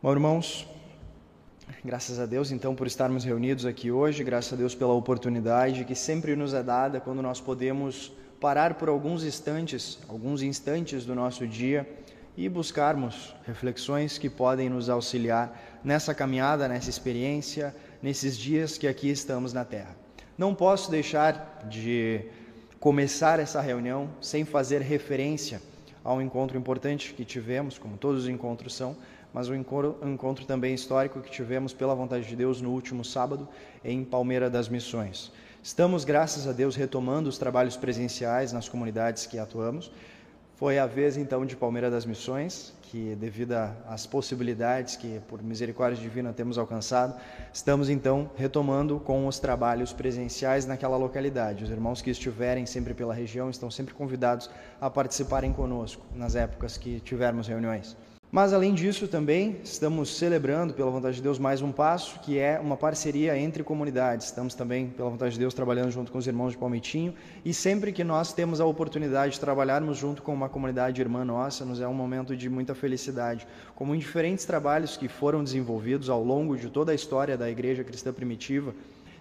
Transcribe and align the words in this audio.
Bom, 0.00 0.12
irmãos, 0.12 0.64
graças 1.84 2.20
a 2.20 2.24
Deus 2.24 2.52
então 2.52 2.72
por 2.72 2.86
estarmos 2.86 3.24
reunidos 3.24 3.66
aqui 3.66 3.90
hoje, 3.90 4.22
graças 4.22 4.52
a 4.52 4.56
Deus 4.56 4.72
pela 4.72 4.92
oportunidade 4.92 5.84
que 5.84 5.96
sempre 5.96 6.36
nos 6.36 6.54
é 6.54 6.62
dada 6.62 7.00
quando 7.00 7.20
nós 7.20 7.40
podemos 7.40 8.12
parar 8.40 8.74
por 8.74 8.88
alguns 8.88 9.24
instantes, 9.24 9.98
alguns 10.08 10.40
instantes 10.40 11.04
do 11.04 11.16
nosso 11.16 11.48
dia 11.48 11.84
e 12.36 12.48
buscarmos 12.48 13.34
reflexões 13.44 14.18
que 14.18 14.30
podem 14.30 14.68
nos 14.68 14.88
auxiliar 14.88 15.80
nessa 15.82 16.14
caminhada, 16.14 16.68
nessa 16.68 16.88
experiência, 16.88 17.74
nesses 18.00 18.38
dias 18.38 18.78
que 18.78 18.86
aqui 18.86 19.10
estamos 19.10 19.52
na 19.52 19.64
Terra. 19.64 19.96
Não 20.38 20.54
posso 20.54 20.92
deixar 20.92 21.66
de 21.68 22.20
começar 22.78 23.40
essa 23.40 23.60
reunião 23.60 24.08
sem 24.20 24.44
fazer 24.44 24.80
referência 24.80 25.60
ao 26.04 26.22
encontro 26.22 26.56
importante 26.56 27.12
que 27.14 27.24
tivemos, 27.24 27.76
como 27.76 27.96
todos 27.96 28.22
os 28.22 28.28
encontros 28.28 28.74
são, 28.74 28.96
mas 29.32 29.48
um 29.48 29.54
encontro, 29.54 29.96
um 30.02 30.12
encontro 30.12 30.44
também 30.44 30.74
histórico 30.74 31.20
que 31.20 31.30
tivemos 31.30 31.72
pela 31.72 31.94
vontade 31.94 32.26
de 32.26 32.36
Deus 32.36 32.60
no 32.60 32.70
último 32.70 33.04
sábado 33.04 33.48
em 33.84 34.04
Palmeira 34.04 34.48
das 34.48 34.68
Missões. 34.68 35.32
Estamos, 35.62 36.04
graças 36.04 36.46
a 36.46 36.52
Deus, 36.52 36.76
retomando 36.76 37.28
os 37.28 37.36
trabalhos 37.36 37.76
presenciais 37.76 38.52
nas 38.52 38.68
comunidades 38.68 39.26
que 39.26 39.38
atuamos. 39.38 39.90
Foi 40.58 40.76
a 40.76 40.86
vez 40.86 41.16
então 41.16 41.46
de 41.46 41.54
Palmeira 41.54 41.88
das 41.88 42.04
Missões, 42.04 42.72
que 42.82 43.14
devido 43.14 43.52
às 43.86 44.06
possibilidades 44.06 44.96
que 44.96 45.20
por 45.28 45.40
misericórdia 45.40 46.02
divina 46.02 46.32
temos 46.32 46.58
alcançado, 46.58 47.14
estamos 47.52 47.88
então 47.88 48.30
retomando 48.34 48.98
com 48.98 49.26
os 49.28 49.38
trabalhos 49.38 49.92
presenciais 49.92 50.66
naquela 50.66 50.96
localidade. 50.96 51.62
Os 51.62 51.70
irmãos 51.70 52.02
que 52.02 52.10
estiverem 52.10 52.66
sempre 52.66 52.92
pela 52.92 53.14
região 53.14 53.48
estão 53.50 53.70
sempre 53.70 53.94
convidados 53.94 54.50
a 54.80 54.90
participarem 54.90 55.52
conosco 55.52 56.04
nas 56.12 56.34
épocas 56.34 56.76
que 56.76 56.98
tivermos 57.00 57.46
reuniões. 57.46 57.96
Mas 58.30 58.52
além 58.52 58.74
disso 58.74 59.08
também 59.08 59.56
estamos 59.64 60.18
celebrando, 60.18 60.74
pela 60.74 60.90
vontade 60.90 61.16
de 61.16 61.22
Deus, 61.22 61.38
mais 61.38 61.62
um 61.62 61.72
passo, 61.72 62.20
que 62.20 62.38
é 62.38 62.60
uma 62.60 62.76
parceria 62.76 63.38
entre 63.38 63.62
comunidades. 63.64 64.26
Estamos 64.26 64.54
também, 64.54 64.88
pela 64.90 65.08
vontade 65.08 65.32
de 65.32 65.38
Deus, 65.38 65.54
trabalhando 65.54 65.90
junto 65.90 66.12
com 66.12 66.18
os 66.18 66.26
irmãos 66.26 66.50
de 66.50 66.58
Palmitinho 66.58 67.14
e 67.42 67.54
sempre 67.54 67.90
que 67.90 68.04
nós 68.04 68.34
temos 68.34 68.60
a 68.60 68.66
oportunidade 68.66 69.32
de 69.32 69.40
trabalharmos 69.40 69.96
junto 69.96 70.20
com 70.20 70.34
uma 70.34 70.46
comunidade 70.46 71.00
irmã 71.00 71.24
nossa, 71.24 71.64
nos 71.64 71.80
é 71.80 71.88
um 71.88 71.94
momento 71.94 72.36
de 72.36 72.50
muita 72.50 72.74
felicidade. 72.74 73.46
Como 73.74 73.94
em 73.94 73.98
diferentes 73.98 74.44
trabalhos 74.44 74.94
que 74.94 75.08
foram 75.08 75.42
desenvolvidos 75.42 76.10
ao 76.10 76.22
longo 76.22 76.54
de 76.54 76.68
toda 76.68 76.92
a 76.92 76.94
história 76.94 77.34
da 77.34 77.48
Igreja 77.48 77.82
Cristã 77.82 78.12
Primitiva 78.12 78.74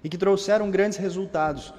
e 0.03 0.09
que 0.09 0.17
trouxeram 0.17 0.69
grandes 0.69 0.97
resultados 0.97 1.73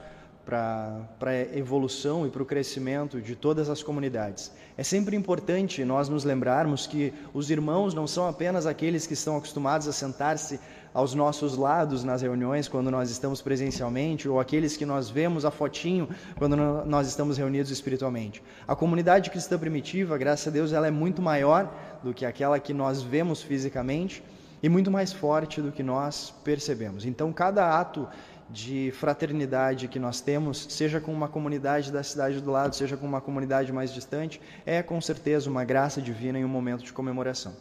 para 0.48 1.06
a 1.20 1.58
evolução 1.58 2.26
e 2.26 2.30
para 2.30 2.42
o 2.42 2.46
crescimento 2.46 3.20
de 3.20 3.36
todas 3.36 3.68
as 3.68 3.82
comunidades. 3.82 4.50
É 4.78 4.82
sempre 4.82 5.14
importante 5.14 5.84
nós 5.84 6.08
nos 6.08 6.24
lembrarmos 6.24 6.86
que 6.86 7.12
os 7.34 7.50
irmãos 7.50 7.92
não 7.92 8.06
são 8.06 8.26
apenas 8.26 8.64
aqueles 8.64 9.06
que 9.06 9.12
estão 9.12 9.36
acostumados 9.36 9.86
a 9.86 9.92
sentar-se 9.92 10.58
aos 10.94 11.12
nossos 11.12 11.54
lados 11.54 12.02
nas 12.02 12.22
reuniões 12.22 12.66
quando 12.66 12.90
nós 12.90 13.10
estamos 13.10 13.42
presencialmente 13.42 14.26
ou 14.26 14.40
aqueles 14.40 14.74
que 14.74 14.86
nós 14.86 15.10
vemos 15.10 15.44
a 15.44 15.50
fotinho 15.50 16.08
quando 16.36 16.56
nós 16.56 17.06
estamos 17.06 17.36
reunidos 17.36 17.70
espiritualmente. 17.70 18.42
A 18.66 18.74
comunidade 18.74 19.28
cristã 19.28 19.58
primitiva, 19.58 20.16
graças 20.16 20.48
a 20.48 20.50
Deus, 20.50 20.72
ela 20.72 20.86
é 20.86 20.90
muito 20.90 21.20
maior 21.20 21.70
do 22.02 22.14
que 22.14 22.24
aquela 22.24 22.58
que 22.58 22.72
nós 22.72 23.02
vemos 23.02 23.42
fisicamente 23.42 24.22
e 24.62 24.68
muito 24.68 24.90
mais 24.90 25.12
forte 25.12 25.60
do 25.60 25.70
que 25.70 25.82
nós 25.82 26.32
percebemos. 26.42 27.04
Então, 27.04 27.32
cada 27.34 27.78
ato 27.78 28.08
de 28.50 28.92
fraternidade 28.92 29.88
que 29.88 29.98
nós 29.98 30.20
temos, 30.20 30.66
seja 30.70 31.00
com 31.00 31.12
uma 31.12 31.28
comunidade 31.28 31.92
da 31.92 32.02
cidade 32.02 32.40
do 32.40 32.50
lado, 32.50 32.74
seja 32.74 32.96
com 32.96 33.06
uma 33.06 33.20
comunidade 33.20 33.72
mais 33.72 33.92
distante, 33.92 34.40
é 34.64 34.82
com 34.82 35.00
certeza 35.00 35.50
uma 35.50 35.64
graça 35.64 36.00
divina 36.00 36.38
em 36.38 36.44
um 36.44 36.48
momento 36.48 36.82
de 36.82 36.92
comemoração. 36.92 37.54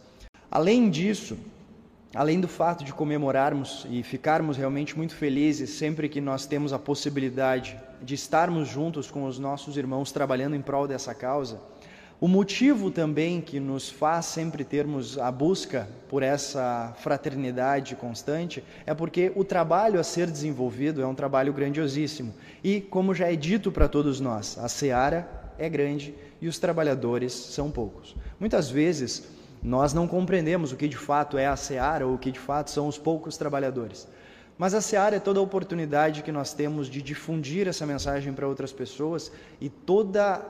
Além 0.49 0.89
disso, 0.89 1.38
além 2.15 2.39
do 2.39 2.47
fato 2.47 2.83
de 2.83 2.93
comemorarmos 2.93 3.85
e 3.89 4.02
ficarmos 4.02 4.55
realmente 4.55 4.97
muito 4.97 5.13
felizes 5.13 5.71
sempre 5.71 6.08
que 6.08 6.21
nós 6.21 6.45
temos 6.45 6.71
a 6.71 6.80
possibilidade 6.80 7.77
de 8.02 8.15
estarmos 8.15 8.67
juntos 8.69 9.11
com 9.11 9.26
os 9.26 9.37
nossos 9.37 9.76
irmãos 9.76 10.11
trabalhando 10.11 10.55
em 10.55 10.61
prol 10.61 10.87
dessa 10.87 11.14
causa, 11.14 11.59
o 12.20 12.28
motivo 12.28 12.89
também 12.89 13.39
que 13.39 13.60
nos 13.60 13.92
faz 13.92 14.26
sempre 14.26 14.64
termos 14.64 15.20
a 15.20 15.32
busca 15.32 15.88
por 16.10 16.23
essa 16.23 16.95
fraternidade 17.00 17.95
constante 17.95 18.64
é 18.88 18.94
porque 18.95 19.32
o 19.36 19.44
trabalho 19.44 20.00
a 20.00 20.04
ser 20.04 20.26
desenvolvido 20.26 21.00
é 21.00 21.06
um 21.06 21.14
trabalho 21.14 21.54
grandiosíssimo. 21.54 22.33
E, 22.64 22.82
como 22.82 23.14
já 23.14 23.32
é 23.32 23.36
dito 23.36 23.72
para 23.72 23.88
todos 23.88 24.20
nós, 24.20 24.58
a 24.58 24.67
seara 24.67 25.30
é 25.60 25.70
grande 25.70 26.16
e 26.42 26.48
os 26.48 26.58
trabalhadores 26.58 27.33
são 27.33 27.70
poucos. 27.70 28.16
Muitas 28.39 28.67
vezes 28.67 29.27
nós 29.61 29.94
não 29.94 30.08
compreendemos 30.08 30.72
o 30.72 30.76
que 30.76 30.88
de 30.88 30.98
fato 30.98 31.38
é 31.38 31.45
a 31.45 31.56
seara 31.56 32.08
ou 32.08 32.16
o 32.16 32.17
que 32.17 32.32
de 32.32 32.39
fato 32.39 32.72
são 32.72 32.88
os 32.88 32.98
poucos 32.98 33.38
trabalhadores. 33.38 34.08
Mas 34.58 34.73
a 34.73 34.82
seara 34.82 35.17
é 35.17 35.20
toda 35.20 35.39
a 35.39 35.44
oportunidade 35.44 36.23
que 36.23 36.32
nós 36.32 36.52
temos 36.52 36.88
de 36.89 37.00
difundir 37.00 37.67
essa 37.67 37.86
mensagem 37.86 38.33
para 38.33 38.48
outras 38.48 38.73
pessoas 38.73 39.32
e 39.61 39.70
toda 39.70 40.44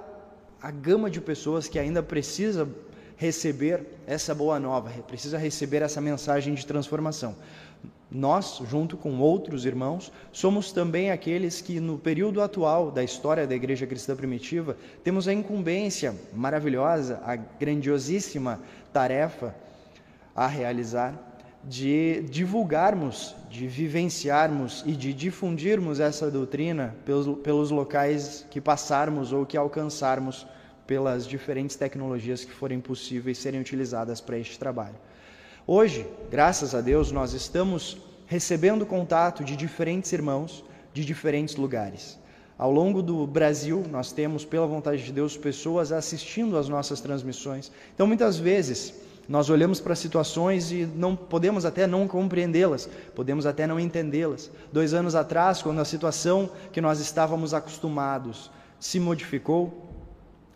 a 0.61 0.71
gama 0.71 1.09
de 1.09 1.21
pessoas 1.21 1.67
que 1.67 1.77
ainda 1.77 2.01
precisa 2.01 2.67
receber 3.15 3.83
essa 4.05 4.33
boa 4.33 4.59
nova, 4.59 4.89
precisa 5.03 5.37
receber 5.37 5.81
essa 5.81 5.99
mensagem 5.99 6.53
de 6.53 6.65
transformação. 6.65 7.35
Nós, 8.09 8.61
junto 8.69 8.95
com 8.95 9.19
outros 9.19 9.65
irmãos, 9.65 10.11
somos 10.31 10.71
também 10.71 11.11
aqueles 11.11 11.59
que, 11.59 11.79
no 11.79 11.97
período 11.97 12.41
atual 12.41 12.89
da 12.89 13.03
história 13.03 13.45
da 13.45 13.53
Igreja 13.53 13.85
Cristã 13.85 14.15
Primitiva, 14.15 14.77
temos 15.03 15.27
a 15.27 15.33
incumbência 15.33 16.15
maravilhosa, 16.33 17.21
a 17.25 17.35
grandiosíssima 17.35 18.61
tarefa 18.93 19.53
a 20.33 20.47
realizar 20.47 21.36
de 21.63 22.21
divulgarmos, 22.29 23.35
de 23.49 23.67
vivenciarmos 23.67 24.83
e 24.85 24.93
de 24.93 25.13
difundirmos 25.13 25.99
essa 25.99 26.31
doutrina 26.31 26.95
pelos, 27.05 27.39
pelos 27.39 27.71
locais 27.71 28.45
que 28.49 28.61
passarmos 28.61 29.33
ou 29.33 29.45
que 29.45 29.57
alcançarmos 29.57 30.47
pelas 30.85 31.27
diferentes 31.27 31.75
tecnologias 31.75 32.45
que 32.45 32.51
forem 32.51 32.79
possíveis 32.79 33.37
serem 33.37 33.59
utilizadas 33.59 34.21
para 34.21 34.37
este 34.37 34.57
trabalho. 34.57 34.95
Hoje, 35.65 36.07
graças 36.31 36.73
a 36.73 36.79
Deus, 36.79 37.11
nós 37.11 37.33
estamos 37.33 37.97
recebendo 38.25 38.85
contato 38.85 39.43
de 39.43 39.55
diferentes 39.55 40.11
irmãos 40.13 40.63
de 40.93 41.05
diferentes 41.05 41.55
lugares. 41.55 42.17
Ao 42.57 42.71
longo 42.71 43.03
do 43.03 43.27
Brasil, 43.27 43.85
nós 43.91 44.11
temos, 44.11 44.43
pela 44.43 44.65
vontade 44.65 45.03
de 45.03 45.11
Deus, 45.11 45.37
pessoas 45.37 45.91
assistindo 45.91 46.57
às 46.57 46.67
nossas 46.67 46.99
transmissões. 46.99 47.71
Então, 47.93 48.07
muitas 48.07 48.39
vezes, 48.39 48.93
nós 49.27 49.49
olhamos 49.49 49.81
para 49.81 49.93
situações 49.93 50.71
e 50.71 50.85
não 50.85 51.15
podemos 51.15 51.65
até 51.65 51.85
não 51.85 52.07
compreendê-las, 52.07 52.89
podemos 53.13 53.45
até 53.45 53.67
não 53.67 53.79
entendê-las. 53.79 54.49
Dois 54.71 54.93
anos 54.93 55.15
atrás, 55.15 55.61
quando 55.61 55.79
a 55.79 55.85
situação 55.85 56.49
que 56.71 56.79
nós 56.79 56.99
estávamos 56.99 57.53
acostumados 57.53 58.49
se 58.79 58.99
modificou, 58.99 59.85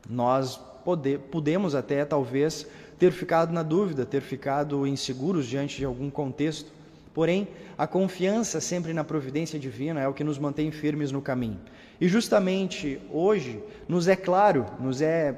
nós 0.09 0.57
pode, 0.85 1.17
podemos 1.17 1.75
até 1.75 2.05
talvez 2.05 2.65
ter 2.97 3.11
ficado 3.11 3.51
na 3.51 3.63
dúvida, 3.63 4.05
ter 4.05 4.21
ficado 4.21 4.87
inseguros 4.87 5.45
diante 5.45 5.77
de 5.77 5.85
algum 5.85 6.09
contexto. 6.09 6.71
Porém, 7.13 7.49
a 7.77 7.85
confiança 7.85 8.61
sempre 8.61 8.93
na 8.93 9.03
providência 9.03 9.59
divina 9.59 9.99
é 9.99 10.07
o 10.07 10.13
que 10.13 10.23
nos 10.23 10.37
mantém 10.37 10.71
firmes 10.71 11.11
no 11.11 11.21
caminho. 11.21 11.59
E 11.99 12.07
justamente 12.07 13.01
hoje 13.11 13.61
nos 13.87 14.07
é 14.07 14.15
claro, 14.15 14.65
nos 14.79 15.01
é 15.01 15.35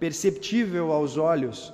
perceptível 0.00 0.90
aos 0.90 1.16
olhos 1.16 1.72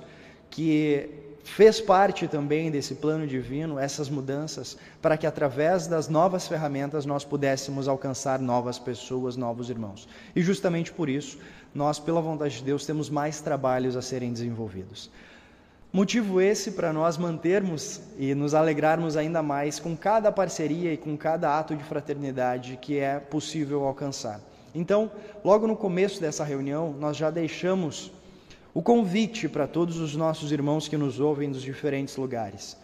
que 0.49 1.09
fez 1.43 1.81
parte 1.81 2.27
também 2.27 2.69
desse 2.69 2.95
plano 2.95 3.25
divino 3.25 3.79
essas 3.79 4.09
mudanças 4.09 4.77
para 5.01 5.17
que 5.17 5.25
através 5.25 5.87
das 5.87 6.07
novas 6.07 6.47
ferramentas 6.47 7.05
nós 7.05 7.23
pudéssemos 7.23 7.87
alcançar 7.87 8.39
novas 8.39 8.77
pessoas, 8.77 9.35
novos 9.35 9.69
irmãos. 9.69 10.07
E 10.35 10.41
justamente 10.41 10.91
por 10.91 11.09
isso, 11.09 11.39
nós, 11.73 11.99
pela 11.99 12.21
vontade 12.21 12.57
de 12.57 12.63
Deus, 12.63 12.85
temos 12.85 13.09
mais 13.09 13.41
trabalhos 13.41 13.95
a 13.95 14.01
serem 14.01 14.31
desenvolvidos. 14.31 15.09
Motivo 15.91 16.39
esse 16.39 16.73
para 16.73 16.93
nós 16.93 17.17
mantermos 17.17 17.99
e 18.17 18.35
nos 18.35 18.53
alegrarmos 18.53 19.17
ainda 19.17 19.41
mais 19.41 19.79
com 19.79 19.97
cada 19.97 20.31
parceria 20.31 20.93
e 20.93 20.97
com 20.97 21.17
cada 21.17 21.57
ato 21.57 21.75
de 21.75 21.83
fraternidade 21.83 22.77
que 22.79 22.99
é 22.99 23.19
possível 23.19 23.83
alcançar. 23.85 24.39
Então, 24.73 25.11
logo 25.43 25.65
no 25.65 25.75
começo 25.75 26.21
dessa 26.21 26.43
reunião, 26.43 26.93
nós 26.99 27.17
já 27.17 27.31
deixamos 27.31 28.11
o 28.79 28.81
convite 28.81 29.49
para 29.49 29.67
todos 29.67 29.97
os 29.97 30.15
nossos 30.15 30.53
irmãos 30.53 30.87
que 30.87 30.95
nos 30.95 31.19
ouvem 31.19 31.51
dos 31.51 31.61
diferentes 31.61 32.15
lugares. 32.15 32.77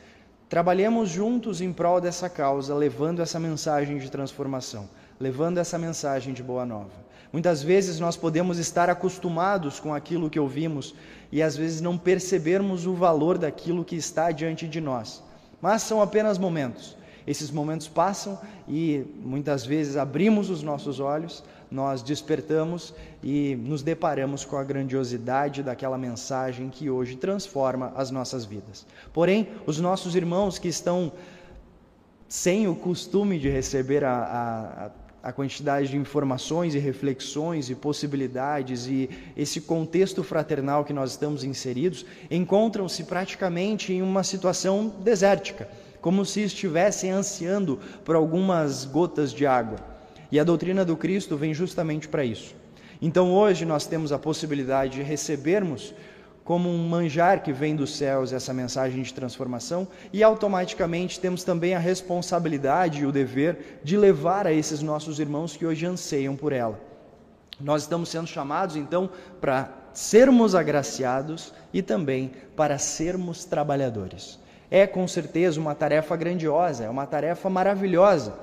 Trabalhemos 0.49 1.07
juntos 1.07 1.61
em 1.61 1.71
prol 1.71 2.01
dessa 2.01 2.29
causa, 2.29 2.75
levando 2.75 3.21
essa 3.21 3.39
mensagem 3.39 3.97
de 3.97 4.11
transformação, 4.11 4.89
levando 5.17 5.57
essa 5.57 5.77
mensagem 5.77 6.33
de 6.33 6.43
boa 6.43 6.65
nova. 6.65 6.91
Muitas 7.31 7.63
vezes 7.63 7.97
nós 7.97 8.17
podemos 8.17 8.59
estar 8.59 8.89
acostumados 8.89 9.79
com 9.79 9.93
aquilo 9.93 10.29
que 10.29 10.37
ouvimos 10.37 10.93
e 11.31 11.41
às 11.41 11.55
vezes 11.55 11.79
não 11.79 11.97
percebermos 11.97 12.85
o 12.85 12.93
valor 12.93 13.37
daquilo 13.37 13.85
que 13.85 13.95
está 13.95 14.31
diante 14.31 14.67
de 14.67 14.81
nós. 14.81 15.23
Mas 15.61 15.83
são 15.83 16.01
apenas 16.01 16.37
momentos. 16.37 16.97
Esses 17.25 17.49
momentos 17.49 17.87
passam 17.87 18.37
e 18.67 19.05
muitas 19.23 19.65
vezes 19.65 19.95
abrimos 19.95 20.49
os 20.49 20.61
nossos 20.61 20.99
olhos, 20.99 21.41
nós 21.69 22.01
despertamos 22.01 22.93
e 23.23 23.55
nos 23.55 23.81
deparamos 23.81 24.45
com 24.45 24.57
a 24.57 24.63
grandiosidade 24.63 25.63
daquela 25.63 25.97
mensagem 25.97 26.69
que 26.69 26.89
hoje 26.89 27.15
transforma 27.15 27.91
as 27.95 28.11
nossas 28.11 28.45
vidas. 28.45 28.85
Porém, 29.13 29.49
os 29.65 29.79
nossos 29.79 30.15
irmãos 30.15 30.57
que 30.59 30.67
estão 30.67 31.11
sem 32.27 32.67
o 32.67 32.75
costume 32.75 33.39
de 33.39 33.49
receber 33.49 34.03
a, 34.03 34.91
a, 35.23 35.29
a, 35.29 35.31
quantidade 35.31 35.89
de 35.89 35.97
informações 35.97 36.73
e 36.73 36.79
reflexões 36.79 37.69
e 37.69 37.75
possibilidades 37.75 38.87
e 38.87 39.09
esse 39.37 39.61
contexto 39.61 40.23
fraternal 40.23 40.83
que 40.83 40.93
nós 40.93 41.11
estamos 41.11 41.43
inseridos, 41.43 42.05
encontram-se 42.29 43.03
praticamente 43.03 43.93
em 43.93 44.01
uma 44.01 44.23
situação 44.23 44.93
desértica, 45.03 45.69
como 46.01 46.25
se 46.25 46.41
estivessem 46.41 47.11
ansiando 47.11 47.79
por 48.03 48.15
algumas 48.15 48.85
gotas 48.85 49.31
de 49.31 49.45
água. 49.45 49.94
E 50.35 50.39
a 50.39 50.43
doutrina 50.43 50.83
do 50.83 50.97
Cristo 50.97 51.37
vem 51.37 51.53
justamente 51.53 52.09
para 52.09 52.25
isso. 52.25 52.53
Então 53.01 53.33
hoje 53.33 53.63
nós 53.63 53.87
temos 53.87 54.11
a 54.11 54.19
possibilidade 54.19 54.95
de 54.97 55.01
recebermos 55.01 55.93
como 56.43 56.67
um 56.67 56.89
manjar 56.89 57.41
que 57.41 57.53
vem 57.53 57.73
dos 57.73 57.95
céus 57.95 58.33
essa 58.33 58.53
mensagem 58.53 59.01
de 59.01 59.13
transformação 59.13 59.87
e 60.11 60.21
automaticamente 60.21 61.21
temos 61.21 61.45
também 61.45 61.73
a 61.73 61.79
responsabilidade 61.79 62.99
e 62.99 63.05
o 63.05 63.13
dever 63.13 63.79
de 63.81 63.95
levar 63.95 64.45
a 64.45 64.51
esses 64.51 64.81
nossos 64.81 65.21
irmãos 65.21 65.55
que 65.55 65.65
hoje 65.65 65.85
anseiam 65.85 66.35
por 66.35 66.51
ela. 66.51 66.77
Nós 67.57 67.83
estamos 67.83 68.09
sendo 68.09 68.27
chamados 68.27 68.75
então 68.75 69.09
para 69.39 69.69
sermos 69.93 70.53
agraciados 70.53 71.53
e 71.73 71.81
também 71.81 72.33
para 72.57 72.77
sermos 72.77 73.45
trabalhadores. 73.45 74.37
É 74.69 74.85
com 74.85 75.07
certeza 75.07 75.61
uma 75.61 75.73
tarefa 75.73 76.13
grandiosa, 76.17 76.83
é 76.83 76.89
uma 76.89 77.07
tarefa 77.07 77.49
maravilhosa, 77.49 78.33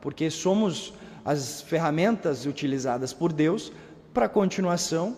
porque 0.00 0.28
somos 0.28 0.92
as 1.26 1.60
ferramentas 1.60 2.46
utilizadas 2.46 3.12
por 3.12 3.32
Deus 3.32 3.72
para 4.14 4.26
a 4.26 4.28
continuação 4.28 5.16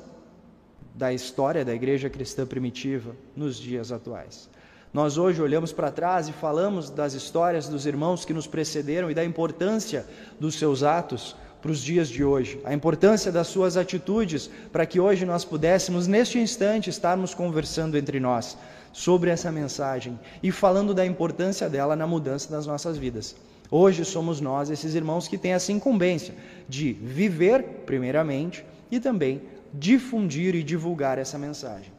da 0.95 1.13
história 1.13 1.67
da 1.67 1.75
igreja 1.75 2.09
cristã 2.09 2.47
primitiva 2.47 3.15
nos 3.37 3.59
dias 3.59 3.93
atuais. 3.93 4.49
Nós 4.91 5.19
hoje 5.19 5.43
olhamos 5.43 5.71
para 5.71 5.91
trás 5.91 6.27
e 6.27 6.33
falamos 6.33 6.89
das 6.89 7.13
histórias 7.13 7.69
dos 7.69 7.85
irmãos 7.85 8.25
que 8.25 8.33
nos 8.33 8.47
precederam 8.47 9.11
e 9.11 9.15
da 9.15 9.23
importância 9.23 10.07
dos 10.41 10.55
seus 10.55 10.83
atos 10.83 11.37
para 11.61 11.71
os 11.71 11.83
dias 11.83 12.09
de 12.09 12.25
hoje, 12.25 12.59
a 12.65 12.73
importância 12.73 13.31
das 13.31 13.49
suas 13.49 13.77
atitudes 13.77 14.49
para 14.73 14.87
que 14.87 14.99
hoje 14.99 15.27
nós 15.27 15.45
pudéssemos, 15.45 16.07
neste 16.07 16.39
instante, 16.39 16.89
estarmos 16.89 17.35
conversando 17.35 17.99
entre 17.99 18.19
nós 18.19 18.57
sobre 18.95 19.29
essa 19.29 19.53
mensagem 19.53 20.19
e 20.43 20.51
falando 20.51 20.95
da 20.95 21.05
importância 21.05 21.69
dela 21.69 21.95
na 21.95 22.07
mudança 22.07 22.51
das 22.51 22.67
nossas 22.67 22.97
vidas. 22.97 23.37
Hoje 23.71 24.05
somos 24.05 24.41
nós, 24.41 24.71
esses 24.71 24.95
irmãos, 24.95 25.29
que 25.29 25.37
têm 25.37 25.53
essa 25.53 25.73
incumbência 25.73 26.35
de 26.69 26.93
viver, 26.93 27.63
primeiramente, 27.85 28.65
e 28.91 28.99
também 28.99 29.43
difundir 29.73 30.55
e 30.55 30.63
divulgar 30.63 31.19
essa 31.19 31.39
mensagem. 31.39 31.93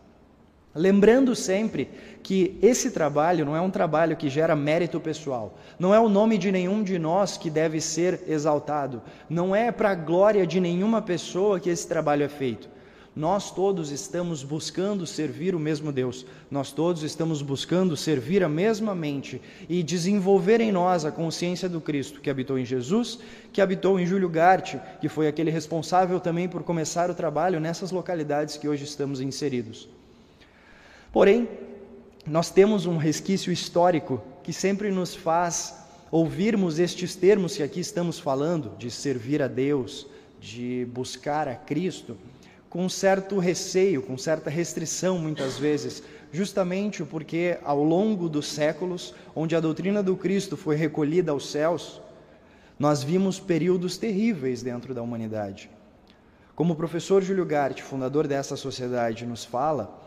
Lembrando 0.73 1.35
sempre 1.35 1.89
que 2.21 2.57
esse 2.61 2.91
trabalho 2.91 3.43
não 3.43 3.55
é 3.55 3.61
um 3.61 3.71
trabalho 3.71 4.15
que 4.15 4.29
gera 4.29 4.55
mérito 4.55 4.99
pessoal, 4.99 5.57
não 5.79 5.93
é 5.93 5.99
o 5.99 6.09
nome 6.09 6.37
de 6.37 6.51
nenhum 6.51 6.83
de 6.83 6.99
nós 6.99 7.37
que 7.37 7.49
deve 7.49 7.81
ser 7.81 8.23
exaltado, 8.27 9.01
não 9.29 9.55
é 9.55 9.71
para 9.71 9.91
a 9.91 9.95
glória 9.95 10.45
de 10.45 10.59
nenhuma 10.59 11.01
pessoa 11.01 11.59
que 11.59 11.69
esse 11.69 11.87
trabalho 11.87 12.23
é 12.23 12.29
feito. 12.29 12.69
Nós 13.15 13.51
todos 13.51 13.91
estamos 13.91 14.43
buscando 14.43 15.05
servir 15.05 15.55
o 15.55 15.59
mesmo 15.59 15.91
Deus, 15.91 16.25
nós 16.49 16.71
todos 16.71 17.01
estamos 17.03 17.41
buscando 17.41 17.97
servir 17.97 18.43
a 18.43 18.49
mesma 18.49 18.93
mente 18.93 19.41
e 19.67 19.81
desenvolver 19.81 20.61
em 20.61 20.71
nós 20.71 21.05
a 21.05 21.11
consciência 21.11 21.67
do 21.67 21.81
Cristo 21.81 22.21
que 22.21 22.29
habitou 22.29 22.57
em 22.57 22.65
Jesus, 22.65 23.19
que 23.51 23.61
habitou 23.61 23.99
em 23.99 24.05
Júlio 24.05 24.29
Garte, 24.29 24.79
que 25.01 25.09
foi 25.09 25.27
aquele 25.27 25.49
responsável 25.49 26.19
também 26.19 26.47
por 26.47 26.63
começar 26.63 27.09
o 27.09 27.15
trabalho 27.15 27.59
nessas 27.59 27.91
localidades 27.91 28.57
que 28.57 28.67
hoje 28.67 28.83
estamos 28.83 29.19
inseridos. 29.19 29.89
Porém, 31.11 31.49
nós 32.27 32.51
temos 32.51 32.85
um 32.85 32.97
resquício 32.97 33.51
histórico 33.51 34.21
que 34.43 34.53
sempre 34.53 34.91
nos 34.91 35.15
faz 35.15 35.75
ouvirmos 36.11 36.77
estes 36.77 37.15
termos 37.15 37.57
que 37.57 37.63
aqui 37.63 37.79
estamos 37.79 38.19
falando, 38.19 38.71
de 38.77 38.91
servir 38.91 39.41
a 39.41 39.47
Deus, 39.47 40.07
de 40.39 40.87
buscar 40.93 41.47
a 41.47 41.55
Cristo 41.55 42.15
com 42.69 42.87
certo 42.87 43.39
receio, 43.39 44.01
com 44.03 44.17
certa 44.17 44.49
restrição 44.49 45.17
muitas 45.17 45.57
vezes, 45.57 46.03
justamente 46.31 47.03
porque 47.03 47.57
ao 47.63 47.83
longo 47.83 48.29
dos 48.29 48.47
séculos, 48.47 49.15
onde 49.35 49.55
a 49.55 49.59
doutrina 49.59 50.03
do 50.03 50.15
Cristo 50.15 50.55
foi 50.55 50.75
recolhida 50.75 51.31
aos 51.31 51.49
céus, 51.49 51.99
nós 52.77 53.03
vimos 53.03 53.39
períodos 53.39 53.97
terríveis 53.97 54.61
dentro 54.61 54.93
da 54.93 55.01
humanidade. 55.01 55.69
Como 56.55 56.73
o 56.73 56.75
professor 56.75 57.23
Júlio 57.23 57.45
Gart, 57.45 57.81
fundador 57.81 58.27
dessa 58.27 58.55
sociedade, 58.55 59.25
nos 59.25 59.43
fala, 59.43 59.97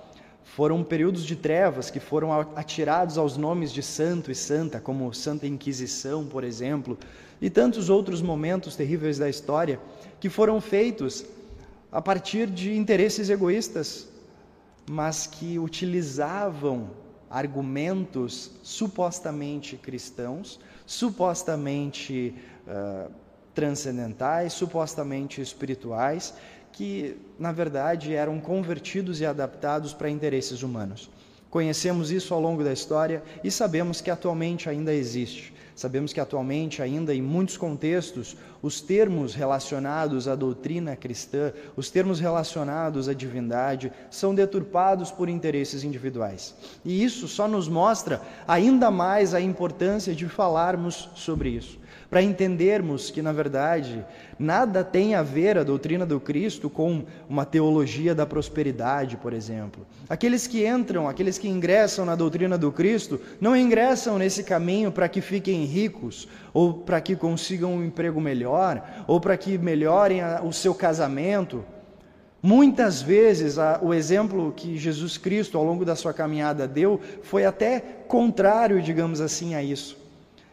foram 0.45 0.85
períodos 0.85 1.25
de 1.25 1.35
trevas 1.35 1.91
que 1.91 1.99
foram 1.99 2.33
atirados 2.55 3.19
aos 3.19 3.37
nomes 3.37 3.73
de 3.73 3.83
santo 3.83 4.31
e 4.31 4.35
santa, 4.35 4.79
como 4.81 5.13
Santa 5.13 5.47
Inquisição, 5.47 6.25
por 6.27 6.45
exemplo, 6.45 6.99
e 7.41 7.51
tantos 7.51 7.91
outros 7.91 8.23
momentos 8.23 8.77
terríveis 8.77 9.19
da 9.19 9.29
história 9.29 9.81
que 10.21 10.29
foram 10.29 10.61
feitos 10.61 11.25
a 11.93 12.01
partir 12.01 12.49
de 12.49 12.75
interesses 12.75 13.29
egoístas, 13.29 14.09
mas 14.91 15.27
que 15.27 15.59
utilizavam 15.59 16.91
argumentos 17.31 18.51
supostamente 18.63 19.77
cristãos, 19.77 20.59
supostamente 20.87 22.35
uh, 22.67 23.13
transcendentais, 23.55 24.55
supostamente 24.55 25.41
espirituais, 25.41 26.35
que 26.73 27.17
na 27.39 27.53
verdade 27.53 28.15
eram 28.15 28.41
convertidos 28.41 29.21
e 29.21 29.27
adaptados 29.27 29.93
para 29.93 30.09
interesses 30.09 30.63
humanos. 30.63 31.11
Conhecemos 31.51 32.11
isso 32.11 32.33
ao 32.33 32.41
longo 32.41 32.65
da 32.65 32.73
história 32.73 33.23
e 33.45 33.51
sabemos 33.51 34.01
que 34.01 34.11
atualmente 34.11 34.71
ainda 34.71 34.95
existe. 34.95 35.52
Sabemos 35.83 36.13
que 36.13 36.21
atualmente, 36.21 36.81
ainda 36.81 37.13
em 37.13 37.21
muitos 37.21 37.57
contextos, 37.57 38.37
os 38.63 38.81
termos 38.81 39.35
relacionados 39.35 40.29
à 40.29 40.37
doutrina 40.37 40.95
cristã, 40.95 41.53
os 41.75 41.91
termos 41.91 42.21
relacionados 42.21 43.09
à 43.09 43.13
divindade, 43.13 43.93
são 44.09 44.33
deturpados 44.33 45.11
por 45.11 45.29
interesses 45.29 45.83
individuais. 45.83 46.55
E 46.85 47.03
isso 47.03 47.27
só 47.27 47.49
nos 47.49 47.67
mostra 47.67 48.23
ainda 48.47 48.93
mais 48.93 49.35
a 49.35 49.41
importância 49.41 50.15
de 50.15 50.29
falarmos 50.29 51.11
sobre 51.17 51.49
isso 51.49 51.82
para 52.13 52.21
entendermos 52.21 53.11
que, 53.11 53.23
na 53.23 53.33
verdade, 53.33 54.05
nada 54.39 54.85
tem 54.85 55.15
a 55.15 55.23
ver 55.23 55.57
a 55.57 55.65
doutrina 55.65 56.05
do 56.05 56.21
Cristo 56.21 56.69
com 56.69 57.05
uma 57.27 57.47
teologia 57.47 58.15
da 58.15 58.27
prosperidade, 58.27 59.17
por 59.17 59.33
exemplo. 59.33 59.87
Aqueles 60.11 60.47
que 60.47 60.69
entram, 60.69 61.09
aqueles 61.09 61.39
que 61.39 61.49
ingressam 61.49 62.05
na 62.05 62.15
doutrina 62.15 62.59
do 62.59 62.71
Cristo, 62.71 63.19
não 63.41 63.57
ingressam 63.57 64.19
nesse 64.19 64.45
caminho 64.45 64.93
para 64.93 65.09
que 65.09 65.23
fiquem 65.23 65.65
ricos, 65.65 66.29
ou 66.53 66.75
para 66.75 67.01
que 67.01 67.17
consigam 67.17 67.77
um 67.77 67.83
emprego 67.83 68.21
melhor, 68.21 69.05
ou 69.07 69.19
para 69.19 69.35
que 69.39 69.57
melhorem 69.57 70.21
o 70.45 70.53
seu 70.53 70.75
casamento. 70.75 71.65
Muitas 72.43 73.01
vezes 73.01 73.57
o 73.81 73.95
exemplo 73.95 74.53
que 74.55 74.77
Jesus 74.77 75.17
Cristo 75.17 75.57
ao 75.57 75.65
longo 75.65 75.83
da 75.83 75.97
sua 75.97 76.13
caminhada 76.13 76.69
deu 76.69 77.01
foi 77.23 77.47
até 77.47 77.81
contrário, 77.81 78.83
digamos 78.83 79.19
assim, 79.19 79.55
a 79.55 79.63
isso. 79.63 80.02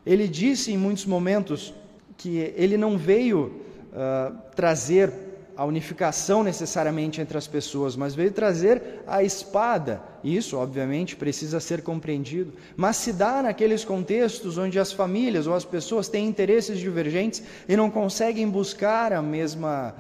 Ele 0.10 0.28
disse 0.28 0.72
em 0.72 0.78
muitos 0.78 1.06
momentos 1.06 1.72
que 2.18 2.52
ele 2.58 2.78
não 2.78 2.98
veio 2.98 3.62
uh, 3.94 4.36
trazer 4.56 5.14
a 5.56 5.64
unificação 5.64 6.44
necessariamente 6.44 7.22
entre 7.22 7.38
as 7.38 7.46
pessoas, 7.46 7.96
mas 7.96 8.16
veio 8.16 8.32
trazer 8.32 9.04
a 9.06 9.22
espada. 9.22 10.02
Isso, 10.24 10.58
obviamente, 10.58 11.16
precisa 11.16 11.60
ser 11.60 11.84
compreendido, 11.84 12.54
mas 12.76 12.98
se 12.98 13.14
dá 13.14 13.44
naqueles 13.44 13.86
contextos 13.86 14.58
onde 14.58 14.80
as 14.80 14.92
famílias 14.92 15.46
ou 15.46 15.54
as 15.54 15.64
pessoas 15.64 16.10
têm 16.10 16.28
interesses 16.28 16.80
divergentes 16.80 17.44
e 17.68 17.78
não 17.78 17.92
conseguem 17.92 18.50
buscar 18.50 19.14
a 19.14 19.22
mesma 19.22 19.94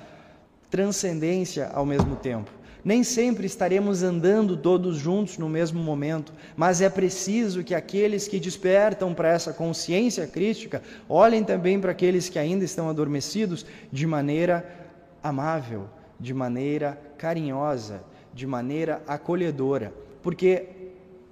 transcendência 0.71 1.69
ao 1.71 1.85
mesmo 1.85 2.15
tempo. 2.15 2.49
Nem 2.83 3.03
sempre 3.03 3.45
estaremos 3.45 4.03
andando 4.03 4.55
todos 4.55 4.97
juntos 4.97 5.37
no 5.37 5.49
mesmo 5.49 5.81
momento, 5.83 6.31
mas 6.55 6.81
é 6.81 6.89
preciso 6.89 7.63
que 7.63 7.75
aqueles 7.75 8.27
que 8.27 8.39
despertam 8.39 9.13
para 9.13 9.29
essa 9.29 9.51
consciência 9.51 10.25
crítica 10.25 10.81
olhem 11.07 11.43
também 11.43 11.79
para 11.79 11.91
aqueles 11.91 12.29
que 12.29 12.39
ainda 12.39 12.63
estão 12.63 12.89
adormecidos 12.89 13.65
de 13.91 14.07
maneira 14.07 14.65
amável, 15.21 15.87
de 16.19 16.33
maneira 16.33 16.99
carinhosa, 17.17 18.01
de 18.33 18.47
maneira 18.47 19.01
acolhedora, 19.05 19.93
porque 20.23 20.67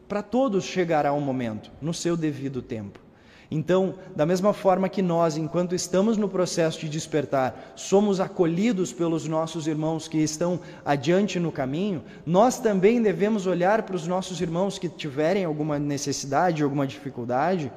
para 0.08 0.22
todos 0.22 0.66
chegará 0.66 1.14
um 1.14 1.22
momento, 1.22 1.72
no 1.82 1.94
seu 1.94 2.18
devido 2.18 2.62
tempo. 2.62 3.07
Então, 3.50 3.96
da 4.16 4.26
mesma 4.26 4.52
forma 4.52 4.90
que 4.90 5.02
nós, 5.02 5.38
enquanto 5.38 5.74
estamos 5.74 6.18
no 6.18 6.28
processo 6.28 6.80
de 6.80 6.90
despertar, 6.90 7.74
somos 7.76 8.20
acolhidos 8.20 8.92
pelos 8.92 9.28
nossos 9.28 9.68
irmãos 9.68 10.08
que 10.08 10.18
estão 10.18 10.60
adiante 10.84 11.40
no 11.40 11.52
caminho, 11.52 12.04
nós 12.26 12.60
também 12.60 13.02
devemos 13.02 13.48
olhar 13.48 13.84
para 13.84 13.96
os 13.96 14.06
nossos 14.06 14.42
irmãos 14.42 14.78
que 14.78 14.90
tiverem 14.90 15.46
alguma 15.46 15.80
necessidade, 15.80 16.62
alguma 16.62 16.86
dificuldade, 16.86 17.72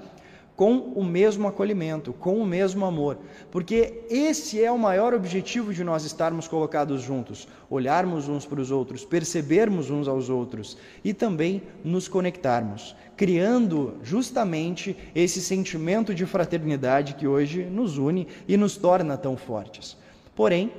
com 0.61 0.77
o 0.95 1.03
mesmo 1.03 1.49
acolhimento, 1.49 2.12
com 2.12 2.37
o 2.37 2.45
mesmo 2.45 2.85
amor, 2.85 3.17
porque 3.50 4.03
esse 4.11 4.62
é 4.62 4.71
o 4.71 4.79
maior 4.79 5.15
objetivo 5.15 5.73
de 5.73 5.83
nós 5.83 6.05
estarmos 6.05 6.47
colocados 6.47 7.00
juntos, 7.00 7.49
olharmos 7.71 8.29
uns 8.29 8.45
para 8.45 8.61
os 8.61 8.71
outros, 8.71 9.03
percebermos 9.03 9.89
uns 9.89 10.07
aos 10.07 10.29
outros 10.29 10.77
e 11.03 11.15
também 11.15 11.62
nos 11.83 12.09
conectarmos, 12.09 12.95
criando 13.21 13.99
justamente 14.03 14.97
esse 15.15 15.43
sentimento 15.43 16.15
de 16.15 16.25
fraternidade 16.25 17.17
que 17.17 17.27
hoje 17.27 17.65
nos 17.65 17.99
une 17.99 18.27
e 18.49 18.57
nos 18.57 18.79
torna 18.79 19.15
tão 19.15 19.37
fortes. 19.37 19.95
Porém, 20.35 20.73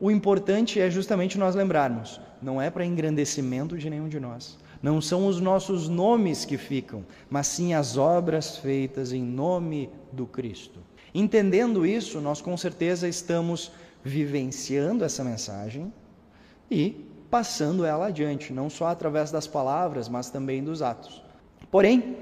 o 0.00 0.10
importante 0.10 0.80
é 0.80 0.90
justamente 0.90 1.38
nós 1.38 1.54
lembrarmos, 1.54 2.20
não 2.42 2.60
é 2.60 2.68
para 2.68 2.84
engrandecimento 2.84 3.78
de 3.78 3.88
nenhum 3.88 4.08
de 4.08 4.18
nós 4.18 4.58
não 4.82 5.00
são 5.00 5.26
os 5.28 5.40
nossos 5.40 5.88
nomes 5.88 6.44
que 6.44 6.58
ficam, 6.58 7.06
mas 7.30 7.46
sim 7.46 7.72
as 7.72 7.96
obras 7.96 8.58
feitas 8.58 9.14
em 9.14 9.22
nome 9.22 9.88
do 10.12 10.26
Cristo. 10.26 10.78
Entendendo 11.14 11.86
isso, 11.86 12.20
nós 12.20 12.42
com 12.42 12.54
certeza 12.54 13.08
estamos 13.08 13.72
vivenciando 14.02 15.02
essa 15.02 15.24
mensagem 15.24 15.90
e 16.70 17.08
passando 17.30 17.82
ela 17.86 18.08
adiante, 18.08 18.52
não 18.52 18.68
só 18.68 18.88
através 18.88 19.30
das 19.30 19.46
palavras, 19.46 20.06
mas 20.06 20.28
também 20.28 20.62
dos 20.62 20.82
atos. 20.82 21.24
Porém, 21.74 22.18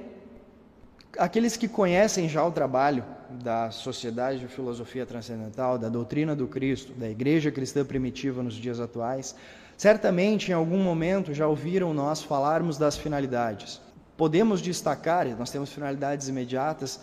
aqueles 1.19 1.59
que 1.59 1.69
conhecem 1.69 2.27
já 2.27 2.43
o 2.43 2.51
trabalho 2.51 3.05
da 3.29 3.71
Sociedade 3.71 4.39
de 4.39 4.49
Filosofia 4.49 5.05
Transcendental, 5.05 5.77
da 5.77 5.91
doutrina 5.91 6.35
do 6.35 6.47
Cristo, 6.47 6.95
da 6.95 7.07
Igreja 7.07 7.51
Cristã 7.51 7.85
Primitiva 7.85 8.43
nos 8.43 8.55
dias 8.55 8.81
atuais, 8.81 9.37
Certamente, 9.77 10.51
em 10.51 10.55
algum 10.55 10.79
momento, 10.79 11.35
já 11.35 11.47
ouviram 11.47 11.93
nós 11.93 12.23
falarmos 12.23 12.79
das 12.79 12.97
finalidades. 12.97 13.79
Podemos 14.17 14.63
destacar, 14.63 15.27
nós 15.37 15.51
temos 15.51 15.71
finalidades 15.71 16.29
imediatas, 16.29 17.01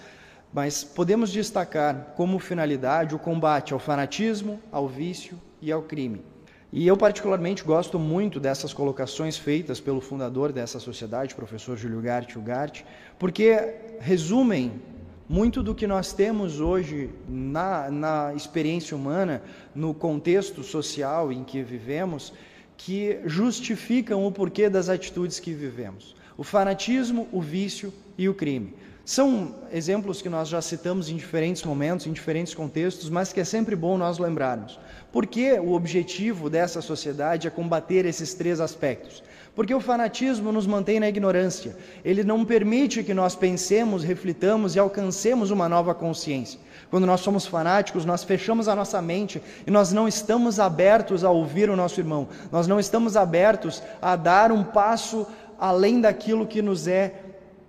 mas 0.52 0.84
podemos 0.84 1.32
destacar 1.32 2.14
como 2.16 2.40
finalidade 2.40 3.14
o 3.14 3.20
combate 3.20 3.74
ao 3.74 3.80
fanatismo, 3.80 4.60
ao 4.72 4.88
vício 4.88 5.40
e 5.62 5.72
ao 5.72 5.84
crime. 5.84 6.24
E 6.72 6.86
eu, 6.86 6.96
particularmente, 6.96 7.64
gosto 7.64 7.98
muito 7.98 8.40
dessas 8.40 8.72
colocações 8.72 9.36
feitas 9.36 9.80
pelo 9.80 10.00
fundador 10.00 10.52
dessa 10.52 10.80
sociedade, 10.80 11.34
professor 11.34 11.76
Júlio 11.76 12.00
Gart 12.00 12.36
Ugart, 12.36 12.82
porque 13.18 13.74
resumem 14.00 14.80
muito 15.28 15.64
do 15.64 15.74
que 15.74 15.88
nós 15.88 16.14
temos 16.14 16.60
hoje 16.60 17.10
na, 17.28 17.90
na 17.90 18.34
experiência 18.36 18.96
humana, 18.96 19.42
no 19.74 19.96
contexto 19.96 20.62
social 20.62 21.32
em 21.32 21.44
que 21.44 21.64
vivemos, 21.64 22.34
que 22.78 23.20
justificam 23.26 24.26
o 24.26 24.32
porquê 24.32 24.70
das 24.70 24.90
atitudes 24.90 25.40
que 25.40 25.54
vivemos: 25.54 26.16
o 26.38 26.44
fanatismo, 26.44 27.28
o 27.32 27.42
vício 27.42 27.92
e 28.16 28.30
o 28.30 28.34
crime. 28.36 28.76
São 29.04 29.56
exemplos 29.72 30.22
que 30.22 30.30
nós 30.30 30.50
já 30.50 30.62
citamos 30.62 31.10
em 31.10 31.16
diferentes 31.16 31.64
momentos, 31.64 32.06
em 32.06 32.14
diferentes 32.14 32.54
contextos, 32.54 33.10
mas 33.10 33.34
que 33.34 33.40
é 33.40 33.44
sempre 33.44 33.76
bom 33.76 33.98
nós 33.98 34.20
lembrarmos. 34.20 34.80
Porque 35.12 35.54
o 35.54 35.74
objetivo 35.74 36.50
dessa 36.50 36.82
sociedade 36.82 37.48
é 37.48 37.50
combater 37.50 38.06
esses 38.06 38.34
três 38.34 38.60
aspectos. 38.60 39.24
Porque 39.56 39.74
o 39.74 39.80
fanatismo 39.80 40.52
nos 40.52 40.68
mantém 40.68 41.00
na 41.00 41.10
ignorância. 41.10 41.76
Ele 42.06 42.24
não 42.24 42.46
permite 42.46 43.04
que 43.04 43.14
nós 43.14 43.36
pensemos, 43.36 44.04
reflitamos 44.04 44.76
e 44.76 44.80
alcancemos 44.80 45.52
uma 45.52 45.68
nova 45.68 45.94
consciência. 45.96 46.60
Quando 46.90 47.06
nós 47.06 47.22
somos 47.22 47.46
fanáticos, 47.46 48.06
nós 48.06 48.24
fechamos 48.24 48.68
a 48.68 48.76
nossa 48.76 49.02
mente 49.02 49.42
e 49.66 49.72
nós 49.72 49.92
não 49.92 50.08
estamos 50.08 50.60
abertos 50.60 51.24
a 51.24 51.30
ouvir 51.30 51.70
o 51.70 51.76
nosso 51.76 52.00
irmão. 52.00 52.28
Nós 52.52 52.68
não 52.68 52.80
estamos 52.80 53.18
abertos 53.18 53.84
a 54.02 54.16
dar 54.16 54.52
um 54.52 54.64
passo 54.64 55.28
além 55.60 56.00
daquilo 56.00 56.48
que 56.48 56.62
nos 56.62 56.88
é 56.88 57.16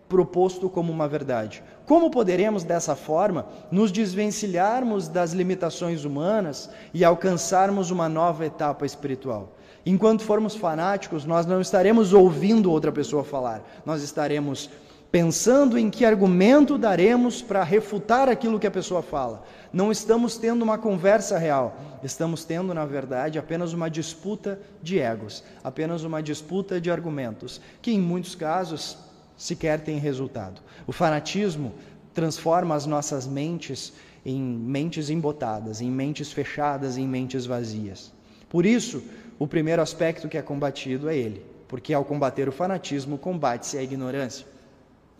proposto 0.09 0.69
como 0.69 0.93
uma 0.93 1.09
verdade. 1.09 1.63
Como 1.91 2.09
poderemos, 2.09 2.63
dessa 2.63 2.95
forma, 2.95 3.47
nos 3.69 3.91
desvencilharmos 3.91 5.09
das 5.09 5.33
limitações 5.33 6.05
humanas 6.05 6.71
e 6.95 7.05
alcançarmos 7.05 7.91
uma 7.91 8.09
nova 8.09 8.47
etapa 8.47 8.87
espiritual? 8.87 9.57
Enquanto 9.85 10.23
formos 10.23 10.55
fanáticos, 10.55 11.25
nós 11.25 11.47
não 11.47 11.61
estaremos 11.61 12.13
ouvindo 12.13 12.71
outra 12.71 12.93
pessoa 12.93 13.25
falar, 13.25 13.69
nós 13.85 14.05
estaremos 14.05 14.71
pensando 15.11 15.77
em 15.77 15.91
que 15.91 16.05
argumento 16.05 16.79
daremos 16.79 17.43
para 17.43 17.65
refutar 17.65 18.29
aquilo 18.29 18.61
que 18.61 18.69
a 18.69 18.71
pessoa 18.71 19.03
fala. 19.03 19.43
Não 19.73 19.91
estamos 19.91 20.37
tendo 20.37 20.63
uma 20.63 20.79
conversa 20.79 21.39
real, 21.39 21.77
estamos 22.05 22.45
tendo, 22.45 22.73
na 22.73 22.87
verdade, 22.87 23.37
apenas 23.37 23.73
uma 23.73 23.91
disputa 23.91 24.61
de 24.81 25.01
egos, 25.01 25.43
apenas 25.65 26.05
uma 26.05 26.23
disputa 26.23 26.81
de 26.81 26.89
argumentos, 26.89 27.61
que 27.83 27.91
em 27.91 27.99
muitos 27.99 28.37
casos 28.37 29.10
sequer 29.41 29.81
tem 29.81 29.99
resultado. 29.99 30.61
O 30.87 30.93
fanatismo 30.93 31.73
transforma 32.13 32.75
as 32.75 32.85
nossas 32.85 33.27
mentes 33.27 33.95
em 34.25 34.39
mentes 34.39 35.09
embotadas, 35.09 35.81
em 35.81 35.91
mentes 35.91 36.31
fechadas, 36.31 36.99
em 36.99 37.09
mentes 37.09 37.47
vazias. 37.47 38.13
Por 38.51 38.67
isso, 38.67 39.03
o 39.39 39.47
primeiro 39.47 39.81
aspecto 39.81 40.29
que 40.29 40.37
é 40.37 40.43
combatido 40.43 41.09
é 41.09 41.17
ele, 41.17 41.43
porque 41.67 41.95
ao 41.95 42.05
combater 42.05 42.51
o 42.51 42.53
fanatismo, 42.53 43.17
combate-se 43.17 43.79
a 43.79 43.83
ignorância. 43.83 44.45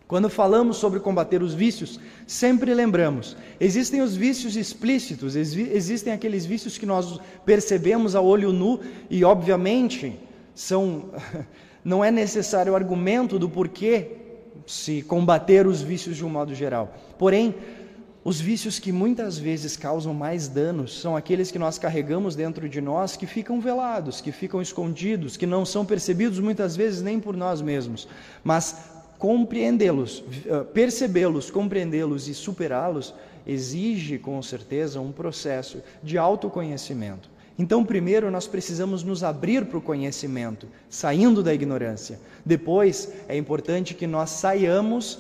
Quando 0.07 0.29
falamos 0.29 0.77
sobre 0.77 1.01
combater 1.01 1.43
os 1.43 1.55
vícios, 1.55 1.99
sempre 2.27 2.75
lembramos: 2.75 3.35
existem 3.59 4.03
os 4.03 4.15
vícios 4.15 4.55
explícitos, 4.55 5.35
existem 5.35 6.13
aqueles 6.13 6.45
vícios 6.45 6.77
que 6.77 6.85
nós 6.85 7.19
percebemos 7.47 8.15
a 8.15 8.21
olho 8.21 8.53
nu 8.53 8.81
e, 9.09 9.25
obviamente, 9.25 10.21
são 10.55 11.11
não 11.85 12.05
é 12.05 12.11
necessário 12.11 12.75
argumento 12.75 13.39
do 13.39 13.49
porquê 13.49 14.17
se 14.67 15.03
combater 15.03 15.67
os 15.67 15.83
vícios 15.83 16.17
de 16.17 16.25
um 16.25 16.29
modo 16.29 16.55
geral. 16.55 16.95
Porém, 17.19 17.55
os 18.23 18.39
vícios 18.39 18.79
que 18.79 18.93
muitas 18.93 19.39
vezes 19.39 19.77
causam 19.77 20.13
mais 20.13 20.47
danos 20.47 21.01
são 21.01 21.17
aqueles 21.17 21.51
que 21.51 21.59
nós 21.59 21.79
carregamos 21.79 22.37
dentro 22.37 22.69
de 22.69 22.81
nós 22.81 23.17
que 23.17 23.27
ficam 23.27 23.61
velados, 23.61 24.21
que 24.21 24.31
ficam 24.31 24.61
escondidos, 24.61 25.37
que 25.39 25.47
não 25.47 25.65
são 25.65 25.87
percebidos 25.87 26.39
muitas 26.39 26.77
vezes 26.77 27.01
nem 27.01 27.19
por 27.19 27.35
nós 27.35 27.63
mesmos, 27.63 28.07
mas 28.45 28.91
compreendê-los, 29.19 30.23
eh, 30.47 30.65
percebê-los, 30.65 31.51
compreendê-los 31.51 32.29
e 32.29 32.35
superá-los 32.35 33.15
exige 33.47 34.19
com 34.19 34.41
certeza 34.43 35.01
um 35.01 35.13
processo 35.13 35.83
de 36.03 36.19
autoconhecimento. 36.19 37.29
Então, 37.61 37.85
primeiro 37.85 38.31
nós 38.31 38.47
precisamos 38.47 39.03
nos 39.03 39.23
abrir 39.23 39.67
para 39.67 39.77
o 39.77 39.83
conhecimento, 39.83 40.67
saindo 40.89 41.43
da 41.43 41.53
ignorância. 41.53 42.19
Depois, 42.43 43.13
é 43.29 43.37
importante 43.37 43.93
que 43.93 44.07
nós 44.07 44.31
saiamos 44.31 45.19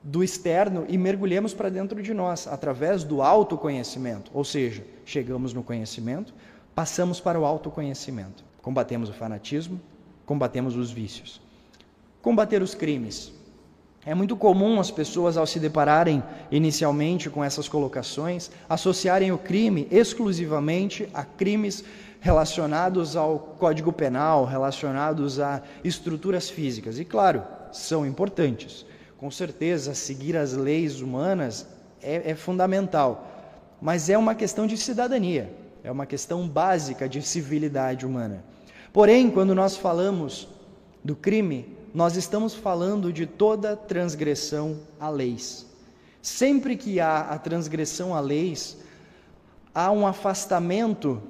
do 0.00 0.22
externo 0.22 0.86
e 0.88 0.96
mergulhemos 0.96 1.52
para 1.52 1.68
dentro 1.68 2.00
de 2.00 2.14
nós, 2.14 2.46
através 2.46 3.02
do 3.02 3.20
autoconhecimento. 3.20 4.30
Ou 4.32 4.44
seja, 4.44 4.84
chegamos 5.04 5.52
no 5.52 5.64
conhecimento, 5.64 6.32
passamos 6.72 7.18
para 7.18 7.40
o 7.40 7.44
autoconhecimento. 7.44 8.44
Combatemos 8.62 9.08
o 9.08 9.12
fanatismo, 9.12 9.80
combatemos 10.24 10.76
os 10.76 10.92
vícios. 10.92 11.40
Combater 12.22 12.62
os 12.62 12.76
crimes. 12.76 13.32
É 14.04 14.14
muito 14.16 14.36
comum 14.36 14.80
as 14.80 14.90
pessoas, 14.90 15.36
ao 15.36 15.46
se 15.46 15.60
depararem 15.60 16.22
inicialmente 16.50 17.30
com 17.30 17.44
essas 17.44 17.68
colocações, 17.68 18.50
associarem 18.68 19.30
o 19.30 19.38
crime 19.38 19.86
exclusivamente 19.92 21.08
a 21.14 21.24
crimes 21.24 21.84
relacionados 22.20 23.14
ao 23.16 23.38
Código 23.38 23.92
Penal, 23.92 24.44
relacionados 24.44 25.38
a 25.38 25.62
estruturas 25.84 26.50
físicas. 26.50 26.98
E, 26.98 27.04
claro, 27.04 27.44
são 27.70 28.04
importantes. 28.04 28.84
Com 29.16 29.30
certeza, 29.30 29.94
seguir 29.94 30.36
as 30.36 30.52
leis 30.52 31.00
humanas 31.00 31.64
é, 32.02 32.32
é 32.32 32.34
fundamental, 32.34 33.28
mas 33.80 34.10
é 34.10 34.18
uma 34.18 34.34
questão 34.34 34.66
de 34.66 34.76
cidadania, 34.76 35.52
é 35.84 35.92
uma 35.92 36.06
questão 36.06 36.48
básica 36.48 37.08
de 37.08 37.22
civilidade 37.22 38.04
humana. 38.04 38.44
Porém, 38.92 39.30
quando 39.30 39.54
nós 39.54 39.76
falamos 39.76 40.48
do 41.04 41.14
crime, 41.14 41.81
nós 41.94 42.16
estamos 42.16 42.54
falando 42.54 43.12
de 43.12 43.26
toda 43.26 43.76
transgressão 43.76 44.78
a 44.98 45.08
leis. 45.10 45.66
Sempre 46.22 46.76
que 46.76 47.00
há 47.00 47.20
a 47.20 47.38
transgressão 47.38 48.14
a 48.14 48.20
leis, 48.20 48.78
há 49.74 49.90
um 49.90 50.06
afastamento 50.06 51.22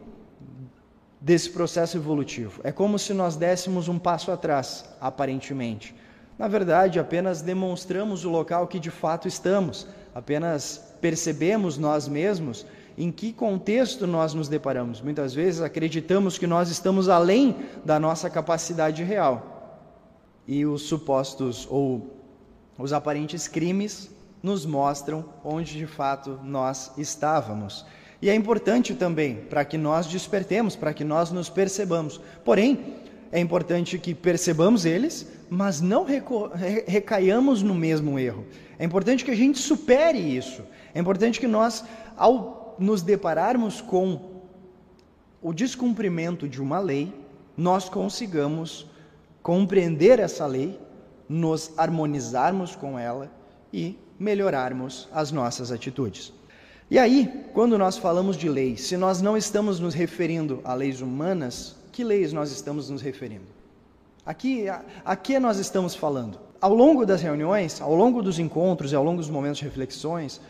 desse 1.21 1.51
processo 1.51 1.97
evolutivo. 1.97 2.61
É 2.63 2.71
como 2.71 2.99
se 2.99 3.13
nós 3.13 3.37
dessemos 3.37 3.89
um 3.89 3.99
passo 3.99 4.31
atrás, 4.31 4.85
aparentemente. 5.01 5.95
Na 6.39 6.47
verdade, 6.47 6.99
apenas 6.99 7.43
demonstramos 7.43 8.25
o 8.25 8.31
local 8.31 8.67
que 8.67 8.79
de 8.79 8.91
fato 8.91 9.27
estamos, 9.27 9.87
apenas 10.15 10.95
percebemos 11.01 11.77
nós 11.77 12.07
mesmos 12.07 12.67
em 12.97 13.11
que 13.11 13.33
contexto 13.33 14.07
nós 14.07 14.35
nos 14.35 14.49
deparamos. 14.49 15.01
Muitas 15.01 15.35
vezes 15.35 15.61
acreditamos 15.61 16.39
que 16.39 16.47
nós 16.47 16.69
estamos 16.69 17.09
além 17.09 17.57
da 17.85 17.99
nossa 17.99 18.29
capacidade 18.29 19.03
real 19.03 19.52
e 20.47 20.67
os 20.67 20.83
supostos 20.83 21.67
ou 21.71 22.17
os 22.79 22.93
aparentes 22.93 23.47
crimes 23.47 24.11
nos 24.43 24.67
mostram 24.67 25.25
onde 25.45 25.79
de 25.79 25.87
fato 25.87 26.41
nós 26.43 26.93
estávamos. 26.99 27.87
E 28.21 28.29
é 28.29 28.35
importante 28.35 28.95
também 28.95 29.37
para 29.37 29.65
que 29.65 29.79
nós 29.79 30.07
despertemos, 30.07 30.77
para 30.77 30.93
que 30.95 31.05
nós 31.05 31.31
nos 31.31 31.49
percebamos. 31.49 32.21
Porém, 32.45 32.97
é 33.31 33.41
importante 33.41 33.99
que 33.99 34.15
percebamos 34.15 34.85
eles, 34.85 35.27
mas 35.49 35.81
não 35.81 36.05
recaiamos 36.87 37.63
no 37.63 37.75
mesmo 37.75 38.19
erro. 38.19 38.45
É 38.79 38.85
importante 38.85 39.25
que 39.25 39.31
a 39.31 39.37
gente 39.37 39.59
supere 39.59 40.19
isso. 40.19 40.63
É 40.95 41.01
importante 41.01 41.41
que 41.41 41.49
nós, 41.49 41.85
ao 42.17 42.77
nos 42.79 43.03
depararmos 43.03 43.81
com 43.81 44.43
o 45.41 45.53
descumprimento 45.53 46.49
de 46.49 46.61
uma 46.61 46.79
lei, 46.79 47.13
nós 47.57 47.89
consigamos 47.89 48.87
compreender 49.43 50.19
essa 50.19 50.47
lei, 50.47 50.79
nos 51.29 51.73
harmonizarmos 51.77 52.77
com 52.77 52.99
ela 52.99 53.31
e 53.73 53.99
melhorarmos 54.19 55.09
as 55.13 55.33
nossas 55.33 55.73
atitudes. 55.73 56.33
E 56.91 56.99
aí, 56.99 57.47
quando 57.55 57.79
nós 57.79 57.97
falamos 57.97 58.37
de 58.37 58.49
leis, 58.49 58.83
se 58.83 58.97
nós 58.97 59.23
não 59.23 59.37
estamos 59.37 59.81
nos 59.81 59.95
referindo 59.95 60.61
a 60.63 60.75
leis 60.75 61.01
humanas, 61.01 61.75
que 61.91 62.05
leis 62.05 62.33
nós 62.33 62.53
estamos 62.53 62.91
nos 62.91 63.01
referindo? 63.01 63.47
Aqui, 64.25 64.69
a, 64.69 64.83
a 65.05 65.17
que 65.17 65.39
nós 65.39 65.59
estamos 65.59 65.95
falando? 65.95 66.39
Ao 66.61 66.73
longo 66.75 67.05
das 67.05 67.23
reuniões, 67.23 67.81
ao 67.81 67.95
longo 67.95 68.23
dos 68.23 68.39
encontros 68.39 68.93
e 68.93 68.95
ao 68.95 69.03
longo 69.03 69.17
dos 69.19 69.31
momentos 69.31 69.59
de 69.59 69.65
reflexões, 69.65 70.41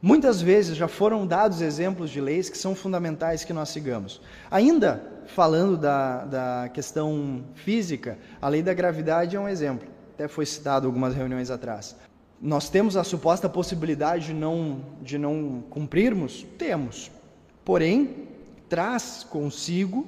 muitas 0.00 0.40
vezes 0.40 0.76
já 0.76 0.86
foram 0.86 1.26
dados 1.26 1.60
exemplos 1.60 2.10
de 2.10 2.20
leis 2.20 2.48
que 2.48 2.58
são 2.58 2.74
fundamentais 2.74 3.42
que 3.42 3.52
nós 3.52 3.70
sigamos. 3.70 4.20
Ainda 4.50 5.15
falando 5.26 5.76
da, 5.76 6.24
da 6.24 6.68
questão 6.68 7.44
física, 7.54 8.18
a 8.40 8.48
lei 8.48 8.62
da 8.62 8.72
gravidade 8.72 9.36
é 9.36 9.40
um 9.40 9.48
exemplo, 9.48 9.88
até 10.14 10.28
foi 10.28 10.46
citado 10.46 10.86
algumas 10.86 11.14
reuniões 11.14 11.50
atrás. 11.50 11.96
Nós 12.40 12.68
temos 12.68 12.96
a 12.96 13.04
suposta 13.04 13.48
possibilidade 13.48 14.26
de 14.26 14.34
não, 14.34 14.82
de 15.00 15.18
não 15.18 15.64
cumprirmos? 15.70 16.44
Temos. 16.58 17.10
Porém, 17.64 18.28
traz 18.68 19.24
consigo 19.28 20.06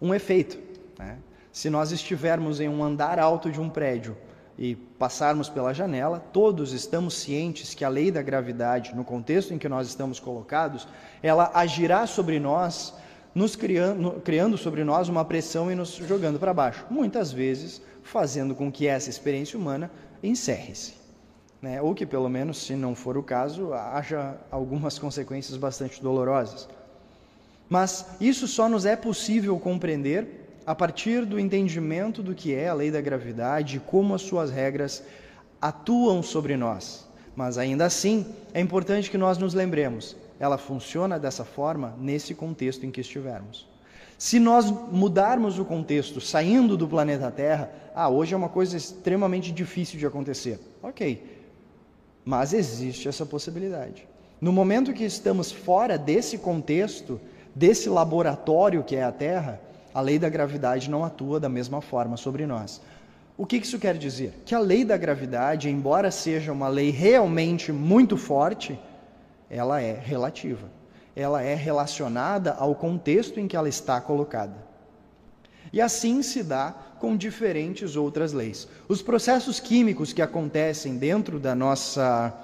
um 0.00 0.14
efeito. 0.14 0.58
Né? 0.98 1.18
Se 1.50 1.70
nós 1.70 1.92
estivermos 1.92 2.60
em 2.60 2.68
um 2.68 2.82
andar 2.82 3.18
alto 3.18 3.50
de 3.50 3.60
um 3.60 3.68
prédio 3.68 4.16
e 4.58 4.74
passarmos 4.74 5.48
pela 5.48 5.72
janela, 5.72 6.20
todos 6.32 6.72
estamos 6.72 7.14
cientes 7.14 7.74
que 7.74 7.84
a 7.84 7.88
lei 7.88 8.10
da 8.10 8.22
gravidade, 8.22 8.94
no 8.94 9.04
contexto 9.04 9.54
em 9.54 9.58
que 9.58 9.68
nós 9.68 9.88
estamos 9.88 10.20
colocados, 10.20 10.86
ela 11.22 11.50
agirá 11.54 12.06
sobre 12.06 12.38
nós, 12.38 12.94
nos 13.34 13.56
criando, 13.56 14.20
criando 14.20 14.58
sobre 14.58 14.84
nós 14.84 15.08
uma 15.08 15.24
pressão 15.24 15.70
e 15.70 15.74
nos 15.74 15.94
jogando 15.94 16.38
para 16.38 16.52
baixo. 16.52 16.86
Muitas 16.90 17.32
vezes 17.32 17.80
fazendo 18.02 18.54
com 18.54 18.70
que 18.70 18.86
essa 18.86 19.08
experiência 19.08 19.58
humana 19.58 19.90
encerre-se. 20.22 20.94
Né? 21.60 21.80
Ou 21.80 21.94
que, 21.94 22.04
pelo 22.04 22.28
menos, 22.28 22.58
se 22.58 22.74
não 22.74 22.94
for 22.94 23.16
o 23.16 23.22
caso, 23.22 23.72
haja 23.72 24.36
algumas 24.50 24.98
consequências 24.98 25.56
bastante 25.56 26.02
dolorosas. 26.02 26.68
Mas 27.68 28.06
isso 28.20 28.46
só 28.46 28.68
nos 28.68 28.84
é 28.84 28.96
possível 28.96 29.58
compreender 29.58 30.42
a 30.66 30.74
partir 30.74 31.24
do 31.24 31.38
entendimento 31.38 32.22
do 32.22 32.34
que 32.34 32.54
é 32.54 32.68
a 32.68 32.74
lei 32.74 32.90
da 32.90 33.00
gravidade 33.00 33.76
e 33.76 33.80
como 33.80 34.14
as 34.14 34.22
suas 34.22 34.50
regras 34.50 35.02
atuam 35.60 36.22
sobre 36.22 36.56
nós. 36.56 37.06
Mas 37.34 37.56
ainda 37.56 37.86
assim, 37.86 38.26
é 38.52 38.60
importante 38.60 39.10
que 39.10 39.16
nós 39.16 39.38
nos 39.38 39.54
lembremos, 39.54 40.16
ela 40.42 40.58
funciona 40.58 41.20
dessa 41.20 41.44
forma 41.44 41.94
nesse 42.00 42.34
contexto 42.34 42.84
em 42.84 42.90
que 42.90 43.00
estivermos. 43.00 43.64
Se 44.18 44.40
nós 44.40 44.68
mudarmos 44.72 45.56
o 45.60 45.64
contexto, 45.64 46.20
saindo 46.20 46.76
do 46.76 46.88
planeta 46.88 47.30
Terra, 47.30 47.70
ah, 47.94 48.08
hoje 48.08 48.34
é 48.34 48.36
uma 48.36 48.48
coisa 48.48 48.76
extremamente 48.76 49.52
difícil 49.52 50.00
de 50.00 50.04
acontecer. 50.04 50.58
Ok, 50.82 51.22
mas 52.24 52.52
existe 52.52 53.06
essa 53.06 53.24
possibilidade. 53.24 54.04
No 54.40 54.52
momento 54.52 54.92
que 54.92 55.04
estamos 55.04 55.52
fora 55.52 55.96
desse 55.96 56.36
contexto, 56.38 57.20
desse 57.54 57.88
laboratório 57.88 58.82
que 58.82 58.96
é 58.96 59.04
a 59.04 59.12
Terra, 59.12 59.60
a 59.94 60.00
lei 60.00 60.18
da 60.18 60.28
gravidade 60.28 60.90
não 60.90 61.04
atua 61.04 61.38
da 61.38 61.48
mesma 61.48 61.80
forma 61.80 62.16
sobre 62.16 62.48
nós. 62.48 62.80
O 63.38 63.46
que 63.46 63.58
isso 63.58 63.78
quer 63.78 63.96
dizer? 63.96 64.34
Que 64.44 64.56
a 64.56 64.58
lei 64.58 64.84
da 64.84 64.96
gravidade, 64.96 65.70
embora 65.70 66.10
seja 66.10 66.50
uma 66.50 66.66
lei 66.66 66.90
realmente 66.90 67.70
muito 67.70 68.16
forte, 68.16 68.76
ela 69.52 69.82
é 69.82 69.92
relativa. 69.92 70.66
Ela 71.14 71.42
é 71.42 71.54
relacionada 71.54 72.54
ao 72.54 72.74
contexto 72.74 73.38
em 73.38 73.46
que 73.46 73.54
ela 73.54 73.68
está 73.68 74.00
colocada. 74.00 74.56
E 75.70 75.80
assim 75.80 76.22
se 76.22 76.42
dá 76.42 76.74
com 76.98 77.14
diferentes 77.14 77.94
outras 77.94 78.32
leis. 78.32 78.66
Os 78.88 79.02
processos 79.02 79.60
químicos 79.60 80.14
que 80.14 80.22
acontecem 80.22 80.96
dentro 80.96 81.38
da 81.38 81.54
nossa 81.54 82.34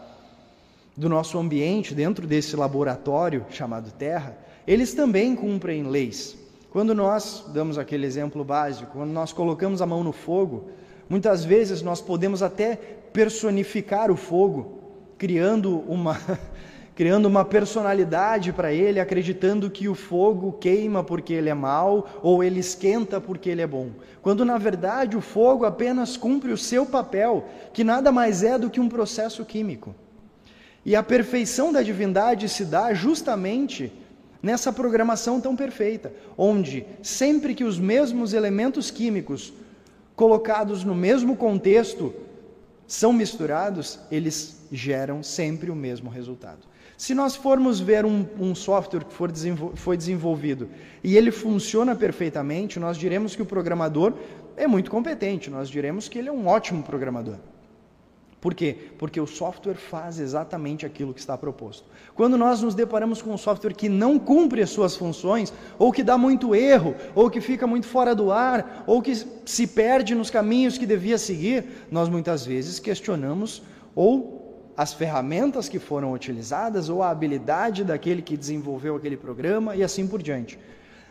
do 0.95 1.09
nosso 1.09 1.39
ambiente, 1.39 1.95
dentro 1.95 2.27
desse 2.27 2.57
laboratório 2.57 3.47
chamado 3.51 3.93
Terra, 3.93 4.37
eles 4.67 4.93
também 4.93 5.37
cumprem 5.37 5.85
leis. 5.85 6.37
Quando 6.71 6.93
nós, 6.93 7.45
damos 7.55 7.79
aquele 7.79 8.05
exemplo 8.05 8.45
básico, 8.45 8.91
quando 8.93 9.11
nós 9.11 9.33
colocamos 9.33 9.81
a 9.81 9.87
mão 9.87 10.03
no 10.03 10.13
fogo, 10.13 10.71
muitas 11.09 11.45
vezes 11.45 11.83
nós 11.83 12.01
podemos 12.01 12.43
até 12.43 12.75
personificar 13.13 14.11
o 14.11 14.17
fogo, 14.17 14.81
criando 15.17 15.79
uma, 15.89 16.19
criando 16.99 17.27
uma 17.27 17.45
personalidade 17.45 18.53
para 18.53 18.73
ele, 18.73 18.99
acreditando 18.99 19.71
que 19.71 19.89
o 19.89 19.95
fogo 19.95 20.51
queima 20.55 21.05
porque 21.05 21.33
ele 21.33 21.49
é 21.49 21.55
mau 21.55 22.09
ou 22.25 22.43
ele 22.43 22.59
esquenta 22.59 23.21
porque 23.21 23.49
ele 23.49 23.63
é 23.63 23.69
bom. 23.69 23.91
Quando 24.21 24.45
na 24.45 24.59
verdade 24.59 25.17
o 25.17 25.21
fogo 25.21 25.65
apenas 25.65 26.17
cumpre 26.17 26.51
o 26.51 26.59
seu 26.59 26.85
papel, 26.85 27.45
que 27.73 27.85
nada 27.85 28.11
mais 28.11 28.43
é 28.43 28.59
do 28.59 28.69
que 28.69 28.81
um 28.81 28.89
processo 28.89 29.45
químico. 29.45 29.95
E 30.85 30.97
a 30.97 31.03
perfeição 31.05 31.73
da 31.73 31.85
divindade 31.85 32.49
se 32.49 32.65
dá 32.65 32.93
justamente 32.93 33.93
nessa 34.43 34.73
programação 34.73 35.41
tão 35.41 35.55
perfeita, 35.55 36.13
onde 36.37 36.85
sempre 37.01 37.55
que 37.55 37.63
os 37.63 37.79
mesmos 37.79 38.33
elementos 38.33 38.91
químicos 38.91 39.53
colocados 40.17 40.83
no 40.83 40.97
mesmo 40.97 41.37
contexto 41.37 42.13
são 42.89 43.13
misturados, 43.13 44.01
eles 44.11 44.67
geram 44.73 45.23
sempre 45.23 45.71
o 45.71 45.77
mesmo 45.77 46.09
resultado. 46.09 46.67
Se 46.97 47.15
nós 47.15 47.37
formos 47.37 47.79
ver 47.79 48.05
um, 48.05 48.27
um 48.41 48.55
software 48.55 49.05
que 49.05 49.13
for 49.13 49.31
desenvol 49.31 49.73
foi 49.77 49.97
desenvolvido 49.97 50.69
e 51.05 51.17
ele 51.17 51.31
funciona 51.31 51.95
perfeitamente, 51.95 52.81
nós 52.81 52.97
diremos 52.97 53.37
que 53.37 53.43
o 53.43 53.47
programador 53.47 54.15
é 54.57 54.67
muito 54.67 54.91
competente, 54.91 55.51
nós 55.51 55.69
diremos 55.69 56.09
que 56.09 56.19
ele 56.19 56.29
é 56.29 56.33
um 56.33 56.49
ótimo 56.49 56.83
programador. 56.83 57.37
Por 58.41 58.55
quê? 58.55 58.77
Porque 58.97 59.21
o 59.21 59.27
software 59.27 59.75
faz 59.75 60.21
exatamente 60.21 60.87
aquilo 60.87 61.13
que 61.13 61.19
está 61.19 61.37
proposto. 61.37 61.85
Quando 62.15 62.39
nós 62.39 62.63
nos 62.63 62.75
deparamos 62.75 63.21
com 63.21 63.33
um 63.33 63.39
software 63.39 63.75
que 63.75 63.89
não 63.89 64.17
cumpre 64.19 64.63
as 64.63 64.71
suas 64.71 64.95
funções, 64.95 65.53
ou 65.77 65.91
que 65.91 66.05
dá 66.05 66.17
muito 66.17 66.55
erro, 66.55 66.95
ou 67.17 67.29
que 67.29 67.41
fica 67.41 67.67
muito 67.67 67.87
fora 67.87 68.15
do 68.15 68.31
ar, 68.31 68.85
ou 68.87 69.03
que 69.03 69.15
se 69.45 69.67
perde 69.67 70.15
nos 70.15 70.31
caminhos 70.31 70.79
que 70.79 70.87
devia 70.87 71.19
seguir, 71.19 71.65
nós 71.91 72.09
muitas 72.09 72.47
vezes 72.47 72.79
questionamos 72.79 73.63
ou 73.95 74.73
as 74.77 74.93
ferramentas 74.93 75.69
que 75.69 75.81
foram 75.81 76.13
utilizadas, 76.13 76.89
ou 76.89 77.03
a 77.03 77.11
habilidade 77.11 77.83
daquele 77.83 78.23
que 78.23 78.37
desenvolveu 78.37 78.95
aquele 78.95 79.17
programa 79.17 79.75
e 79.75 79.83
assim 79.83 80.07
por 80.07 80.23
diante. 80.23 80.57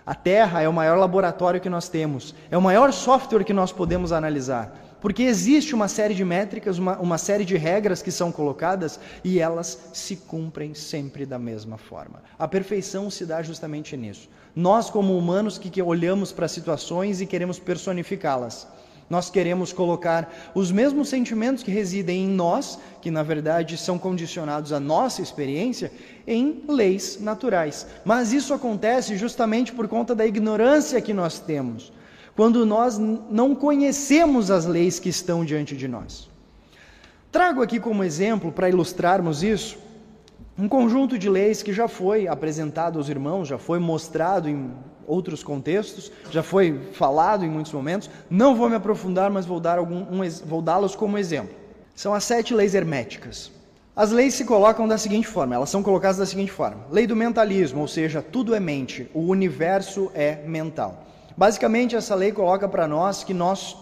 A 0.05 0.15
Terra 0.15 0.61
é 0.61 0.69
o 0.69 0.73
maior 0.73 0.97
laboratório 0.97 1.59
que 1.59 1.69
nós 1.69 1.89
temos, 1.89 2.33
é 2.49 2.57
o 2.57 2.61
maior 2.61 2.93
software 2.93 3.43
que 3.43 3.51
nós 3.51 3.73
podemos 3.73 4.13
analisar. 4.13 4.86
Porque 4.99 5.23
existe 5.23 5.75
uma 5.75 5.87
série 5.87 6.15
de 6.15 6.25
métricas, 6.25 6.79
uma, 6.79 6.97
uma 6.97 7.17
série 7.17 7.45
de 7.45 7.55
regras 7.55 8.01
que 8.01 8.11
são 8.11 8.31
colocadas 8.31 8.99
e 9.23 9.39
elas 9.39 9.79
se 9.93 10.15
cumprem 10.15 10.73
sempre 10.73 11.25
da 11.25 11.37
mesma 11.37 11.77
forma. 11.77 12.23
A 12.37 12.47
perfeição 12.47 13.09
se 13.09 13.25
dá 13.25 13.43
justamente 13.43 13.95
nisso. 13.95 14.27
Nós, 14.55 14.89
como 14.89 15.15
humanos, 15.15 15.59
que, 15.59 15.69
que 15.69 15.81
olhamos 15.81 16.31
para 16.31 16.47
situações 16.47 17.21
e 17.21 17.27
queremos 17.27 17.59
personificá-las. 17.59 18.67
Nós 19.09 19.29
queremos 19.29 19.71
colocar 19.71 20.51
os 20.53 20.71
mesmos 20.71 21.07
sentimentos 21.07 21.63
que 21.63 21.71
residem 21.71 22.25
em 22.25 22.27
nós, 22.27 22.77
que 23.01 23.09
na 23.09 23.23
verdade 23.23 23.77
são 23.77 23.97
condicionados 23.97 24.73
à 24.73 24.79
nossa 24.79 25.21
experiência, 25.21 25.91
em 26.25 26.63
leis 26.67 27.17
naturais. 27.21 27.87
Mas 28.03 28.33
isso 28.33 28.53
acontece 28.53 29.15
justamente 29.15 29.71
por 29.71 29.87
conta 29.87 30.13
da 30.13 30.25
ignorância 30.25 30.99
que 30.99 31.13
nós 31.13 31.39
temos 31.39 31.93
quando 32.37 32.67
nós 32.67 32.99
não 32.99 33.55
conhecemos 33.55 34.51
as 34.51 34.67
leis 34.67 34.99
que 34.99 35.09
estão 35.09 35.43
diante 35.43 35.75
de 35.75 35.87
nós. 35.87 36.29
Trago 37.31 37.63
aqui 37.63 37.79
como 37.79 38.03
exemplo, 38.03 38.51
para 38.51 38.69
ilustrarmos 38.69 39.41
isso, 39.41 39.75
um 40.55 40.69
conjunto 40.69 41.17
de 41.17 41.27
leis 41.27 41.63
que 41.63 41.73
já 41.73 41.87
foi 41.87 42.27
apresentado 42.27 42.99
aos 42.99 43.09
irmãos, 43.09 43.47
já 43.47 43.57
foi 43.57 43.79
mostrado 43.79 44.47
em 44.47 44.71
outros 45.07 45.43
contextos, 45.43 46.11
já 46.29 46.43
foi 46.43 46.79
falado 46.93 47.43
em 47.43 47.49
muitos 47.49 47.71
momentos. 47.71 48.07
Não 48.29 48.55
vou 48.55 48.69
me 48.69 48.75
aprofundar, 48.75 49.31
mas 49.31 49.47
vou 49.47 49.59
dar 49.59 49.79
um, 49.79 50.05
vou 50.45 50.61
dá-los 50.61 50.95
como 50.95 51.17
exemplo. 51.17 51.55
São 51.95 52.13
as 52.13 52.23
sete 52.23 52.53
leis 52.53 52.75
herméticas. 52.75 53.51
As 53.95 54.11
leis 54.11 54.35
se 54.35 54.45
colocam 54.45 54.87
da 54.87 54.99
seguinte 54.99 55.25
forma, 55.25 55.55
elas 55.55 55.71
são 55.71 55.81
colocadas 55.81 56.17
da 56.17 56.25
seguinte 56.25 56.51
forma: 56.51 56.85
lei 56.91 57.07
do 57.07 57.15
mentalismo, 57.15 57.81
ou 57.81 57.87
seja, 57.87 58.21
tudo 58.21 58.53
é 58.53 58.59
mente, 58.59 59.09
o 59.11 59.21
universo 59.21 60.11
é 60.13 60.43
mental. 60.45 61.07
Basicamente, 61.37 61.95
essa 61.95 62.15
lei 62.15 62.31
coloca 62.31 62.67
para 62.67 62.87
nós 62.87 63.23
que 63.23 63.31
nós 63.31 63.77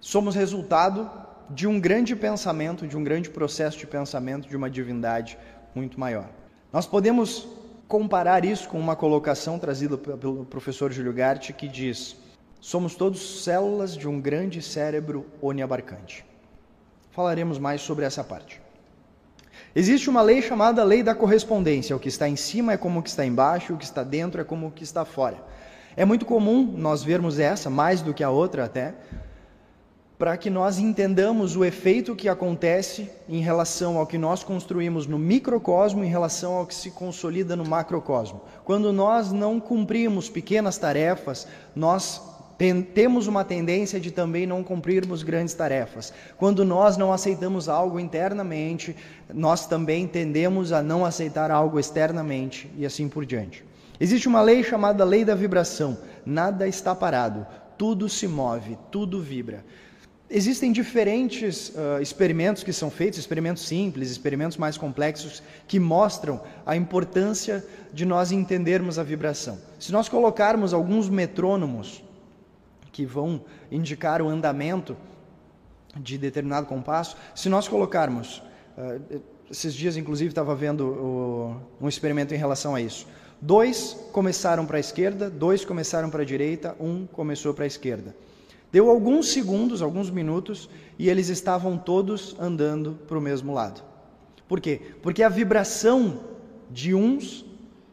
somos 0.00 0.34
resultado 0.34 1.08
de 1.48 1.64
um 1.64 1.78
grande 1.78 2.16
pensamento, 2.16 2.84
de 2.84 2.96
um 2.96 3.04
grande 3.04 3.30
processo 3.30 3.78
de 3.78 3.86
pensamento 3.86 4.48
de 4.48 4.56
uma 4.56 4.68
divindade 4.68 5.38
muito 5.72 6.00
maior. 6.00 6.28
Nós 6.72 6.84
podemos 6.84 7.46
comparar 7.86 8.44
isso 8.44 8.68
com 8.68 8.80
uma 8.80 8.96
colocação 8.96 9.56
trazida 9.56 9.96
pelo 9.96 10.44
professor 10.46 10.90
Júlio 10.90 11.12
Gart 11.12 11.52
que 11.52 11.68
diz: 11.68 12.16
Somos 12.60 12.96
todos 12.96 13.44
células 13.44 13.96
de 13.96 14.08
um 14.08 14.20
grande 14.20 14.60
cérebro 14.60 15.26
oniabarcante. 15.40 16.24
Falaremos 17.12 17.56
mais 17.56 17.82
sobre 17.82 18.04
essa 18.04 18.24
parte. 18.24 18.60
Existe 19.76 20.10
uma 20.10 20.22
lei 20.22 20.42
chamada 20.42 20.82
lei 20.82 21.04
da 21.04 21.14
correspondência. 21.14 21.94
O 21.94 22.00
que 22.00 22.08
está 22.08 22.28
em 22.28 22.34
cima 22.34 22.72
é 22.72 22.76
como 22.76 22.98
o 22.98 23.02
que 23.02 23.10
está 23.10 23.24
embaixo, 23.24 23.74
o 23.74 23.76
que 23.76 23.84
está 23.84 24.02
dentro 24.02 24.40
é 24.40 24.44
como 24.44 24.66
o 24.66 24.72
que 24.72 24.82
está 24.82 25.04
fora. 25.04 25.36
É 25.96 26.04
muito 26.04 26.26
comum 26.26 26.74
nós 26.76 27.02
vermos 27.02 27.38
essa, 27.38 27.70
mais 27.70 28.02
do 28.02 28.12
que 28.12 28.22
a 28.22 28.28
outra 28.28 28.64
até, 28.64 28.94
para 30.18 30.36
que 30.36 30.50
nós 30.50 30.78
entendamos 30.78 31.56
o 31.56 31.64
efeito 31.64 32.14
que 32.14 32.28
acontece 32.28 33.10
em 33.28 33.40
relação 33.40 33.96
ao 33.96 34.06
que 34.06 34.18
nós 34.18 34.44
construímos 34.44 35.06
no 35.06 35.18
microcosmo 35.18 36.04
em 36.04 36.08
relação 36.08 36.54
ao 36.54 36.66
que 36.66 36.74
se 36.74 36.90
consolida 36.90 37.56
no 37.56 37.66
macrocosmo. 37.66 38.42
Quando 38.64 38.92
nós 38.92 39.32
não 39.32 39.58
cumprimos 39.58 40.28
pequenas 40.28 40.76
tarefas, 40.76 41.46
nós 41.74 42.20
temos 42.94 43.26
uma 43.26 43.44
tendência 43.44 44.00
de 44.00 44.10
também 44.10 44.46
não 44.46 44.64
cumprirmos 44.64 45.22
grandes 45.22 45.54
tarefas. 45.54 46.12
Quando 46.38 46.64
nós 46.64 46.96
não 46.96 47.12
aceitamos 47.12 47.68
algo 47.68 48.00
internamente, 48.00 48.96
nós 49.32 49.66
também 49.66 50.06
tendemos 50.06 50.72
a 50.72 50.82
não 50.82 51.04
aceitar 51.04 51.50
algo 51.50 51.78
externamente 51.78 52.70
e 52.78 52.86
assim 52.86 53.08
por 53.08 53.26
diante. 53.26 53.64
Existe 53.98 54.28
uma 54.28 54.42
lei 54.42 54.62
chamada 54.62 55.04
lei 55.04 55.24
da 55.24 55.34
vibração. 55.34 55.98
Nada 56.24 56.66
está 56.68 56.94
parado, 56.94 57.46
tudo 57.78 58.08
se 58.08 58.26
move, 58.26 58.76
tudo 58.90 59.20
vibra. 59.20 59.64
Existem 60.28 60.72
diferentes 60.72 61.68
uh, 61.68 62.02
experimentos 62.02 62.64
que 62.64 62.72
são 62.72 62.90
feitos, 62.90 63.18
experimentos 63.18 63.64
simples, 63.64 64.10
experimentos 64.10 64.56
mais 64.56 64.76
complexos, 64.76 65.40
que 65.68 65.78
mostram 65.78 66.40
a 66.64 66.74
importância 66.74 67.64
de 67.92 68.04
nós 68.04 68.32
entendermos 68.32 68.98
a 68.98 69.04
vibração. 69.04 69.56
Se 69.78 69.92
nós 69.92 70.08
colocarmos 70.08 70.74
alguns 70.74 71.08
metrônomos 71.08 72.02
que 72.90 73.06
vão 73.06 73.44
indicar 73.70 74.20
o 74.20 74.28
andamento 74.28 74.96
de 75.94 76.18
determinado 76.18 76.66
compasso, 76.66 77.16
se 77.32 77.48
nós 77.48 77.68
colocarmos, 77.68 78.42
uh, 78.76 79.22
esses 79.48 79.72
dias 79.72 79.96
inclusive 79.96 80.30
estava 80.30 80.56
vendo 80.56 80.86
o, 80.88 81.56
um 81.80 81.88
experimento 81.88 82.34
em 82.34 82.36
relação 82.36 82.74
a 82.74 82.80
isso. 82.80 83.06
Dois 83.40 83.96
começaram 84.12 84.64
para 84.64 84.78
a 84.78 84.80
esquerda, 84.80 85.28
dois 85.28 85.64
começaram 85.64 86.08
para 86.08 86.22
a 86.22 86.26
direita, 86.26 86.74
um 86.80 87.06
começou 87.06 87.52
para 87.52 87.64
a 87.64 87.66
esquerda. 87.66 88.16
Deu 88.72 88.90
alguns 88.90 89.28
segundos, 89.28 89.82
alguns 89.82 90.10
minutos, 90.10 90.68
e 90.98 91.08
eles 91.08 91.28
estavam 91.28 91.76
todos 91.76 92.34
andando 92.38 92.98
para 93.06 93.18
o 93.18 93.20
mesmo 93.20 93.52
lado. 93.52 93.82
Por 94.48 94.60
quê? 94.60 94.80
Porque 95.02 95.22
a 95.22 95.28
vibração 95.28 96.20
de 96.70 96.94
uns 96.94 97.44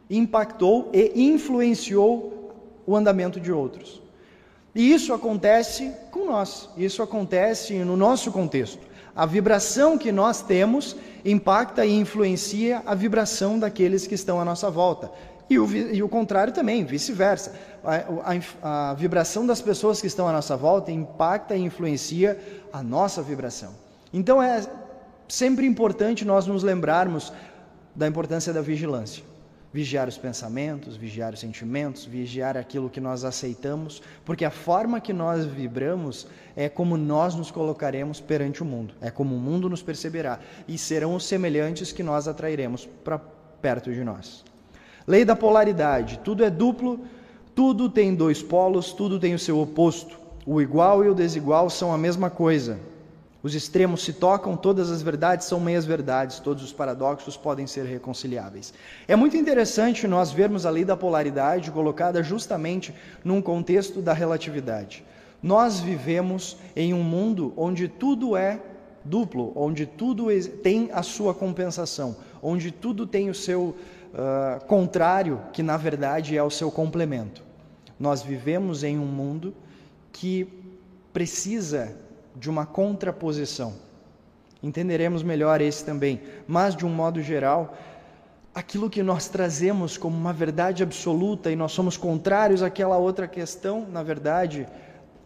impactou 0.08 0.90
e 0.92 1.12
influenciou 1.22 2.52
o 2.86 2.96
andamento 2.96 3.40
de 3.40 3.52
outros. 3.52 4.02
E 4.74 4.92
isso 4.92 5.12
acontece 5.12 5.92
com 6.10 6.26
nós, 6.26 6.68
isso 6.76 7.02
acontece 7.02 7.74
no 7.78 7.96
nosso 7.96 8.32
contexto. 8.32 8.84
A 9.14 9.24
vibração 9.24 9.96
que 9.96 10.10
nós 10.10 10.42
temos 10.42 10.96
impacta 11.24 11.86
e 11.86 11.94
influencia 11.94 12.82
a 12.84 12.94
vibração 12.94 13.58
daqueles 13.58 14.06
que 14.06 14.14
estão 14.14 14.40
à 14.40 14.44
nossa 14.44 14.68
volta. 14.68 15.10
E 15.48 15.58
o, 15.58 15.70
e 15.70 16.02
o 16.02 16.08
contrário 16.08 16.52
também, 16.52 16.84
vice-versa. 16.84 17.54
A, 17.84 17.96
a, 18.32 18.90
a, 18.90 18.94
vibração 18.94 19.46
das 19.46 19.60
pessoas 19.60 20.00
que 20.00 20.06
estão 20.06 20.26
à 20.26 20.32
nossa 20.32 20.56
volta 20.56 20.90
impacta 20.90 21.54
e 21.54 21.62
influencia 21.62 22.38
a 22.72 22.82
nossa 22.82 23.22
vibração. 23.22 23.74
Então 24.12 24.42
é 24.42 24.66
sempre 25.28 25.66
importante 25.66 26.24
nós 26.24 26.46
nos 26.46 26.62
lembrarmos 26.62 27.32
da 27.94 28.06
importância 28.06 28.52
da 28.52 28.62
vigilância. 28.62 29.22
Vigiar 29.72 30.08
os 30.08 30.16
pensamentos, 30.16 30.96
vigiar 30.96 31.34
os 31.34 31.40
sentimentos, 31.40 32.04
vigiar 32.04 32.56
aquilo 32.56 32.88
que 32.88 33.00
nós 33.00 33.24
aceitamos, 33.24 34.00
porque 34.24 34.44
a 34.44 34.50
forma 34.50 35.00
que 35.00 35.12
nós 35.12 35.44
vibramos 35.44 36.28
é 36.54 36.68
como 36.68 36.96
nós 36.96 37.34
nos 37.34 37.50
colocaremos 37.50 38.20
perante 38.20 38.62
o 38.62 38.64
mundo, 38.64 38.94
é 39.00 39.10
como 39.10 39.34
o 39.34 39.38
mundo 39.38 39.68
nos 39.68 39.82
perceberá, 39.82 40.38
e 40.68 40.78
serão 40.78 41.16
os 41.16 41.26
semelhantes 41.26 41.90
que 41.90 42.04
nós 42.04 42.28
atrairemos 42.28 42.86
para 43.02 43.18
perto 43.18 43.92
de 43.92 44.04
nós. 44.04 44.44
Lei 45.06 45.24
da 45.24 45.36
polaridade: 45.36 46.20
tudo 46.24 46.44
é 46.44 46.50
duplo, 46.50 47.00
tudo 47.54 47.88
tem 47.88 48.14
dois 48.14 48.42
polos, 48.42 48.92
tudo 48.92 49.18
tem 49.18 49.34
o 49.34 49.38
seu 49.38 49.58
oposto. 49.58 50.18
O 50.46 50.60
igual 50.60 51.04
e 51.04 51.08
o 51.08 51.14
desigual 51.14 51.70
são 51.70 51.92
a 51.92 51.98
mesma 51.98 52.28
coisa. 52.28 52.78
Os 53.42 53.54
extremos 53.54 54.02
se 54.02 54.14
tocam, 54.14 54.56
todas 54.56 54.90
as 54.90 55.02
verdades 55.02 55.46
são 55.46 55.60
meias 55.60 55.84
verdades, 55.84 56.38
todos 56.38 56.64
os 56.64 56.72
paradoxos 56.72 57.36
podem 57.36 57.66
ser 57.66 57.84
reconciliáveis. 57.84 58.72
É 59.06 59.14
muito 59.14 59.36
interessante 59.36 60.08
nós 60.08 60.32
vermos 60.32 60.64
a 60.64 60.70
lei 60.70 60.82
da 60.82 60.96
polaridade 60.96 61.70
colocada 61.70 62.22
justamente 62.22 62.94
num 63.22 63.42
contexto 63.42 64.00
da 64.00 64.14
relatividade. 64.14 65.04
Nós 65.42 65.78
vivemos 65.78 66.56
em 66.74 66.94
um 66.94 67.02
mundo 67.02 67.52
onde 67.54 67.86
tudo 67.86 68.34
é 68.34 68.58
duplo, 69.04 69.52
onde 69.54 69.84
tudo 69.84 70.28
tem 70.62 70.88
a 70.90 71.02
sua 71.02 71.34
compensação, 71.34 72.16
onde 72.42 72.70
tudo 72.70 73.06
tem 73.06 73.28
o 73.28 73.34
seu 73.34 73.76
uh, 74.14 74.64
contrário, 74.66 75.40
que 75.52 75.62
na 75.62 75.76
verdade 75.76 76.36
é 76.36 76.42
o 76.42 76.50
seu 76.50 76.70
complemento. 76.70 77.42
Nós 77.98 78.22
vivemos 78.22 78.82
em 78.82 78.98
um 78.98 79.06
mundo 79.06 79.54
que 80.12 80.48
precisa 81.12 81.94
de 82.34 82.48
uma 82.48 82.64
contraposição. 82.64 83.74
Entenderemos 84.62 85.22
melhor 85.22 85.60
esse 85.60 85.84
também, 85.84 86.22
mas 86.46 86.74
de 86.74 86.86
um 86.86 86.88
modo 86.88 87.20
geral, 87.20 87.76
aquilo 88.54 88.88
que 88.88 89.02
nós 89.02 89.28
trazemos 89.28 89.98
como 89.98 90.16
uma 90.16 90.32
verdade 90.32 90.82
absoluta 90.82 91.50
e 91.50 91.56
nós 91.56 91.72
somos 91.72 91.96
contrários 91.96 92.62
àquela 92.62 92.96
outra 92.96 93.28
questão, 93.28 93.86
na 93.90 94.02
verdade, 94.02 94.66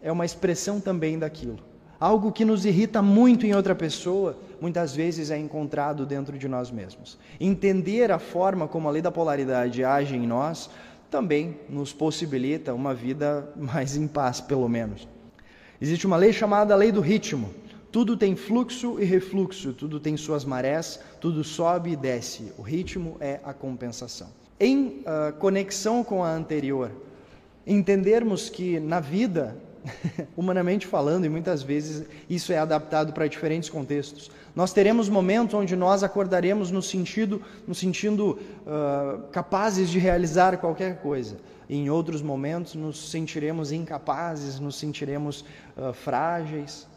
é 0.01 0.11
uma 0.11 0.25
expressão 0.25 0.79
também 0.81 1.17
daquilo. 1.17 1.68
Algo 1.99 2.31
que 2.31 2.45
nos 2.45 2.65
irrita 2.65 3.01
muito 3.01 3.45
em 3.45 3.53
outra 3.53 3.75
pessoa, 3.75 4.37
muitas 4.61 4.95
vezes 4.95 5.29
é 5.29 5.37
encontrado 5.37 6.05
dentro 6.05 6.37
de 6.37 6.47
nós 6.47 6.71
mesmos. 6.71 7.17
Entender 7.39 8.09
a 8.09 8.17
forma 8.17 8.69
como 8.69 8.87
a 8.87 8.91
lei 8.91 9.01
da 9.01 9.11
polaridade 9.11 9.83
age 9.83 10.15
em 10.15 10.25
nós 10.25 10.69
também 11.11 11.59
nos 11.67 11.91
possibilita 11.91 12.73
uma 12.73 12.93
vida 12.93 13.51
mais 13.57 13.97
em 13.97 14.07
paz, 14.07 14.39
pelo 14.39 14.69
menos. 14.69 15.05
Existe 15.81 16.07
uma 16.07 16.15
lei 16.15 16.31
chamada 16.31 16.73
lei 16.73 16.89
do 16.89 17.01
ritmo. 17.01 17.53
Tudo 17.91 18.15
tem 18.15 18.33
fluxo 18.33 18.97
e 18.99 19.03
refluxo, 19.03 19.73
tudo 19.73 19.99
tem 19.99 20.15
suas 20.15 20.45
marés, 20.45 21.01
tudo 21.19 21.43
sobe 21.43 21.91
e 21.91 21.95
desce. 21.97 22.53
O 22.57 22.61
ritmo 22.61 23.17
é 23.19 23.41
a 23.43 23.51
compensação. 23.51 24.27
Em 24.57 25.01
uh, 25.01 25.33
conexão 25.37 26.01
com 26.03 26.23
a 26.23 26.31
anterior, 26.31 26.91
entendermos 27.65 28.49
que 28.49 28.79
na 28.79 28.99
vida 28.99 29.57
humanamente 30.35 30.87
falando, 30.87 31.25
e 31.25 31.29
muitas 31.29 31.61
vezes 31.63 32.05
isso 32.29 32.51
é 32.51 32.57
adaptado 32.57 33.13
para 33.13 33.27
diferentes 33.27 33.69
contextos. 33.69 34.31
Nós 34.55 34.73
teremos 34.73 35.07
momentos 35.07 35.53
onde 35.53 35.75
nós 35.75 36.03
acordaremos 36.03 36.71
no 36.71 36.81
sentido, 36.81 37.41
no 37.67 37.75
sentido 37.75 38.39
uh, 38.65 39.27
capazes 39.31 39.89
de 39.89 39.99
realizar 39.99 40.57
qualquer 40.57 41.01
coisa. 41.01 41.37
E 41.67 41.75
em 41.75 41.89
outros 41.89 42.21
momentos 42.21 42.75
nos 42.75 43.11
sentiremos 43.11 43.71
incapazes, 43.71 44.59
nos 44.59 44.75
sentiremos 44.75 45.45
uh, 45.77 45.93
frágeis. 45.93 46.87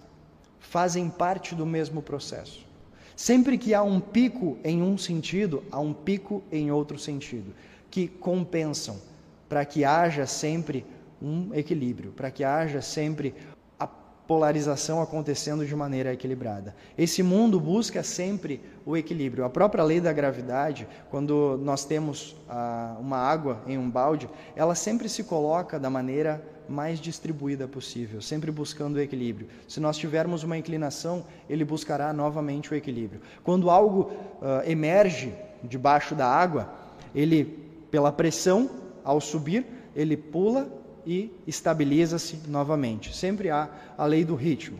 Fazem 0.58 1.10
parte 1.10 1.54
do 1.54 1.66
mesmo 1.66 2.00
processo. 2.00 2.66
Sempre 3.14 3.58
que 3.58 3.74
há 3.74 3.82
um 3.82 4.00
pico 4.00 4.56
em 4.64 4.82
um 4.82 4.96
sentido, 4.96 5.62
há 5.70 5.78
um 5.78 5.92
pico 5.92 6.42
em 6.50 6.70
outro 6.70 6.98
sentido, 6.98 7.54
que 7.90 8.08
compensam 8.08 8.96
para 9.48 9.66
que 9.66 9.84
haja 9.84 10.26
sempre 10.26 10.86
um 11.22 11.54
equilíbrio, 11.54 12.12
para 12.12 12.30
que 12.30 12.42
haja 12.42 12.82
sempre 12.82 13.32
a 13.78 13.86
polarização 13.86 15.00
acontecendo 15.00 15.64
de 15.64 15.74
maneira 15.76 16.12
equilibrada. 16.12 16.74
Esse 16.98 17.22
mundo 17.22 17.60
busca 17.60 18.02
sempre 18.02 18.60
o 18.84 18.96
equilíbrio. 18.96 19.44
A 19.44 19.50
própria 19.50 19.84
lei 19.84 20.00
da 20.00 20.12
gravidade, 20.12 20.88
quando 21.10 21.58
nós 21.62 21.84
temos 21.84 22.34
ah, 22.48 22.96
uma 22.98 23.18
água 23.18 23.62
em 23.66 23.78
um 23.78 23.88
balde, 23.88 24.28
ela 24.56 24.74
sempre 24.74 25.08
se 25.08 25.22
coloca 25.22 25.78
da 25.78 25.88
maneira 25.88 26.42
mais 26.68 26.98
distribuída 26.98 27.68
possível, 27.68 28.20
sempre 28.20 28.50
buscando 28.50 28.96
o 28.96 29.00
equilíbrio. 29.00 29.48
Se 29.68 29.78
nós 29.78 29.96
tivermos 29.96 30.42
uma 30.42 30.56
inclinação, 30.58 31.24
ele 31.48 31.64
buscará 31.64 32.12
novamente 32.12 32.72
o 32.72 32.74
equilíbrio. 32.74 33.20
Quando 33.44 33.70
algo 33.70 34.10
ah, 34.40 34.62
emerge 34.66 35.32
debaixo 35.62 36.16
da 36.16 36.26
água, 36.26 36.68
ele, 37.14 37.44
pela 37.90 38.10
pressão, 38.10 38.68
ao 39.04 39.20
subir, 39.20 39.66
ele 39.94 40.16
pula 40.16 40.81
e 41.06 41.32
estabiliza-se 41.46 42.38
novamente. 42.48 43.14
Sempre 43.14 43.50
há 43.50 43.68
a 43.96 44.06
lei 44.06 44.24
do 44.24 44.34
ritmo. 44.34 44.78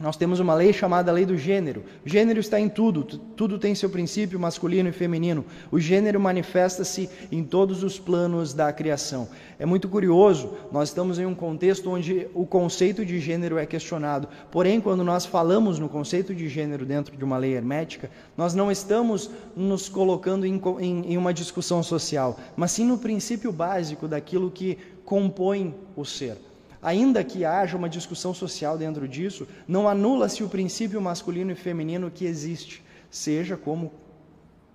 Nós 0.00 0.16
temos 0.16 0.38
uma 0.38 0.54
lei 0.54 0.72
chamada 0.72 1.10
lei 1.10 1.26
do 1.26 1.36
gênero. 1.36 1.82
Gênero 2.04 2.38
está 2.38 2.60
em 2.60 2.68
tudo, 2.68 3.02
tudo 3.02 3.58
tem 3.58 3.74
seu 3.74 3.90
princípio 3.90 4.38
masculino 4.38 4.88
e 4.88 4.92
feminino. 4.92 5.44
O 5.72 5.80
gênero 5.80 6.20
manifesta-se 6.20 7.10
em 7.32 7.42
todos 7.42 7.82
os 7.82 7.98
planos 7.98 8.54
da 8.54 8.72
criação. 8.72 9.28
É 9.58 9.66
muito 9.66 9.88
curioso, 9.88 10.54
nós 10.70 10.90
estamos 10.90 11.18
em 11.18 11.26
um 11.26 11.34
contexto 11.34 11.90
onde 11.90 12.28
o 12.32 12.46
conceito 12.46 13.04
de 13.04 13.18
gênero 13.18 13.58
é 13.58 13.66
questionado. 13.66 14.28
Porém, 14.52 14.80
quando 14.80 15.02
nós 15.02 15.26
falamos 15.26 15.80
no 15.80 15.88
conceito 15.88 16.32
de 16.32 16.48
gênero 16.48 16.86
dentro 16.86 17.16
de 17.16 17.24
uma 17.24 17.36
lei 17.36 17.54
hermética, 17.54 18.08
nós 18.36 18.54
não 18.54 18.70
estamos 18.70 19.28
nos 19.56 19.88
colocando 19.88 20.46
em, 20.46 20.62
em, 20.78 21.12
em 21.12 21.16
uma 21.16 21.34
discussão 21.34 21.82
social, 21.82 22.38
mas 22.56 22.70
sim 22.70 22.86
no 22.86 22.98
princípio 22.98 23.50
básico 23.50 24.06
daquilo 24.06 24.48
que 24.48 24.78
compõem 25.08 25.74
o 25.96 26.04
ser. 26.04 26.36
ainda 26.82 27.24
que 27.24 27.42
haja 27.42 27.78
uma 27.78 27.88
discussão 27.88 28.34
social 28.34 28.76
dentro 28.76 29.08
disso, 29.08 29.48
não 29.66 29.88
anula-se 29.88 30.44
o 30.44 30.48
princípio 30.50 31.00
masculino 31.00 31.50
e 31.50 31.54
feminino 31.54 32.10
que 32.10 32.26
existe, 32.26 32.84
seja 33.10 33.56
como 33.56 33.90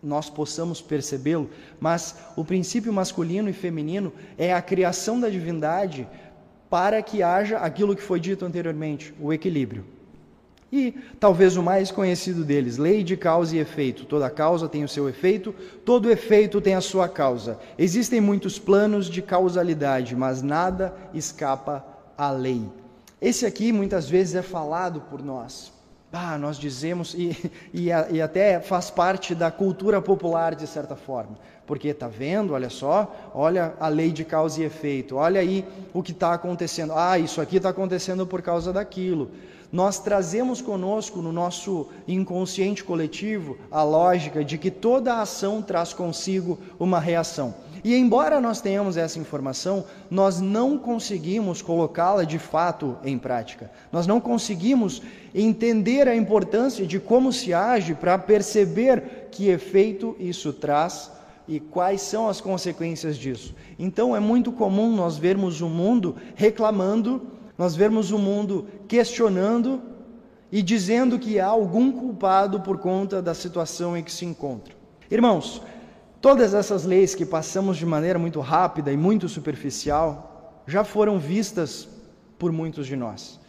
nós 0.01 0.31
possamos 0.31 0.81
percebê-lo, 0.81 1.51
mas 1.79 2.15
o 2.35 2.43
princípio 2.43 2.91
masculino 2.91 3.47
e 3.47 3.53
feminino 3.53 4.11
é 4.35 4.51
a 4.53 4.61
criação 4.61 5.19
da 5.19 5.29
divindade 5.29 6.07
para 6.67 7.01
que 7.03 7.21
haja 7.21 7.59
aquilo 7.59 7.95
que 7.95 8.01
foi 8.01 8.19
dito 8.19 8.43
anteriormente, 8.43 9.13
o 9.21 9.31
equilíbrio. 9.31 9.85
E 10.75 10.91
talvez 11.19 11.55
o 11.55 11.61
mais 11.61 11.91
conhecido 11.91 12.43
deles, 12.43 12.79
lei 12.79 13.03
de 13.03 13.15
causa 13.15 13.55
e 13.55 13.59
efeito. 13.59 14.05
Toda 14.05 14.27
causa 14.27 14.67
tem 14.67 14.83
o 14.83 14.89
seu 14.89 15.07
efeito, 15.07 15.53
todo 15.85 16.09
efeito 16.09 16.59
tem 16.59 16.73
a 16.73 16.81
sua 16.81 17.07
causa. 17.07 17.59
Existem 17.77 18.19
muitos 18.19 18.57
planos 18.57 19.05
de 19.05 19.21
causalidade, 19.21 20.15
mas 20.15 20.41
nada 20.41 20.91
escapa 21.13 21.85
à 22.17 22.31
lei. 22.31 22.67
Esse 23.21 23.45
aqui 23.45 23.71
muitas 23.71 24.09
vezes 24.09 24.33
é 24.33 24.41
falado 24.41 24.99
por 25.01 25.23
nós. 25.23 25.71
Ah, 26.11 26.39
nós 26.39 26.57
dizemos, 26.57 27.13
e, 27.13 27.37
e, 27.71 27.89
e 27.89 28.19
até 28.19 28.59
faz 28.59 28.89
parte 28.89 29.35
da 29.35 29.51
cultura 29.51 30.01
popular 30.01 30.55
de 30.55 30.65
certa 30.65 30.95
forma. 30.95 31.37
Porque 31.67 31.89
está 31.89 32.07
vendo, 32.07 32.53
olha 32.53 32.71
só, 32.71 33.31
olha 33.31 33.75
a 33.79 33.87
lei 33.89 34.11
de 34.11 34.25
causa 34.25 34.59
e 34.59 34.65
efeito, 34.65 35.17
olha 35.17 35.39
aí 35.39 35.63
o 35.93 36.01
que 36.01 36.13
está 36.13 36.33
acontecendo. 36.33 36.93
Ah, 36.95 37.19
isso 37.19 37.39
aqui 37.39 37.57
está 37.57 37.69
acontecendo 37.69 38.25
por 38.25 38.41
causa 38.41 38.73
daquilo 38.73 39.29
nós 39.73 39.97
trazemos 39.97 40.61
conosco 40.61 41.19
no 41.19 41.31
nosso 41.31 41.87
inconsciente 42.07 42.83
coletivo 42.83 43.57
a 43.71 43.81
lógica 43.81 44.45
de 44.45 44.55
que 44.55 44.69
toda 44.69 45.19
ação 45.19 45.63
traz 45.63 45.91
consigo 45.93 46.59
uma 46.79 46.99
reação. 46.99 47.55
E 47.83 47.95
embora 47.95 48.39
nós 48.39 48.61
tenhamos 48.61 48.97
essa 48.97 49.17
informação, 49.17 49.83
nós 50.11 50.39
não 50.39 50.77
conseguimos 50.77 51.63
colocá-la 51.63 52.23
de 52.23 52.37
fato 52.37 52.95
em 53.03 53.17
prática. 53.17 53.71
Nós 53.91 54.05
não 54.05 54.21
conseguimos 54.21 55.01
entender 55.33 56.07
a 56.07 56.15
importância 56.15 56.85
de 56.85 56.99
como 56.99 57.33
se 57.33 57.51
age 57.51 57.95
para 57.95 58.15
perceber 58.19 59.27
que 59.31 59.49
efeito 59.49 60.15
isso 60.19 60.53
traz 60.53 61.11
e 61.47 61.59
quais 61.59 62.03
são 62.03 62.29
as 62.29 62.39
consequências 62.39 63.17
disso. 63.17 63.55
Então 63.79 64.15
é 64.15 64.19
muito 64.19 64.51
comum 64.51 64.95
nós 64.95 65.17
vermos 65.17 65.61
o 65.61 65.67
mundo 65.67 66.15
reclamando 66.35 67.23
nós 67.57 67.75
vemos 67.75 68.11
o 68.11 68.17
mundo 68.17 68.67
questionando 68.87 69.81
e 70.51 70.61
dizendo 70.61 71.17
que 71.17 71.39
há 71.39 71.47
algum 71.47 71.91
culpado 71.91 72.59
por 72.61 72.77
conta 72.77 73.21
da 73.21 73.33
situação 73.33 73.97
em 73.97 74.03
que 74.03 74.11
se 74.11 74.25
encontra. 74.25 74.75
Irmãos, 75.09 75.61
todas 76.21 76.53
essas 76.53 76.85
leis 76.85 77.15
que 77.15 77.25
passamos 77.25 77.77
de 77.77 77.85
maneira 77.85 78.19
muito 78.19 78.39
rápida 78.39 78.91
e 78.91 78.97
muito 78.97 79.27
superficial 79.27 80.61
já 80.67 80.83
foram 80.83 81.19
vistas 81.19 81.87
por 82.37 82.51
muitos 82.51 82.87
de 82.87 82.95
nós. 82.95 83.39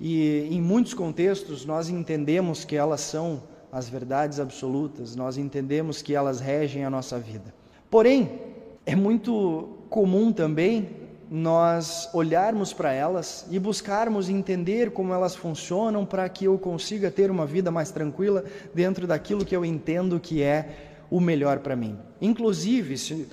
E 0.00 0.48
em 0.50 0.60
muitos 0.60 0.94
contextos 0.94 1.64
nós 1.64 1.88
entendemos 1.88 2.64
que 2.64 2.76
elas 2.76 3.00
são 3.00 3.42
as 3.72 3.88
verdades 3.88 4.40
absolutas, 4.40 5.14
nós 5.14 5.36
entendemos 5.36 6.02
que 6.02 6.14
elas 6.14 6.40
regem 6.40 6.84
a 6.84 6.90
nossa 6.90 7.18
vida. 7.18 7.54
Porém, 7.90 8.40
é 8.84 8.96
muito 8.96 9.78
comum 9.88 10.32
também 10.32 10.99
nós 11.30 12.08
olharmos 12.12 12.72
para 12.72 12.92
elas 12.92 13.46
e 13.48 13.56
buscarmos 13.56 14.28
entender 14.28 14.90
como 14.90 15.14
elas 15.14 15.36
funcionam 15.36 16.04
para 16.04 16.28
que 16.28 16.46
eu 16.46 16.58
consiga 16.58 17.08
ter 17.08 17.30
uma 17.30 17.46
vida 17.46 17.70
mais 17.70 17.92
tranquila 17.92 18.44
dentro 18.74 19.06
daquilo 19.06 19.44
que 19.44 19.54
eu 19.54 19.64
entendo 19.64 20.18
que 20.18 20.42
é 20.42 20.98
o 21.08 21.20
melhor 21.20 21.60
para 21.60 21.76
mim. 21.76 21.96
Inclusive, 22.20 22.98
se, 22.98 23.28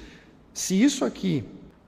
se 0.54 0.80
isso 0.80 1.04
aqui 1.04 1.44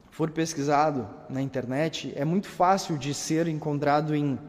for 0.10 0.32
pesquisado 0.32 1.08
na 1.30 1.44
internet, 1.44 2.12
é 2.16 2.26
muito 2.26 2.48
fácil 2.48 2.98
de 2.98 3.14
ser 3.14 3.48
encontrado 3.48 4.16
em 4.16 4.40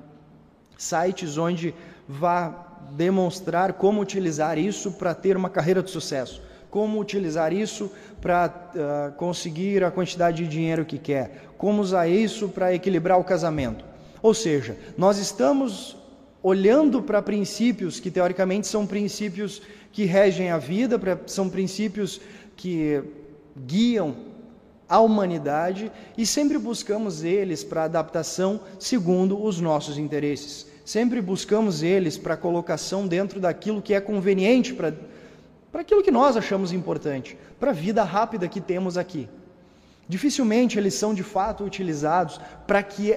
sites 0.78 1.36
onde 1.36 1.74
vá 2.08 2.68
demonstrar 2.92 3.74
como 3.74 4.00
utilizar 4.00 4.56
isso 4.56 4.92
para 4.92 5.14
ter 5.14 5.36
uma 5.36 5.50
carreira 5.50 5.82
de 5.82 5.90
sucesso 5.90 6.40
como 6.70 7.00
utilizar 7.00 7.52
isso 7.52 7.90
para 8.20 8.46
uh, 8.48 9.12
conseguir 9.16 9.82
a 9.82 9.90
quantidade 9.90 10.44
de 10.44 10.48
dinheiro 10.48 10.84
que 10.84 10.98
quer, 10.98 11.50
como 11.58 11.82
usar 11.82 12.08
isso 12.08 12.48
para 12.48 12.74
equilibrar 12.74 13.18
o 13.18 13.24
casamento. 13.24 13.84
Ou 14.22 14.34
seja, 14.34 14.76
nós 14.96 15.18
estamos 15.18 15.96
olhando 16.42 17.02
para 17.02 17.20
princípios 17.20 18.00
que 18.00 18.10
teoricamente 18.10 18.66
são 18.66 18.86
princípios 18.86 19.62
que 19.92 20.04
regem 20.04 20.50
a 20.50 20.58
vida, 20.58 20.98
são 21.26 21.48
princípios 21.48 22.20
que 22.56 23.02
guiam 23.66 24.14
a 24.88 25.00
humanidade 25.00 25.90
e 26.16 26.26
sempre 26.26 26.58
buscamos 26.58 27.22
eles 27.22 27.62
para 27.62 27.84
adaptação 27.84 28.60
segundo 28.78 29.42
os 29.42 29.60
nossos 29.60 29.98
interesses. 29.98 30.66
Sempre 30.84 31.20
buscamos 31.20 31.82
eles 31.82 32.18
para 32.18 32.36
colocação 32.36 33.06
dentro 33.06 33.38
daquilo 33.38 33.80
que 33.80 33.94
é 33.94 34.00
conveniente 34.00 34.74
para 34.74 34.92
para 35.70 35.82
aquilo 35.82 36.02
que 36.02 36.10
nós 36.10 36.36
achamos 36.36 36.72
importante, 36.72 37.36
para 37.58 37.70
a 37.70 37.74
vida 37.74 38.02
rápida 38.02 38.48
que 38.48 38.60
temos 38.60 38.98
aqui. 38.98 39.28
Dificilmente 40.08 40.78
eles 40.78 40.94
são 40.94 41.14
de 41.14 41.22
fato 41.22 41.64
utilizados 41.64 42.40
para 42.66 42.82
que 42.82 43.16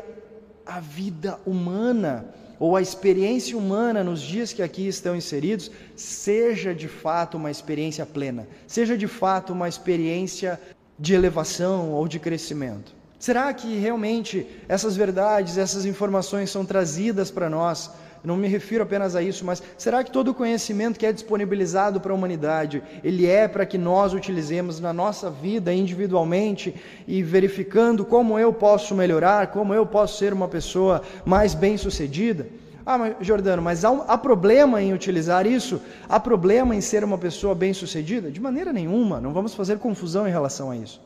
a 0.65 0.79
vida 0.79 1.39
humana 1.45 2.25
ou 2.59 2.75
a 2.75 2.81
experiência 2.81 3.57
humana 3.57 4.03
nos 4.03 4.21
dias 4.21 4.53
que 4.53 4.61
aqui 4.61 4.87
estão 4.87 5.15
inseridos 5.15 5.71
seja 5.95 6.73
de 6.73 6.87
fato 6.87 7.35
uma 7.35 7.49
experiência 7.49 8.05
plena, 8.05 8.47
seja 8.67 8.97
de 8.97 9.07
fato 9.07 9.51
uma 9.53 9.67
experiência 9.67 10.59
de 10.97 11.13
elevação 11.13 11.91
ou 11.91 12.07
de 12.07 12.19
crescimento. 12.19 12.93
Será 13.17 13.53
que 13.53 13.75
realmente 13.77 14.45
essas 14.67 14.95
verdades, 14.95 15.57
essas 15.57 15.85
informações 15.85 16.51
são 16.51 16.65
trazidas 16.65 17.31
para 17.31 17.49
nós 17.49 17.89
não 18.23 18.37
me 18.37 18.47
refiro 18.47 18.83
apenas 18.83 19.15
a 19.15 19.21
isso, 19.21 19.43
mas 19.43 19.61
será 19.77 20.03
que 20.03 20.11
todo 20.11 20.29
o 20.29 20.33
conhecimento 20.33 20.97
que 20.97 21.05
é 21.05 21.11
disponibilizado 21.11 21.99
para 21.99 22.13
a 22.13 22.15
humanidade, 22.15 22.81
ele 23.03 23.25
é 23.25 23.47
para 23.47 23.65
que 23.65 23.77
nós 23.77 24.13
utilizemos 24.13 24.79
na 24.79 24.93
nossa 24.93 25.29
vida 25.29 25.73
individualmente 25.73 26.73
e 27.05 27.21
verificando 27.21 28.05
como 28.05 28.39
eu 28.39 28.53
posso 28.53 28.95
melhorar, 28.95 29.47
como 29.47 29.73
eu 29.73 29.85
posso 29.85 30.17
ser 30.17 30.31
uma 30.31 30.47
pessoa 30.47 31.01
mais 31.25 31.53
bem-sucedida? 31.53 32.47
Ah, 32.85 32.97
mas 32.97 33.15
Jordano, 33.21 33.61
mas 33.61 33.83
há, 33.83 33.89
há 34.07 34.17
problema 34.17 34.81
em 34.81 34.93
utilizar 34.93 35.45
isso? 35.45 35.81
Há 36.07 36.19
problema 36.19 36.75
em 36.75 36.81
ser 36.81 37.03
uma 37.03 37.17
pessoa 37.17 37.53
bem-sucedida? 37.53 38.31
De 38.31 38.39
maneira 38.39 38.71
nenhuma, 38.71 39.19
não 39.19 39.33
vamos 39.33 39.53
fazer 39.53 39.79
confusão 39.79 40.27
em 40.27 40.31
relação 40.31 40.71
a 40.71 40.75
isso. 40.75 41.01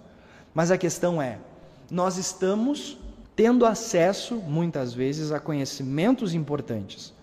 Mas 0.54 0.72
a 0.72 0.78
questão 0.78 1.22
é, 1.22 1.38
nós 1.90 2.18
estamos 2.18 2.98
tendo 3.38 3.68
acesso, 3.68 4.38
muitas 4.38 4.96
vezes, 4.96 5.32
a 5.32 5.40
conhecimentos 5.40 6.34
importantes. 6.34 7.14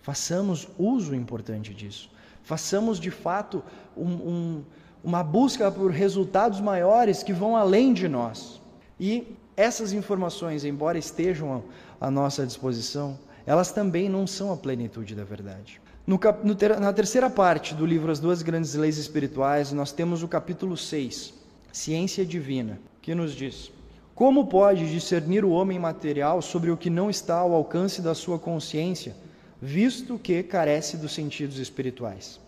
Façamos 0.00 0.66
uso 0.78 1.14
importante 1.14 1.74
disso. 1.74 2.10
Façamos, 2.42 2.98
de 2.98 3.10
fato, 3.10 3.62
um, 3.94 4.06
um, 4.06 4.64
uma 5.04 5.22
busca 5.22 5.70
por 5.70 5.90
resultados 5.90 6.58
maiores 6.58 7.22
que 7.22 7.34
vão 7.34 7.54
além 7.54 7.92
de 7.92 8.08
nós. 8.08 8.62
E 8.98 9.36
essas 9.54 9.92
informações, 9.92 10.64
embora 10.64 10.96
estejam 10.96 11.62
à 12.00 12.10
nossa 12.10 12.46
disposição, 12.46 13.18
elas 13.44 13.70
também 13.70 14.08
não 14.08 14.26
são 14.26 14.50
a 14.50 14.56
plenitude 14.56 15.14
da 15.14 15.24
verdade. 15.24 15.82
No, 16.06 16.18
no 16.42 16.54
ter, 16.54 16.80
na 16.80 16.94
terceira 16.94 17.28
parte 17.28 17.74
do 17.74 17.84
livro 17.84 18.10
As 18.10 18.18
Duas 18.18 18.40
Grandes 18.40 18.72
Leis 18.72 18.96
Espirituais, 18.96 19.70
nós 19.70 19.92
temos 19.92 20.22
o 20.22 20.28
capítulo 20.28 20.78
6, 20.78 21.34
Ciência 21.70 22.24
Divina, 22.24 22.80
que 23.02 23.14
nos 23.14 23.34
diz: 23.34 23.70
como 24.18 24.48
pode 24.48 24.90
discernir 24.90 25.44
o 25.44 25.50
homem 25.50 25.78
material 25.78 26.42
sobre 26.42 26.72
o 26.72 26.76
que 26.76 26.90
não 26.90 27.08
está 27.08 27.36
ao 27.36 27.54
alcance 27.54 28.02
da 28.02 28.16
sua 28.16 28.36
consciência, 28.36 29.14
visto 29.62 30.18
que 30.18 30.42
carece 30.42 30.96
dos 30.96 31.12
sentidos 31.14 31.56
espirituais? 31.56 32.40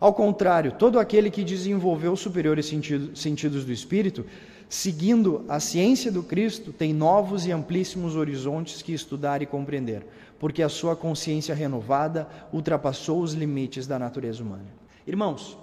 Ao 0.00 0.14
contrário, 0.14 0.72
todo 0.72 0.98
aquele 0.98 1.30
que 1.30 1.44
desenvolveu 1.44 2.16
superiores 2.16 2.72
sentidos 3.14 3.66
do 3.66 3.72
espírito, 3.72 4.24
seguindo 4.70 5.44
a 5.50 5.60
ciência 5.60 6.10
do 6.10 6.22
Cristo, 6.22 6.72
tem 6.72 6.94
novos 6.94 7.44
e 7.44 7.52
amplíssimos 7.52 8.16
horizontes 8.16 8.80
que 8.80 8.94
estudar 8.94 9.42
e 9.42 9.46
compreender, 9.46 10.02
porque 10.40 10.62
a 10.62 10.68
sua 10.70 10.96
consciência 10.96 11.54
renovada 11.54 12.26
ultrapassou 12.50 13.20
os 13.20 13.34
limites 13.34 13.86
da 13.86 13.98
natureza 13.98 14.42
humana. 14.42 14.64
Irmãos, 15.06 15.58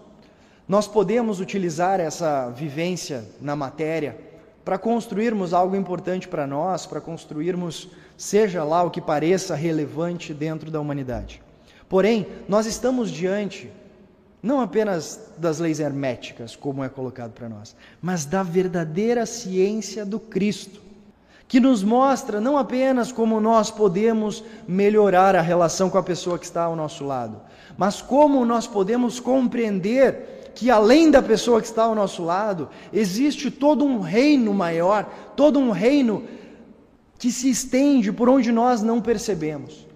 nós 0.67 0.87
podemos 0.87 1.39
utilizar 1.39 1.99
essa 1.99 2.51
vivência 2.51 3.25
na 3.41 3.55
matéria 3.55 4.31
para 4.63 4.77
construirmos 4.77 5.53
algo 5.53 5.75
importante 5.75 6.27
para 6.27 6.47
nós, 6.47 6.85
para 6.85 7.01
construirmos, 7.01 7.89
seja 8.17 8.63
lá 8.63 8.83
o 8.83 8.91
que 8.91 9.01
pareça 9.01 9.55
relevante 9.55 10.33
dentro 10.33 10.71
da 10.71 10.79
humanidade. 10.79 11.41
Porém, 11.89 12.27
nós 12.47 12.65
estamos 12.65 13.11
diante 13.11 13.69
não 14.43 14.59
apenas 14.59 15.31
das 15.37 15.59
leis 15.59 15.79
herméticas, 15.79 16.53
como 16.53 16.83
é 16.83 16.89
colocado 16.89 17.31
para 17.31 17.47
nós, 17.47 17.73
mas 18.01 18.25
da 18.25 18.43
verdadeira 18.43 19.25
ciência 19.25 20.05
do 20.05 20.19
Cristo, 20.19 20.81
que 21.47 21.61
nos 21.61 21.81
mostra 21.81 22.41
não 22.41 22.57
apenas 22.57 23.09
como 23.09 23.39
nós 23.39 23.71
podemos 23.71 24.43
melhorar 24.67 25.33
a 25.33 25.41
relação 25.41 25.89
com 25.89 25.97
a 25.97 26.03
pessoa 26.03 26.37
que 26.37 26.43
está 26.43 26.63
ao 26.63 26.75
nosso 26.75 27.05
lado, 27.05 27.39
mas 27.77 28.01
como 28.01 28.43
nós 28.43 28.67
podemos 28.67 29.17
compreender 29.17 30.32
que 30.55 30.69
além 30.69 31.09
da 31.09 31.21
pessoa 31.21 31.59
que 31.59 31.67
está 31.67 31.83
ao 31.83 31.95
nosso 31.95 32.23
lado, 32.23 32.69
existe 32.91 33.49
todo 33.49 33.83
um 33.83 33.99
reino 33.99 34.53
maior, 34.53 35.05
todo 35.35 35.59
um 35.59 35.71
reino 35.71 36.23
que 37.17 37.31
se 37.31 37.49
estende 37.49 38.11
por 38.11 38.29
onde 38.29 38.51
nós 38.51 38.81
não 38.81 39.01
percebemos. 39.01 39.87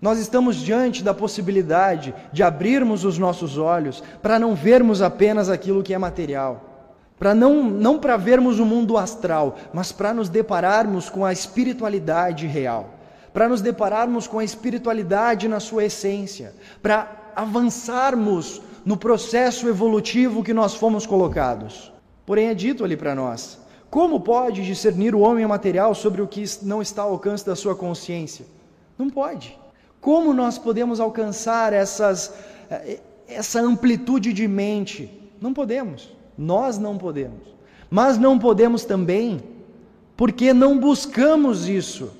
Nós 0.00 0.18
estamos 0.18 0.56
diante 0.56 1.02
da 1.02 1.14
possibilidade 1.14 2.14
de 2.32 2.42
abrirmos 2.42 3.04
os 3.04 3.16
nossos 3.16 3.56
olhos 3.56 4.02
para 4.20 4.38
não 4.38 4.54
vermos 4.54 5.00
apenas 5.00 5.48
aquilo 5.48 5.82
que 5.82 5.94
é 5.94 5.98
material, 5.98 6.90
para 7.18 7.34
não 7.34 7.62
não 7.62 7.98
para 7.98 8.16
vermos 8.16 8.58
o 8.58 8.66
mundo 8.66 8.98
astral, 8.98 9.56
mas 9.72 9.92
para 9.92 10.12
nos 10.12 10.28
depararmos 10.28 11.08
com 11.08 11.24
a 11.24 11.32
espiritualidade 11.32 12.46
real, 12.46 12.90
para 13.32 13.48
nos 13.48 13.62
depararmos 13.62 14.26
com 14.26 14.38
a 14.38 14.44
espiritualidade 14.44 15.48
na 15.48 15.58
sua 15.58 15.84
essência, 15.84 16.52
para 16.82 17.32
avançarmos 17.34 18.60
no 18.84 18.96
processo 18.96 19.68
evolutivo 19.68 20.42
que 20.42 20.52
nós 20.52 20.74
fomos 20.74 21.06
colocados. 21.06 21.92
Porém 22.26 22.48
é 22.48 22.54
dito 22.54 22.84
ali 22.84 22.96
para 22.96 23.14
nós: 23.14 23.58
como 23.90 24.20
pode 24.20 24.64
discernir 24.64 25.14
o 25.14 25.20
homem 25.20 25.46
material 25.46 25.94
sobre 25.94 26.20
o 26.20 26.26
que 26.26 26.44
não 26.62 26.82
está 26.82 27.02
ao 27.02 27.12
alcance 27.12 27.46
da 27.46 27.54
sua 27.54 27.74
consciência? 27.74 28.44
Não 28.98 29.08
pode. 29.08 29.58
Como 30.00 30.34
nós 30.34 30.58
podemos 30.58 31.00
alcançar 31.00 31.72
essas, 31.72 32.34
eh, 32.70 33.00
essa 33.28 33.60
amplitude 33.60 34.32
de 34.32 34.46
mente? 34.46 35.10
Não 35.40 35.54
podemos. 35.54 36.12
Nós 36.36 36.76
não 36.78 36.98
podemos. 36.98 37.54
Mas 37.88 38.18
não 38.18 38.38
podemos 38.38 38.84
também 38.84 39.42
porque 40.16 40.52
não 40.52 40.78
buscamos 40.78 41.68
isso. 41.68 42.10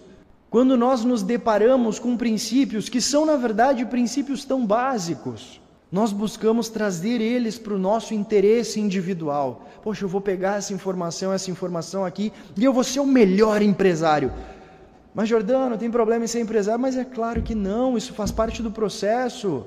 Quando 0.49 0.77
nós 0.77 1.05
nos 1.05 1.23
deparamos 1.23 1.99
com 1.99 2.17
princípios 2.17 2.89
que 2.89 3.01
são, 3.01 3.27
na 3.27 3.37
verdade, 3.37 3.85
princípios 3.85 4.45
tão 4.45 4.65
básicos, 4.65 5.61
nós 5.95 6.13
buscamos 6.13 6.69
trazer 6.69 7.21
eles 7.21 7.57
para 7.57 7.73
o 7.73 7.79
nosso 7.79 8.15
interesse 8.15 8.81
individual. 8.81 9.65
Poxa, 9.81 10.05
eu 10.05 10.09
vou 10.09 10.21
pegar 10.21 10.57
essa 10.57 10.75
informação, 10.75 11.33
essa 11.33 11.53
informação 11.53 12.05
aqui, 12.05 12.33
e 12.57 12.65
eu 12.65 12.73
vou 12.73 12.83
ser 12.83 12.99
o 12.99 13.07
melhor 13.07 13.63
empresário. 13.63 14.33
Mas 15.15 15.29
Jordano, 15.29 15.79
tem 15.79 15.89
problema 15.89 16.25
em 16.25 16.27
ser 16.27 16.41
empresário? 16.41 16.81
Mas 16.81 16.97
é 16.97 17.05
claro 17.05 17.43
que 17.43 17.55
não, 17.55 17.97
isso 17.97 18.13
faz 18.13 18.33
parte 18.33 18.61
do 18.61 18.73
processo. 18.73 19.67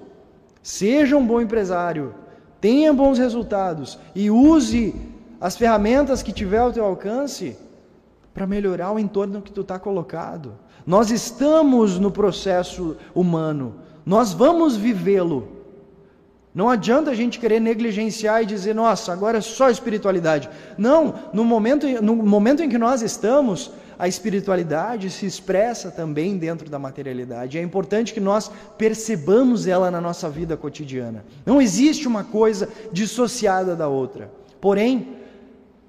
Seja 0.62 1.16
um 1.16 1.26
bom 1.26 1.40
empresário, 1.40 2.14
tenha 2.60 2.92
bons 2.92 3.18
resultados 3.18 3.98
e 4.14 4.30
use 4.30 4.94
as 5.40 5.56
ferramentas 5.56 6.22
que 6.22 6.34
tiver 6.34 6.58
ao 6.58 6.74
teu 6.74 6.84
alcance 6.84 7.58
para 8.34 8.46
melhorar 8.46 8.92
o 8.92 9.00
entorno 9.00 9.42
que 9.42 9.54
tu 9.54 9.62
está 9.62 9.80
colocado. 9.80 10.56
Nós 10.86 11.10
estamos 11.10 11.98
no 11.98 12.12
processo 12.12 12.98
humano, 13.16 13.76
nós 14.06 14.34
vamos 14.34 14.76
vivê-lo. 14.76 15.56
Não 16.58 16.72
adianta 16.72 17.12
a 17.12 17.14
gente 17.14 17.38
querer 17.38 17.60
negligenciar 17.60 18.42
e 18.42 18.46
dizer, 18.48 18.74
nossa, 18.74 19.14
agora 19.14 19.38
é 19.38 19.42
só 19.42 19.70
espiritualidade. 19.70 20.50
Não, 20.76 21.14
no 21.32 21.46
momento, 21.46 21.86
no 22.02 22.16
momento 22.16 22.64
em 22.64 22.68
que 22.68 22.80
nós 22.80 23.04
estamos, 23.04 23.70
a 24.00 24.08
espiritualidade 24.08 25.12
se 25.12 25.28
expressa 25.28 25.92
também 25.92 26.36
dentro 26.36 26.68
da 26.68 26.80
materialidade. 26.80 27.60
É 27.60 27.62
importante 27.62 28.12
que 28.12 28.20
nós 28.20 28.50
percebamos 28.76 29.68
ela 29.68 29.92
na 29.92 30.02
nossa 30.02 30.28
vida 30.32 30.58
cotidiana. 30.58 31.24
Não 31.46 31.62
existe 31.62 32.08
uma 32.08 32.24
coisa 32.24 32.68
dissociada 32.92 33.76
da 33.76 33.88
outra. 33.88 34.32
Porém, 34.60 35.10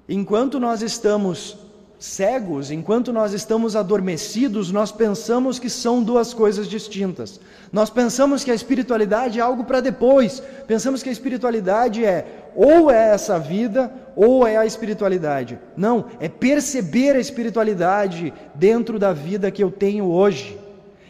enquanto 0.07 0.59
nós 0.59 0.83
estamos 0.83 1.57
cegos, 1.99 2.71
enquanto 2.71 3.11
nós 3.11 3.33
estamos 3.33 3.75
adormecidos, 3.75 4.71
nós 4.71 4.89
pensamos 4.89 5.59
que 5.59 5.69
são 5.69 6.01
duas 6.01 6.33
coisas 6.33 6.65
distintas. 6.65 7.41
Nós 7.73 7.89
pensamos 7.89 8.41
que 8.41 8.49
a 8.49 8.55
espiritualidade 8.55 9.37
é 9.37 9.41
algo 9.41 9.65
para 9.65 9.81
depois. 9.81 10.41
Pensamos 10.65 11.03
que 11.03 11.09
a 11.09 11.11
espiritualidade 11.11 12.05
é 12.05 12.51
ou 12.55 12.89
é 12.89 13.13
essa 13.13 13.37
vida 13.37 13.93
ou 14.15 14.47
é 14.47 14.55
a 14.55 14.65
espiritualidade. 14.65 15.59
Não, 15.75 16.05
é 16.21 16.29
perceber 16.29 17.17
a 17.17 17.19
espiritualidade 17.19 18.33
dentro 18.55 18.97
da 18.97 19.11
vida 19.11 19.51
que 19.51 19.61
eu 19.61 19.69
tenho 19.69 20.05
hoje. 20.05 20.57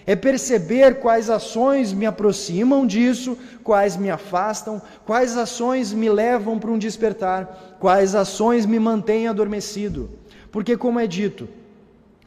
É 0.07 0.15
perceber 0.15 0.95
quais 0.95 1.29
ações 1.29 1.93
me 1.93 2.07
aproximam 2.07 2.87
disso, 2.87 3.37
quais 3.63 3.95
me 3.95 4.09
afastam, 4.09 4.81
quais 5.05 5.37
ações 5.37 5.93
me 5.93 6.09
levam 6.09 6.57
para 6.57 6.71
um 6.71 6.79
despertar, 6.79 7.77
quais 7.79 8.15
ações 8.15 8.65
me 8.65 8.79
mantêm 8.79 9.27
adormecido. 9.27 10.18
Porque, 10.51 10.75
como 10.75 10.99
é 10.99 11.07
dito, 11.07 11.47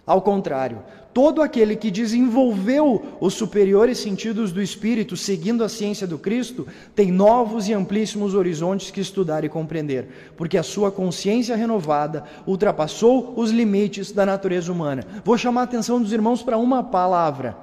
ao 0.04 0.20
contrário, 0.20 0.82
todo 1.14 1.42
aquele 1.42 1.76
que 1.76 1.90
desenvolveu 1.90 3.16
os 3.20 3.34
superiores 3.34 3.98
sentidos 3.98 4.50
do 4.50 4.60
espírito, 4.60 5.16
seguindo 5.16 5.62
a 5.62 5.68
ciência 5.68 6.06
do 6.06 6.18
Cristo, 6.18 6.66
tem 6.94 7.12
novos 7.12 7.68
e 7.68 7.72
amplíssimos 7.72 8.34
horizontes 8.34 8.90
que 8.90 9.00
estudar 9.00 9.44
e 9.44 9.48
compreender, 9.48 10.08
porque 10.36 10.58
a 10.58 10.62
sua 10.62 10.90
consciência 10.90 11.54
renovada 11.54 12.24
ultrapassou 12.46 13.32
os 13.36 13.50
limites 13.50 14.10
da 14.10 14.26
natureza 14.26 14.72
humana. 14.72 15.06
Vou 15.24 15.38
chamar 15.38 15.62
a 15.62 15.64
atenção 15.64 16.02
dos 16.02 16.12
irmãos 16.12 16.42
para 16.42 16.58
uma 16.58 16.82
palavra: 16.82 17.56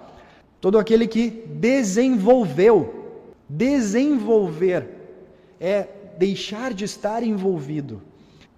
todo 0.62 0.78
aquele 0.78 1.08
que 1.08 1.30
desenvolveu. 1.30 2.96
Desenvolver 3.52 4.88
é 5.60 5.88
deixar 6.20 6.72
de 6.72 6.86
estar 6.86 7.24
envolvido 7.24 8.00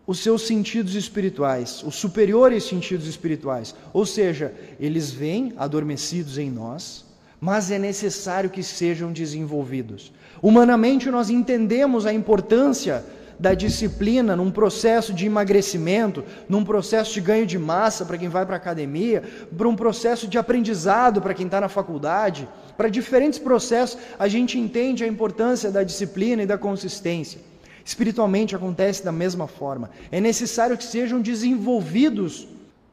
os 0.06 0.20
seus 0.20 0.48
sentidos 0.48 0.96
espirituais, 0.96 1.84
os 1.84 1.96
superiores 1.96 2.64
sentidos 2.64 3.08
espirituais. 3.08 3.76
Ou 3.94 4.06
seja, 4.06 4.54
eles 4.80 5.12
vêm 5.12 5.54
adormecidos 5.58 6.38
em 6.38 6.50
nós, 6.50 7.06
mas 7.40 7.72
é 7.72 7.80
necessário 7.80 8.50
que 8.50 8.64
sejam 8.64 9.12
desenvolvidos. 9.12 10.12
Humanamente, 10.42 11.10
nós 11.10 11.30
entendemos 11.30 12.06
a 12.06 12.14
importância 12.14 13.04
da 13.40 13.56
disciplina 13.56 14.36
num 14.36 14.52
processo 14.52 15.12
de 15.12 15.26
emagrecimento, 15.26 16.24
num 16.48 16.64
processo 16.64 17.12
de 17.14 17.22
ganho 17.22 17.46
de 17.46 17.58
massa 17.58 18.06
para 18.06 18.18
quem 18.18 18.30
vai 18.30 18.46
para 18.46 18.56
a 18.56 18.58
academia, 18.58 19.24
para 19.58 19.68
um 19.68 19.76
processo 19.76 20.28
de 20.28 20.38
aprendizado 20.38 21.20
para 21.20 21.34
quem 21.34 21.48
está 21.48 21.60
na 21.60 21.68
faculdade, 21.68 22.48
para 22.78 22.88
diferentes 22.88 23.40
processos, 23.40 23.98
a 24.20 24.28
gente 24.28 24.60
entende 24.60 25.04
a 25.04 25.08
importância 25.08 25.72
da 25.72 25.82
disciplina 25.82 26.44
e 26.44 26.46
da 26.46 26.58
consistência. 26.58 27.42
Espiritualmente 27.84 28.56
acontece 28.56 29.04
da 29.04 29.12
mesma 29.12 29.48
forma. 29.48 29.90
É 30.12 30.20
necessário 30.20 30.78
que 30.78 30.84
sejam 30.84 31.22
desenvolvidos 31.22 32.48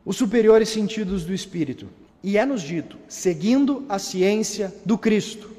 os 0.05 0.17
superiores 0.17 0.69
sentidos 0.69 1.25
do 1.25 1.35
espírito. 1.35 1.87
E 2.23 2.37
é-nos 2.37 2.63
dito, 2.63 2.97
seguindo 3.09 3.85
a 3.89 3.99
ciência 3.99 4.75
do 4.85 4.97
Cristo. 4.97 5.51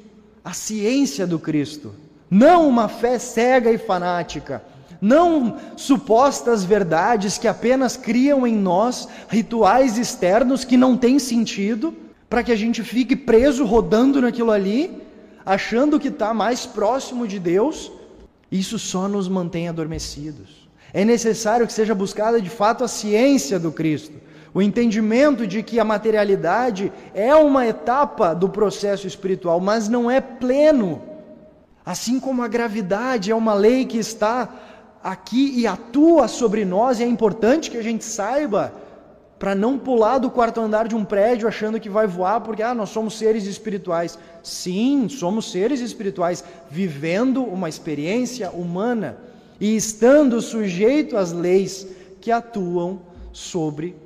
A 0.44 0.52
ciência 0.52 1.26
do 1.26 1.38
Cristo. 1.38 1.94
Não 2.30 2.68
uma 2.68 2.88
fé 2.88 3.18
cega 3.18 3.70
e 3.70 3.78
fanática. 3.78 4.62
Não 5.00 5.56
supostas 5.76 6.64
verdades 6.64 7.38
que 7.38 7.48
apenas 7.48 7.96
criam 7.96 8.46
em 8.46 8.54
nós 8.54 9.08
rituais 9.28 9.96
externos 9.96 10.64
que 10.64 10.76
não 10.76 10.96
têm 10.96 11.18
sentido, 11.18 11.94
para 12.28 12.42
que 12.42 12.52
a 12.52 12.56
gente 12.56 12.82
fique 12.82 13.16
preso 13.16 13.64
rodando 13.64 14.20
naquilo 14.20 14.50
ali, 14.50 15.02
achando 15.44 15.98
que 15.98 16.08
está 16.08 16.34
mais 16.34 16.66
próximo 16.66 17.26
de 17.26 17.38
Deus, 17.38 17.90
isso 18.50 18.78
só 18.78 19.06
nos 19.06 19.28
mantém 19.28 19.68
adormecidos. 19.68 20.68
É 20.92 21.04
necessário 21.04 21.66
que 21.66 21.72
seja 21.72 21.94
buscada 21.94 22.40
de 22.40 22.50
fato 22.50 22.82
a 22.82 22.88
ciência 22.88 23.58
do 23.58 23.70
Cristo, 23.70 24.14
o 24.52 24.60
entendimento 24.60 25.46
de 25.46 25.62
que 25.62 25.78
a 25.78 25.84
materialidade 25.84 26.92
é 27.14 27.34
uma 27.34 27.66
etapa 27.66 28.34
do 28.34 28.48
processo 28.48 29.06
espiritual, 29.06 29.60
mas 29.60 29.88
não 29.88 30.10
é 30.10 30.20
pleno. 30.20 31.00
Assim 31.86 32.18
como 32.18 32.42
a 32.42 32.48
gravidade 32.48 33.30
é 33.30 33.34
uma 33.34 33.54
lei 33.54 33.84
que 33.84 33.98
está 33.98 34.48
aqui 35.02 35.52
e 35.56 35.66
atua 35.66 36.26
sobre 36.26 36.64
nós, 36.64 36.98
e 36.98 37.04
é 37.04 37.06
importante 37.06 37.70
que 37.70 37.76
a 37.76 37.82
gente 37.82 38.04
saiba 38.04 38.72
para 39.40 39.54
não 39.54 39.78
pular 39.78 40.18
do 40.18 40.30
quarto 40.30 40.60
andar 40.60 40.86
de 40.86 40.94
um 40.94 41.02
prédio 41.02 41.48
achando 41.48 41.80
que 41.80 41.88
vai 41.88 42.06
voar 42.06 42.42
porque 42.42 42.62
ah, 42.62 42.74
nós 42.74 42.90
somos 42.90 43.16
seres 43.16 43.46
espirituais. 43.46 44.18
Sim, 44.42 45.08
somos 45.08 45.50
seres 45.50 45.80
espirituais 45.80 46.44
vivendo 46.70 47.42
uma 47.42 47.66
experiência 47.66 48.50
humana 48.50 49.16
e 49.58 49.74
estando 49.74 50.42
sujeito 50.42 51.16
às 51.16 51.32
leis 51.32 51.86
que 52.20 52.30
atuam 52.30 53.00
sobre 53.32 53.96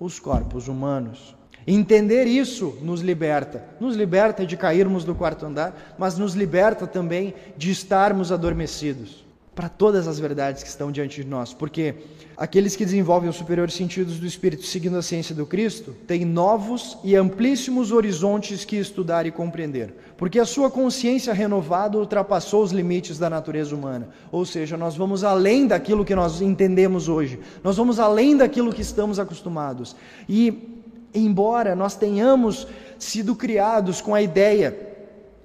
os 0.00 0.18
corpos 0.18 0.66
humanos. 0.66 1.36
Entender 1.64 2.26
isso 2.26 2.76
nos 2.82 3.02
liberta. 3.02 3.64
Nos 3.78 3.94
liberta 3.94 4.44
de 4.44 4.56
cairmos 4.56 5.04
do 5.04 5.14
quarto 5.14 5.46
andar, 5.46 5.94
mas 5.96 6.18
nos 6.18 6.34
liberta 6.34 6.88
também 6.88 7.34
de 7.56 7.70
estarmos 7.70 8.32
adormecidos 8.32 9.21
para 9.54 9.68
todas 9.68 10.08
as 10.08 10.18
verdades 10.18 10.62
que 10.62 10.68
estão 10.68 10.90
diante 10.90 11.22
de 11.22 11.28
nós, 11.28 11.52
porque 11.52 11.94
aqueles 12.36 12.74
que 12.74 12.86
desenvolvem 12.86 13.28
os 13.28 13.36
superiores 13.36 13.74
sentidos 13.74 14.18
do 14.18 14.26
Espírito 14.26 14.64
seguindo 14.64 14.96
a 14.96 15.02
ciência 15.02 15.34
do 15.34 15.44
Cristo 15.44 15.94
têm 16.06 16.24
novos 16.24 16.96
e 17.04 17.14
amplíssimos 17.14 17.92
horizontes 17.92 18.64
que 18.64 18.76
estudar 18.76 19.26
e 19.26 19.30
compreender, 19.30 19.94
porque 20.16 20.38
a 20.38 20.46
sua 20.46 20.70
consciência 20.70 21.34
renovada 21.34 21.98
ultrapassou 21.98 22.62
os 22.62 22.72
limites 22.72 23.18
da 23.18 23.28
natureza 23.28 23.76
humana, 23.76 24.08
ou 24.30 24.46
seja, 24.46 24.76
nós 24.78 24.96
vamos 24.96 25.22
além 25.22 25.66
daquilo 25.66 26.04
que 26.04 26.14
nós 26.14 26.40
entendemos 26.40 27.06
hoje, 27.06 27.38
nós 27.62 27.76
vamos 27.76 28.00
além 28.00 28.34
daquilo 28.34 28.72
que 28.72 28.80
estamos 28.80 29.18
acostumados, 29.18 29.94
e 30.26 30.80
embora 31.14 31.76
nós 31.76 31.94
tenhamos 31.94 32.66
sido 32.98 33.36
criados 33.36 34.00
com 34.00 34.14
a 34.14 34.22
ideia 34.22 34.74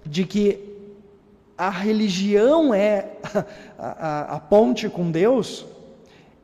de 0.05 0.25
que 0.25 0.66
a 1.57 1.69
religião 1.69 2.73
é 2.73 3.17
a, 3.77 3.87
a, 3.87 4.35
a 4.35 4.39
ponte 4.39 4.87
com 4.87 5.09
Deus, 5.09 5.65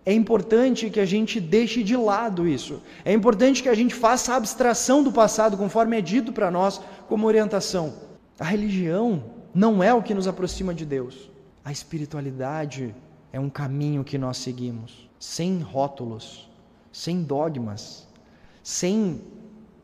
é 0.06 0.12
importante 0.12 0.90
que 0.90 1.00
a 1.00 1.06
gente 1.06 1.40
deixe 1.40 1.82
de 1.84 1.96
lado 1.96 2.48
isso. 2.48 2.82
É 3.06 3.14
importante 3.14 3.64
que 3.64 3.70
a 3.70 3.74
gente 3.74 3.96
faça 3.96 4.34
a 4.34 4.36
abstração 4.36 5.02
do 5.02 5.12
passado, 5.12 5.56
conforme 5.56 5.98
é 5.98 6.02
dito 6.02 6.34
para 6.34 6.52
nós 6.52 6.82
como 7.08 7.28
orientação. 7.28 7.94
A 8.38 8.44
religião 8.44 9.24
não 9.54 9.82
é 9.82 9.94
o 9.94 10.04
que 10.04 10.14
nos 10.14 10.28
aproxima 10.28 10.74
de 10.74 10.86
Deus. 10.86 11.30
A 11.64 11.72
espiritualidade 11.72 12.94
é 13.32 13.40
um 13.40 13.50
caminho 13.50 14.04
que 14.04 14.18
nós 14.18 14.38
seguimos, 14.38 15.10
sem 15.18 15.60
rótulos, 15.60 16.50
sem 16.92 17.24
dogmas, 17.24 18.06
sem 18.62 19.22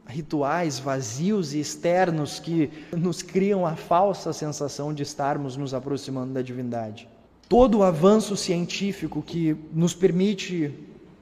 rituais 0.09 0.79
vazios 0.79 1.53
e 1.53 1.59
externos 1.59 2.39
que 2.39 2.71
nos 2.91 3.21
criam 3.21 3.65
a 3.65 3.75
falsa 3.75 4.33
sensação 4.33 4.91
de 4.91 5.03
estarmos 5.03 5.55
nos 5.55 5.73
aproximando 5.73 6.33
da 6.33 6.41
divindade. 6.41 7.07
Todo 7.47 7.79
o 7.79 7.83
avanço 7.83 8.35
científico 8.35 9.21
que 9.21 9.55
nos 9.71 9.93
permite 9.93 10.73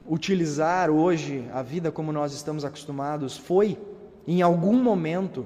utilizar 0.08 0.88
hoje 0.90 1.44
a 1.52 1.62
vida 1.62 1.92
como 1.92 2.12
nós 2.12 2.32
estamos 2.32 2.64
acostumados 2.64 3.36
foi, 3.36 3.78
em 4.26 4.40
algum 4.40 4.82
momento, 4.82 5.44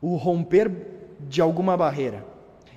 o 0.00 0.16
romper 0.16 0.70
de 1.28 1.42
alguma 1.42 1.76
barreira. 1.76 2.24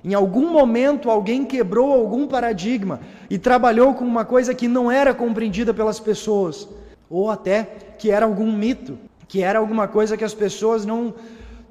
Em 0.03 0.13
algum 0.13 0.51
momento 0.51 1.09
alguém 1.09 1.45
quebrou 1.45 1.93
algum 1.93 2.27
paradigma 2.27 2.99
e 3.29 3.37
trabalhou 3.37 3.93
com 3.93 4.05
uma 4.05 4.25
coisa 4.25 4.53
que 4.53 4.67
não 4.67 4.91
era 4.91 5.13
compreendida 5.13 5.73
pelas 5.73 5.99
pessoas, 5.99 6.67
ou 7.09 7.29
até 7.29 7.63
que 7.97 8.11
era 8.11 8.25
algum 8.25 8.51
mito, 8.51 8.97
que 9.29 9.43
era 9.43 9.59
alguma 9.59 9.87
coisa 9.87 10.17
que 10.17 10.23
as 10.23 10.33
pessoas 10.33 10.85
não, 10.85 11.13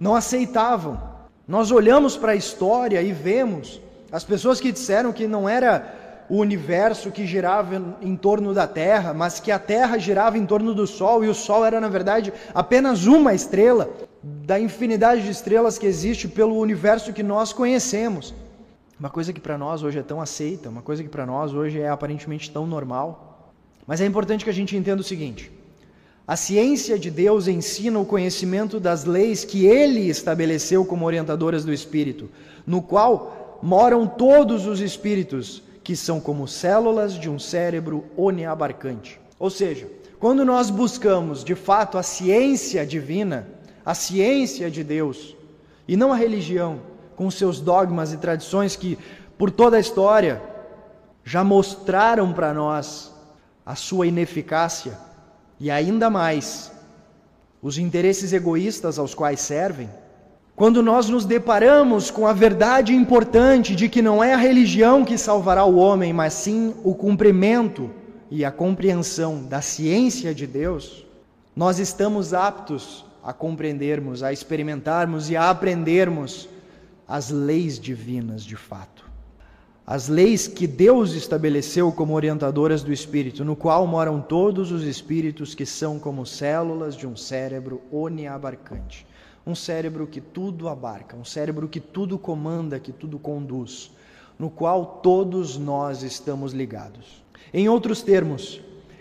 não 0.01 0.15
aceitavam. 0.15 1.03
Nós 1.47 1.71
olhamos 1.73 2.17
para 2.17 2.33
a 2.33 2.37
história 2.37 3.03
e 3.03 3.13
vemos 3.13 3.81
as 4.13 4.25
pessoas 4.25 4.61
que 4.61 4.73
disseram 4.73 5.13
que 5.13 5.27
não 5.27 5.47
era 5.49 6.25
o 6.31 6.37
universo 6.37 7.11
que 7.11 7.27
girava 7.27 7.97
em 8.01 8.15
torno 8.15 8.55
da 8.55 8.67
Terra, 8.67 9.13
mas 9.13 9.41
que 9.41 9.51
a 9.51 9.59
Terra 9.59 9.99
girava 9.99 10.39
em 10.39 10.47
torno 10.47 10.73
do 10.73 10.87
Sol 10.87 11.25
e 11.25 11.29
o 11.29 11.35
Sol 11.35 11.67
era, 11.67 11.81
na 11.81 11.89
verdade, 11.89 12.33
apenas 12.55 13.07
uma 13.07 13.35
estrela 13.35 13.91
da 14.23 14.61
infinidade 14.61 15.23
de 15.23 15.31
estrelas 15.31 15.79
que 15.79 15.87
existe 15.87 16.29
pelo 16.29 16.59
universo 16.59 17.13
que 17.13 17.25
nós 17.25 17.53
conhecemos. 17.53 18.33
Uma 19.01 19.11
coisa 19.11 19.33
que 19.33 19.41
para 19.41 19.59
nós 19.59 19.83
hoje 19.83 19.99
é 19.99 20.03
tão 20.03 20.21
aceita, 20.21 20.69
uma 20.69 20.83
coisa 20.83 21.03
que 21.03 21.09
para 21.09 21.27
nós 21.27 21.53
hoje 21.53 21.81
é 21.81 21.89
aparentemente 21.89 22.51
tão 22.51 22.67
normal. 22.67 23.53
Mas 23.85 24.01
é 24.01 24.07
importante 24.07 24.45
que 24.45 24.51
a 24.51 24.55
gente 24.55 24.77
entenda 24.77 25.01
o 25.01 25.05
seguinte: 25.05 25.51
a 26.29 26.37
ciência 26.37 26.99
de 26.99 27.11
Deus 27.11 27.49
ensina 27.49 27.99
o 27.99 28.05
conhecimento 28.05 28.79
das 28.79 29.07
leis 29.07 29.47
que 29.47 29.65
ele 29.65 30.11
estabeleceu 30.11 30.85
como 30.85 31.07
orientadoras 31.07 31.65
do 31.65 31.73
espírito, 31.73 32.29
no 32.67 32.83
qual 32.83 33.59
moram 33.63 34.07
todos 34.07 34.67
os 34.67 34.79
espíritos, 34.79 35.63
que 35.83 35.97
são 35.97 36.21
como 36.21 36.47
células 36.47 37.15
de 37.15 37.31
um 37.31 37.39
cérebro 37.39 38.05
oniabarcante. 38.15 39.19
Ou 39.39 39.49
seja, 39.49 39.89
quando 40.21 40.45
nós 40.45 40.69
buscamos 40.69 41.43
de 41.43 41.55
fato 41.55 41.97
a 41.97 42.03
ciência 42.03 42.85
divina, 42.85 43.49
a 43.83 43.95
ciência 43.95 44.71
de 44.71 44.85
Deus, 44.85 45.35
e 45.89 45.97
não 45.97 46.13
a 46.13 46.17
religião, 46.17 46.81
com 47.17 47.31
seus 47.31 47.59
dogmas 47.59 48.13
e 48.13 48.19
tradições 48.19 48.77
que, 48.77 48.99
por 49.39 49.51
toda 49.51 49.79
a 49.79 49.81
história, 49.81 50.43
já 51.25 51.43
mostraram 51.43 52.35
para 52.35 52.53
nós 52.53 53.11
a 53.65 53.75
sua 53.75 54.07
ineficácia 54.07 55.08
e 55.61 55.71
ainda 55.71 56.09
mais 56.09 56.73
os 57.61 57.79
interesses 57.79 58.33
egoístas 58.33 58.99
aos 58.99 59.15
quais 59.15 59.41
servem, 59.41 59.91
quando 60.55 60.83
nós 60.83 61.09
nos 61.09 61.25
deparamos 61.25 62.11
com 62.11 62.27
a 62.27 62.33
verdade 62.33 62.95
importante 62.95 63.75
de 63.75 63.89
que 63.89 64.03
não 64.03 64.23
é 64.23 64.35
a 64.35 64.37
religião 64.37 65.05
que 65.05 65.19
salvará 65.19 65.65
o 65.65 65.77
homem, 65.77 66.13
mas 66.13 66.33
sim 66.35 66.75
o 66.85 66.95
cumprimento 66.95 67.91
e 68.31 68.45
a 68.45 68.51
compreensão 68.51 69.45
da 69.45 69.61
ciência 69.61 70.35
de 70.35 70.47
Deus, 70.47 71.07
nós 71.55 71.79
estamos 71.79 72.35
aptos 72.35 73.05
a 73.23 73.33
compreendermos, 73.33 74.23
a 74.23 74.33
experimentarmos 74.33 75.31
e 75.31 75.37
a 75.37 75.51
aprendermos 75.51 76.49
as 77.07 77.31
leis 77.31 77.79
divinas 77.79 78.45
de 78.45 78.57
fato 78.57 79.08
as 79.91 80.07
leis 80.07 80.47
que 80.47 80.67
Deus 80.67 81.15
estabeleceu 81.15 81.91
como 81.91 82.13
orientadoras 82.13 82.83
do 82.83 82.93
espírito, 82.93 83.43
no 83.43 83.57
qual 83.57 83.87
moram 83.87 84.21
todos 84.21 84.71
os 84.71 84.83
espíritos 84.83 85.55
que 85.55 85.65
são 85.65 85.99
como 85.99 86.27
células 86.27 86.95
de 86.95 87.07
um 87.07 87.17
cérebro 87.17 87.81
oniabarcante. 87.91 89.07
Um 89.47 89.55
cérebro 89.55 90.07
que 90.07 90.21
tudo 90.21 90.69
abarca, 90.69 91.17
um 91.17 91.25
cérebro 91.25 91.67
que 91.67 91.81
tudo 91.81 92.19
comanda, 92.19 92.79
que 92.79 92.93
tudo 92.93 93.19
conduz, 93.19 93.91
no 94.39 94.51
qual 94.51 95.01
todos 95.03 95.57
nós 95.57 96.03
estamos 96.03 96.53
ligados. 96.53 97.25
Em 97.51 97.67
outros 97.67 98.03
termos, 98.03 98.61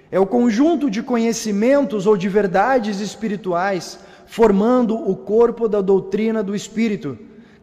é 0.09 0.17
o 0.17 0.25
conjunto 0.25 0.89
de 0.89 1.03
conhecimentos 1.03 2.07
ou 2.07 2.15
de 2.15 2.29
verdades 2.29 3.01
espirituais 3.01 3.99
formando 4.25 4.95
o 4.95 5.17
corpo 5.17 5.67
da 5.67 5.81
doutrina 5.81 6.41
do 6.41 6.55
espírito 6.55 7.17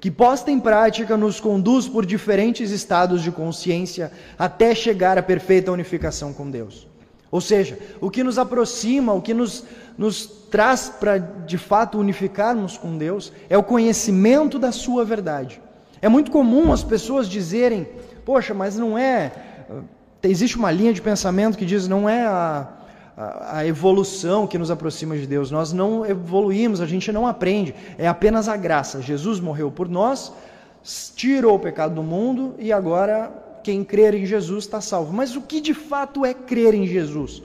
que 0.05 0.11
posta 0.11 0.51
em 0.51 0.61
prática 0.61 1.17
nos 1.17 1.41
conduz 1.41 1.89
por 1.89 2.05
diferentes 2.05 2.71
estados 2.71 3.23
de 3.23 3.33
consciência 3.33 4.13
até 4.39 4.75
chegar 4.75 5.17
à 5.17 5.23
perfeita 5.23 5.73
unificação 5.73 6.31
com 6.31 6.51
Deus. 6.51 6.87
Ou 7.31 7.41
seja, 7.41 7.79
o 8.03 8.11
que 8.11 8.23
nos 8.23 8.37
aproxima, 8.37 9.15
o 9.15 9.23
que 9.23 9.33
nos, 9.33 9.65
nos 9.97 10.27
traz 10.51 10.91
para 10.91 11.17
de 11.17 11.57
fato 11.57 11.99
unificarmos 11.99 12.77
com 12.77 12.99
Deus 12.99 13.33
é 13.49 13.57
o 13.57 13.63
conhecimento 13.63 14.59
da 14.59 14.73
Sua 14.73 15.07
verdade. 15.07 15.59
É 16.03 16.09
muito 16.11 16.31
comum 16.31 16.71
as 16.71 16.85
pessoas 16.85 17.27
dizerem: 17.27 17.89
Poxa, 18.27 18.53
mas 18.53 18.77
não 18.77 18.99
é. 18.99 19.33
Existe 20.23 20.59
uma 20.59 20.71
linha 20.71 20.93
de 20.93 21.01
pensamento 21.01 21.57
que 21.57 21.65
diz: 21.65 21.89
não 21.89 22.07
é 22.07 22.27
a 22.27 22.69
a, 23.17 23.65
evolução 23.65 24.47
que 24.47 24.59
nos 24.59 24.71
aproxima 24.71 25.17
de 25.17 25.27
Deus. 25.27 25.51
Nós 25.51 25.73
não 25.73 26.05
evoluímos, 26.05 26.81
a 26.81 26.87
gente 26.87 27.13
não 27.13 27.27
aprende. 27.27 27.75
É 27.97 28.09
apenas 28.09 28.49
a 28.49 28.57
graça. 28.57 29.01
Jesus 29.01 29.41
morreu 29.41 29.71
por 29.71 29.89
nós, 29.89 30.33
tirou 31.15 31.55
o 31.57 31.59
pecado 31.59 31.95
do 31.95 32.03
mundo 32.03 32.55
e 32.59 32.73
agora 32.73 33.33
quem 33.63 33.85
crer 33.85 34.15
em 34.15 34.27
Jesus 34.27 34.65
está 34.65 34.81
salvo. 34.81 35.13
Mas 35.13 35.37
o 35.37 35.43
que 35.43 35.61
de 35.61 35.75
fato 35.75 36.25
é 36.25 36.35
crer 36.35 36.75
em 36.75 36.87
Jesus? 36.87 37.43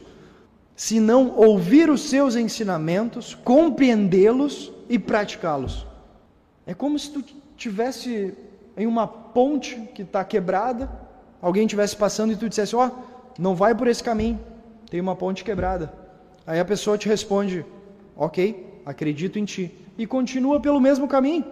Se 0.76 0.99
não 0.99 1.36
ouvir 1.36 1.89
os 1.89 2.09
seus 2.09 2.36
ensinamentos, 2.36 3.36
compreendê-los 3.36 4.72
e 4.89 4.97
praticá-los. 4.97 5.86
É 6.65 6.74
como 6.74 6.97
se 6.97 7.11
tu 7.11 7.24
tivesse 7.55 8.34
em 8.78 8.88
uma 8.88 9.05
ponte 9.05 9.76
que 9.93 10.03
está 10.03 10.24
quebrada, 10.24 10.89
alguém 11.41 11.65
estivesse 11.65 11.95
passando 11.95 12.32
e 12.32 12.38
tu 12.38 12.47
dissesse: 12.47 12.76
Ó, 12.76 12.88
oh, 12.88 12.91
não 13.38 13.55
vai 13.55 13.76
por 13.76 13.88
esse 13.88 14.01
caminho 14.01 14.39
tem 14.90 15.00
uma 15.00 15.16
ponte 15.16 15.44
quebrada. 15.44 15.94
Aí 16.46 16.60
a 16.60 16.66
pessoa 16.66 16.98
te 16.98 17.08
responde: 17.08 17.66
Ok, 18.16 18.82
acredito 18.86 19.38
em 19.38 19.46
ti. 19.46 19.74
E 19.98 20.08
continua 20.08 20.60
pelo 20.60 20.80
mesmo 20.80 21.08
caminho. 21.08 21.46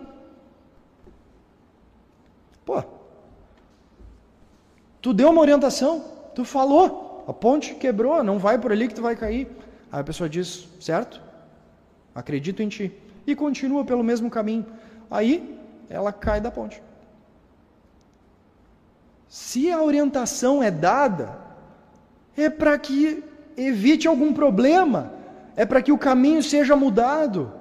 Pô, 2.65 2.83
tu 5.01 5.13
deu 5.13 5.29
uma 5.29 5.41
orientação, 5.41 6.03
tu 6.33 6.43
falou, 6.43 7.23
a 7.27 7.33
ponte 7.33 7.75
quebrou, 7.75 8.23
não 8.23 8.39
vai 8.39 8.57
por 8.57 8.71
ali 8.71 8.87
que 8.87 8.95
tu 8.95 9.01
vai 9.01 9.15
cair. 9.15 9.47
Aí 9.91 10.01
a 10.01 10.03
pessoa 10.03 10.29
diz: 10.29 10.67
Certo, 10.79 11.21
acredito 12.15 12.61
em 12.61 12.69
ti. 12.69 12.91
E 13.25 13.35
continua 13.35 13.83
pelo 13.85 14.03
mesmo 14.03 14.29
caminho. 14.29 14.65
Aí 15.11 15.59
ela 15.89 16.11
cai 16.11 16.39
da 16.41 16.49
ponte. 16.49 16.81
Se 19.27 19.69
a 19.71 19.81
orientação 19.81 20.63
é 20.63 20.71
dada, 20.71 21.46
é 22.37 22.49
para 22.49 22.77
que 22.77 23.23
evite 23.57 24.07
algum 24.07 24.31
problema, 24.31 25.11
é 25.55 25.65
para 25.65 25.81
que 25.81 25.91
o 25.91 25.97
caminho 25.97 26.43
seja 26.43 26.75
mudado, 26.75 27.51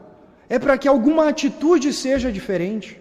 é 0.49 0.59
para 0.59 0.77
que 0.77 0.87
alguma 0.87 1.29
atitude 1.29 1.93
seja 1.93 2.31
diferente. 2.31 3.01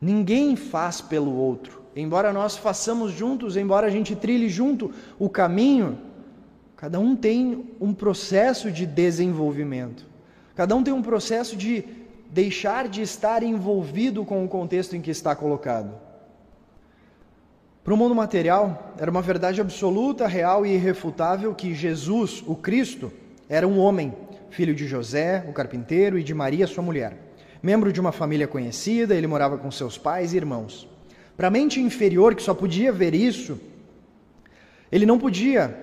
Ninguém 0.00 0.54
faz 0.54 1.00
pelo 1.00 1.34
outro. 1.34 1.82
Embora 1.96 2.32
nós 2.32 2.56
façamos 2.56 3.10
juntos, 3.10 3.56
embora 3.56 3.88
a 3.88 3.90
gente 3.90 4.14
trilhe 4.14 4.48
junto 4.48 4.92
o 5.18 5.28
caminho, 5.28 5.98
cada 6.76 7.00
um 7.00 7.16
tem 7.16 7.74
um 7.80 7.92
processo 7.92 8.70
de 8.70 8.86
desenvolvimento. 8.86 10.06
Cada 10.54 10.76
um 10.76 10.84
tem 10.84 10.94
um 10.94 11.02
processo 11.02 11.56
de 11.56 11.84
deixar 12.30 12.88
de 12.88 13.02
estar 13.02 13.42
envolvido 13.42 14.24
com 14.24 14.44
o 14.44 14.48
contexto 14.48 14.94
em 14.94 15.00
que 15.00 15.10
está 15.10 15.34
colocado. 15.34 16.07
Para 17.88 17.94
o 17.94 17.96
mundo 17.96 18.14
material, 18.14 18.92
era 18.98 19.10
uma 19.10 19.22
verdade 19.22 19.62
absoluta, 19.62 20.26
real 20.26 20.66
e 20.66 20.74
irrefutável 20.74 21.54
que 21.54 21.74
Jesus, 21.74 22.44
o 22.46 22.54
Cristo, 22.54 23.10
era 23.48 23.66
um 23.66 23.78
homem, 23.78 24.12
filho 24.50 24.74
de 24.74 24.86
José, 24.86 25.42
o 25.48 25.54
carpinteiro, 25.54 26.18
e 26.18 26.22
de 26.22 26.34
Maria, 26.34 26.66
sua 26.66 26.84
mulher. 26.84 27.16
Membro 27.62 27.90
de 27.90 27.98
uma 27.98 28.12
família 28.12 28.46
conhecida, 28.46 29.14
ele 29.14 29.26
morava 29.26 29.56
com 29.56 29.70
seus 29.70 29.96
pais 29.96 30.34
e 30.34 30.36
irmãos. 30.36 30.86
Para 31.34 31.48
a 31.48 31.50
mente 31.50 31.80
inferior, 31.80 32.34
que 32.34 32.42
só 32.42 32.52
podia 32.52 32.92
ver 32.92 33.14
isso, 33.14 33.58
ele 34.92 35.06
não 35.06 35.18
podia 35.18 35.74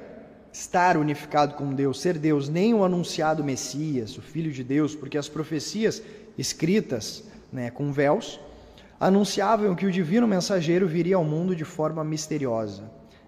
estar 0.53 0.97
unificado 0.97 1.56
com 1.56 1.74
Deus, 1.74 1.99
ser 1.99 2.20
Deus, 2.20 2.47
nem 2.47 2.72
o 2.76 2.84
anunciado 2.84 3.43
Messias, 3.43 4.16
o 4.16 4.22
Filho 4.22 4.51
de 4.51 4.64
Deus, 4.64 4.93
porque 4.93 5.18
as 5.18 5.28
profecias 5.28 6.03
escritas 6.38 7.24
né, 7.51 7.72
com 7.72 7.91
véus 7.91 8.39
anunciavam 9.00 9.76
que 9.76 9.86
o 9.86 9.91
divino 9.91 10.28
mensageiro 10.28 10.88
viria 10.88 11.16
ao 11.16 11.24
mundo 11.24 11.56
de 11.56 11.66
forma 11.66 12.04
misteriosa, 12.04 12.84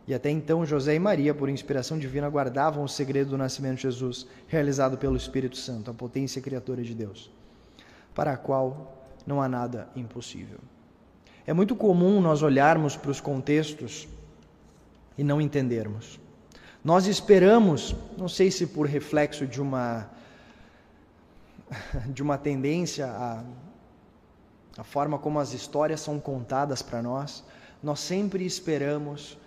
E 0.07 0.13
até 0.13 0.29
então 0.29 0.65
José 0.65 0.95
e 0.95 0.99
Maria, 0.99 1.33
por 1.33 1.49
inspiração 1.49 1.99
divina, 1.99 2.29
guardavam 2.29 2.81
o 2.81 2.87
segredo 2.87 3.31
do 3.31 3.37
nascimento 3.37 3.75
de 3.75 3.81
Jesus, 3.81 4.25
realizado 4.47 4.97
pelo 4.97 5.17
Espírito 5.17 5.57
Santo, 5.57 5.91
a 5.91 5.93
potência 5.93 6.41
criatura 6.41 6.81
de 6.81 6.95
Deus, 6.95 7.29
para 8.15 8.31
a 8.31 8.37
qual 8.37 9.05
não 9.25 9.41
há 9.41 9.49
nada 9.49 9.89
impossível. 9.97 10.59
É 11.45 11.51
muito 11.51 11.75
comum 11.75 12.21
nós 12.21 12.41
olharmos 12.41 12.95
para 12.95 13.11
os 13.11 13.19
contextos 13.19 14.07
e 15.17 15.25
não 15.25 15.41
entendermos. 15.41 16.17
Nós 16.81 17.05
esperamos, 17.05 17.93
não 18.17 18.29
sei 18.29 18.49
se 18.49 18.65
por 18.65 18.87
reflexo 18.87 19.45
de 19.45 19.61
uma 19.61 20.09
de 22.07 22.23
uma 22.23 22.37
tendência 22.37 23.07
a 23.07 23.43
a 24.77 24.83
forma 24.83 25.17
como 25.17 25.39
as 25.39 25.53
histórias 25.53 26.01
são 26.01 26.19
contadas 26.19 26.81
para 26.81 27.01
nós, 27.01 27.43
nós 27.81 27.99
sempre 27.99 28.45
esperamos 28.45 29.37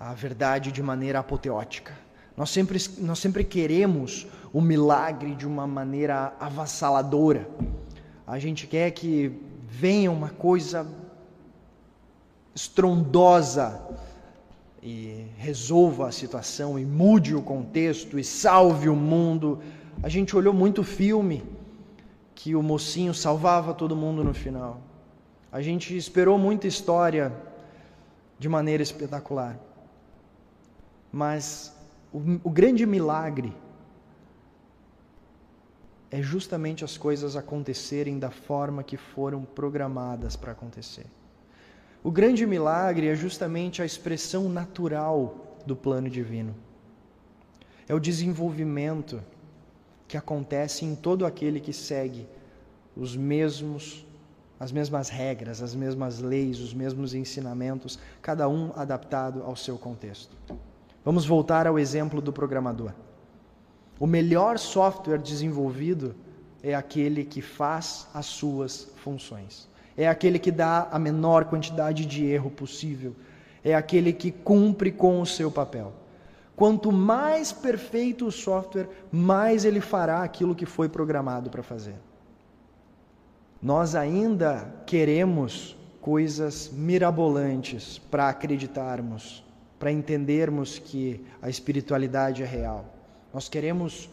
a 0.00 0.14
verdade 0.14 0.72
de 0.72 0.82
maneira 0.82 1.18
apoteótica. 1.18 1.92
Nós 2.36 2.50
sempre, 2.50 2.78
nós 2.98 3.18
sempre 3.18 3.44
queremos 3.44 4.26
o 4.52 4.60
milagre 4.60 5.34
de 5.34 5.46
uma 5.46 5.66
maneira 5.66 6.32
avassaladora. 6.40 7.48
A 8.26 8.38
gente 8.38 8.66
quer 8.66 8.90
que 8.92 9.32
venha 9.68 10.10
uma 10.10 10.30
coisa 10.30 10.86
estrondosa 12.54 13.80
e 14.82 15.26
resolva 15.36 16.08
a 16.08 16.12
situação 16.12 16.78
e 16.78 16.84
mude 16.84 17.34
o 17.34 17.42
contexto 17.42 18.18
e 18.18 18.24
salve 18.24 18.88
o 18.88 18.96
mundo. 18.96 19.60
A 20.02 20.08
gente 20.08 20.34
olhou 20.36 20.54
muito 20.54 20.82
filme 20.82 21.44
que 22.38 22.54
o 22.54 22.62
mocinho 22.62 23.12
salvava 23.12 23.74
todo 23.74 23.96
mundo 23.96 24.22
no 24.22 24.32
final. 24.32 24.80
A 25.50 25.60
gente 25.60 25.96
esperou 25.96 26.38
muita 26.38 26.68
história 26.68 27.32
de 28.38 28.48
maneira 28.48 28.80
espetacular. 28.80 29.58
Mas 31.10 31.76
o, 32.12 32.18
o 32.44 32.48
grande 32.48 32.86
milagre 32.86 33.52
é 36.12 36.22
justamente 36.22 36.84
as 36.84 36.96
coisas 36.96 37.34
acontecerem 37.34 38.20
da 38.20 38.30
forma 38.30 38.84
que 38.84 38.96
foram 38.96 39.42
programadas 39.42 40.36
para 40.36 40.52
acontecer. 40.52 41.06
O 42.04 42.10
grande 42.12 42.46
milagre 42.46 43.08
é 43.08 43.16
justamente 43.16 43.82
a 43.82 43.84
expressão 43.84 44.48
natural 44.48 45.58
do 45.66 45.74
plano 45.74 46.08
divino. 46.08 46.54
É 47.88 47.94
o 47.96 47.98
desenvolvimento 47.98 49.20
que 50.08 50.16
acontece 50.16 50.84
em 50.84 50.96
todo 50.96 51.24
aquele 51.24 51.60
que 51.60 51.72
segue 51.72 52.26
os 52.96 53.14
mesmos 53.14 54.04
as 54.60 54.72
mesmas 54.72 55.08
regras, 55.08 55.62
as 55.62 55.72
mesmas 55.72 56.18
leis, 56.18 56.58
os 56.58 56.74
mesmos 56.74 57.14
ensinamentos, 57.14 57.96
cada 58.20 58.48
um 58.48 58.72
adaptado 58.74 59.44
ao 59.44 59.54
seu 59.54 59.78
contexto. 59.78 60.36
Vamos 61.04 61.24
voltar 61.24 61.68
ao 61.68 61.78
exemplo 61.78 62.20
do 62.20 62.32
programador. 62.32 62.92
O 64.00 64.06
melhor 64.06 64.58
software 64.58 65.18
desenvolvido 65.18 66.12
é 66.60 66.74
aquele 66.74 67.24
que 67.24 67.40
faz 67.40 68.08
as 68.12 68.26
suas 68.26 68.90
funções. 68.96 69.68
É 69.96 70.08
aquele 70.08 70.40
que 70.40 70.50
dá 70.50 70.88
a 70.90 70.98
menor 70.98 71.44
quantidade 71.44 72.04
de 72.04 72.24
erro 72.24 72.50
possível. 72.50 73.14
É 73.62 73.74
aquele 73.74 74.12
que 74.12 74.32
cumpre 74.32 74.90
com 74.90 75.20
o 75.20 75.26
seu 75.26 75.52
papel. 75.52 75.92
Quanto 76.58 76.92
mais 76.92 77.52
perfeito 77.52 78.26
o 78.26 78.32
software, 78.32 78.88
mais 79.10 79.64
ele 79.64 79.80
fará 79.80 80.22
aquilo 80.22 80.54
que 80.54 80.66
foi 80.66 80.88
programado 80.88 81.48
para 81.48 81.62
fazer. 81.62 81.94
Nós 83.62 83.94
ainda 83.94 84.82
queremos 84.84 85.76
coisas 86.00 86.70
mirabolantes 86.72 87.98
para 87.98 88.28
acreditarmos 88.28 89.44
para 89.78 89.92
entendermos 89.92 90.78
que 90.78 91.24
a 91.40 91.48
espiritualidade 91.48 92.42
é 92.42 92.46
real. 92.46 92.84
Nós 93.32 93.48
queremos 93.48 94.10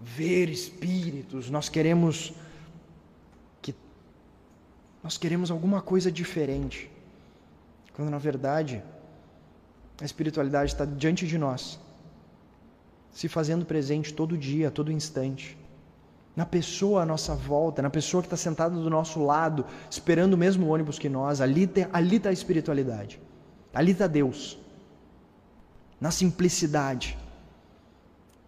ver 0.00 0.50
espíritos, 0.50 1.48
nós 1.48 1.68
queremos 1.68 2.34
que 3.62 3.74
nós 5.02 5.16
queremos 5.16 5.50
alguma 5.50 5.80
coisa 5.80 6.12
diferente. 6.12 6.90
Quando 7.94 8.10
na 8.10 8.18
verdade 8.18 8.82
a 10.00 10.04
espiritualidade 10.04 10.72
está 10.72 10.84
diante 10.84 11.26
de 11.26 11.38
nós, 11.38 11.80
se 13.16 13.28
fazendo 13.28 13.64
presente 13.64 14.12
todo 14.12 14.36
dia, 14.36 14.70
todo 14.70 14.92
instante. 14.92 15.56
Na 16.36 16.44
pessoa 16.44 17.00
à 17.00 17.06
nossa 17.06 17.34
volta, 17.34 17.80
na 17.80 17.88
pessoa 17.88 18.22
que 18.22 18.26
está 18.26 18.36
sentada 18.36 18.76
do 18.76 18.90
nosso 18.90 19.24
lado, 19.24 19.64
esperando 19.90 20.34
o 20.34 20.36
mesmo 20.36 20.68
ônibus 20.68 20.98
que 20.98 21.08
nós, 21.08 21.40
ali 21.40 21.62
está 21.62 21.88
ali 21.94 22.20
tá 22.20 22.28
a 22.28 22.32
espiritualidade. 22.32 23.18
Ali 23.72 23.92
está 23.92 24.06
Deus 24.06 24.58
na 25.98 26.10
simplicidade, 26.10 27.16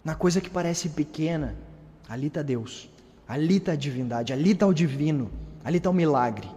na 0.04 0.14
coisa 0.14 0.38
que 0.38 0.50
parece 0.50 0.90
pequena, 0.90 1.56
ali 2.06 2.26
está 2.26 2.42
Deus, 2.42 2.90
ali 3.26 3.56
está 3.56 3.72
a 3.72 3.76
divindade, 3.76 4.34
ali 4.34 4.50
está 4.50 4.66
o 4.66 4.74
divino, 4.74 5.30
ali 5.64 5.78
está 5.78 5.88
o 5.88 5.94
milagre. 5.94 6.50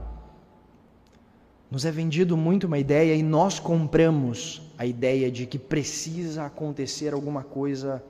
Nos 1.72 1.86
é 1.86 1.92
vendido 1.92 2.36
muito 2.36 2.68
uma 2.68 2.78
ideia 2.78 3.16
e 3.16 3.24
nós 3.24 3.58
compramos 3.58 4.62
a 4.82 4.86
ideia 4.86 5.30
de 5.30 5.46
que 5.46 5.60
precisa 5.60 6.44
acontecer 6.44 7.14
alguma 7.14 7.44
coisa 7.44 8.04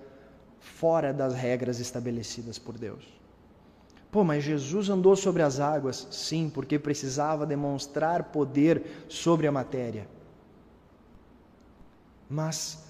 fora 0.57 1.11
das 1.11 1.33
regras 1.33 1.81
estabelecidas 1.81 2.57
por 2.57 2.77
Deus. 2.77 3.03
Pô, 4.09 4.23
mas 4.23 4.45
Jesus 4.45 4.89
andou 4.89 5.13
sobre 5.17 5.43
as 5.43 5.59
águas? 5.59 6.07
Sim, 6.11 6.49
porque 6.49 6.79
precisava 6.79 7.45
demonstrar 7.45 8.23
poder 8.31 9.05
sobre 9.09 9.47
a 9.47 9.51
matéria. 9.51 10.07
Mas, 12.29 12.85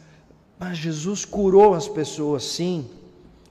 mas 0.59 0.77
Jesus 0.77 1.25
curou 1.25 1.73
as 1.73 1.88
pessoas, 1.88 2.43
sim, 2.43 2.88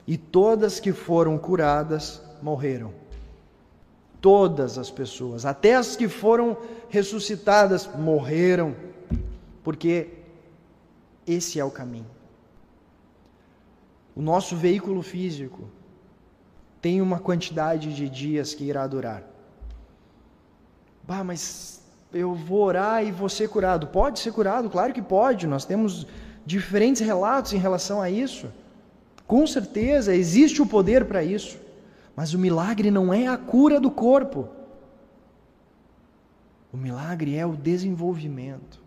e 0.06 0.16
todas 0.16 0.78
que 0.78 0.92
foram 0.92 1.36
curadas 1.36 2.22
morreram. 2.40 2.92
Todas 4.20 4.78
as 4.78 4.92
pessoas, 4.92 5.44
até 5.44 5.74
as 5.74 5.96
que 5.96 6.06
foram 6.06 6.56
ressuscitadas, 6.88 7.90
morreram, 7.96 8.76
porque 9.64 10.19
esse 11.32 11.58
é 11.58 11.64
o 11.64 11.70
caminho. 11.70 12.10
O 14.14 14.22
nosso 14.22 14.56
veículo 14.56 15.02
físico 15.02 15.68
tem 16.80 17.00
uma 17.00 17.18
quantidade 17.18 17.94
de 17.94 18.08
dias 18.08 18.54
que 18.54 18.64
irá 18.64 18.86
durar. 18.86 19.22
Bah, 21.06 21.24
mas 21.24 21.82
eu 22.12 22.34
vou 22.34 22.62
orar 22.62 23.04
e 23.04 23.12
vou 23.12 23.28
ser 23.28 23.48
curado. 23.48 23.86
Pode 23.86 24.18
ser 24.18 24.32
curado? 24.32 24.68
Claro 24.68 24.92
que 24.92 25.02
pode. 25.02 25.46
Nós 25.46 25.64
temos 25.64 26.06
diferentes 26.44 27.02
relatos 27.02 27.52
em 27.52 27.58
relação 27.58 28.00
a 28.00 28.10
isso. 28.10 28.50
Com 29.26 29.46
certeza 29.46 30.14
existe 30.14 30.60
o 30.60 30.66
poder 30.66 31.04
para 31.04 31.22
isso. 31.22 31.58
Mas 32.16 32.34
o 32.34 32.38
milagre 32.38 32.90
não 32.90 33.14
é 33.14 33.26
a 33.28 33.36
cura 33.36 33.78
do 33.78 33.90
corpo. 33.90 34.48
O 36.72 36.76
milagre 36.76 37.36
é 37.36 37.46
o 37.46 37.56
desenvolvimento. 37.56 38.80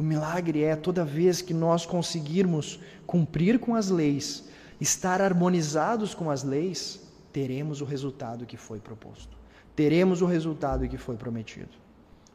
O 0.00 0.02
milagre 0.02 0.64
é 0.64 0.74
toda 0.74 1.04
vez 1.04 1.42
que 1.42 1.52
nós 1.52 1.84
conseguirmos 1.84 2.80
cumprir 3.06 3.58
com 3.58 3.74
as 3.74 3.90
leis, 3.90 4.44
estar 4.80 5.20
harmonizados 5.20 6.14
com 6.14 6.30
as 6.30 6.42
leis, 6.42 7.02
teremos 7.30 7.82
o 7.82 7.84
resultado 7.84 8.46
que 8.46 8.56
foi 8.56 8.80
proposto. 8.80 9.36
Teremos 9.76 10.22
o 10.22 10.24
resultado 10.24 10.88
que 10.88 10.96
foi 10.96 11.18
prometido. 11.18 11.68